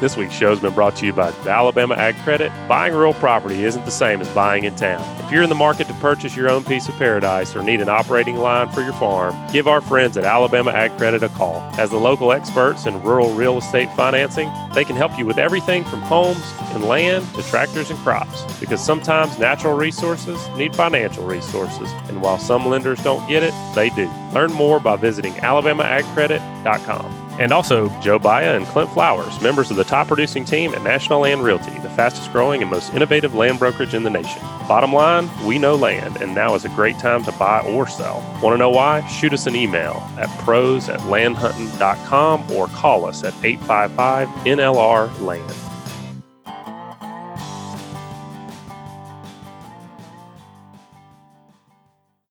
This 0.00 0.16
week's 0.16 0.32
show 0.32 0.48
has 0.48 0.60
been 0.60 0.72
brought 0.72 0.96
to 0.96 1.06
you 1.06 1.12
by 1.12 1.30
Alabama 1.46 1.94
Ag 1.94 2.16
Credit. 2.24 2.50
Buying 2.66 2.94
real 2.94 3.12
property 3.12 3.64
isn't 3.64 3.84
the 3.84 3.90
same 3.90 4.22
as 4.22 4.28
buying 4.30 4.64
in 4.64 4.74
town. 4.74 5.04
If 5.22 5.30
you're 5.30 5.42
in 5.42 5.50
the 5.50 5.54
market 5.54 5.88
to 5.88 5.94
purchase 5.94 6.34
your 6.34 6.48
own 6.48 6.64
piece 6.64 6.88
of 6.88 6.94
paradise 6.94 7.54
or 7.54 7.62
need 7.62 7.82
an 7.82 7.90
operating 7.90 8.36
line 8.36 8.70
for 8.70 8.80
your 8.80 8.94
farm, 8.94 9.36
give 9.52 9.68
our 9.68 9.82
friends 9.82 10.16
at 10.16 10.24
Alabama 10.24 10.70
Ag 10.70 10.96
Credit 10.96 11.22
a 11.22 11.28
call. 11.28 11.56
As 11.78 11.90
the 11.90 11.98
local 11.98 12.32
experts 12.32 12.86
in 12.86 13.02
rural 13.02 13.34
real 13.34 13.58
estate 13.58 13.92
financing, 13.94 14.50
they 14.72 14.86
can 14.86 14.96
help 14.96 15.18
you 15.18 15.26
with 15.26 15.36
everything 15.36 15.84
from 15.84 16.00
homes 16.00 16.50
and 16.70 16.84
land 16.84 17.26
to 17.34 17.42
tractors 17.42 17.90
and 17.90 17.98
crops 17.98 18.42
because 18.58 18.82
sometimes 18.82 19.38
natural 19.38 19.76
resources 19.76 20.48
need 20.56 20.74
financial 20.74 21.26
resources. 21.26 21.90
And 22.08 22.22
while 22.22 22.38
some 22.38 22.66
lenders 22.66 23.02
don't 23.02 23.28
get 23.28 23.42
it, 23.42 23.52
they 23.74 23.90
do. 23.90 24.10
Learn 24.32 24.50
more 24.54 24.80
by 24.80 24.96
visiting 24.96 25.34
alabamaagcredit.com. 25.34 27.19
And 27.40 27.54
also 27.54 27.88
Joe 28.00 28.18
Baya 28.18 28.54
and 28.54 28.66
Clint 28.66 28.90
Flowers, 28.90 29.40
members 29.40 29.70
of 29.70 29.78
the 29.78 29.84
top 29.84 30.08
producing 30.08 30.44
team 30.44 30.74
at 30.74 30.82
National 30.82 31.20
Land 31.20 31.42
Realty, 31.42 31.72
the 31.78 31.88
fastest 31.88 32.30
growing 32.32 32.60
and 32.60 32.70
most 32.70 32.92
innovative 32.92 33.34
land 33.34 33.58
brokerage 33.58 33.94
in 33.94 34.02
the 34.02 34.10
nation. 34.10 34.42
Bottom 34.68 34.92
line, 34.92 35.30
we 35.46 35.58
know 35.58 35.74
land, 35.74 36.18
and 36.18 36.34
now 36.34 36.54
is 36.54 36.66
a 36.66 36.68
great 36.68 36.98
time 36.98 37.24
to 37.24 37.32
buy 37.32 37.60
or 37.62 37.88
sell. 37.88 38.20
Want 38.42 38.52
to 38.52 38.58
know 38.58 38.68
why? 38.68 39.06
Shoot 39.08 39.32
us 39.32 39.46
an 39.46 39.56
email 39.56 40.06
at 40.18 40.28
pros 40.40 40.90
at 40.90 41.00
landhuntin.com 41.00 42.50
or 42.52 42.68
call 42.68 43.06
us 43.06 43.24
at 43.24 43.32
855 43.42 44.28
NLR 44.44 45.20
Land. 45.22 45.59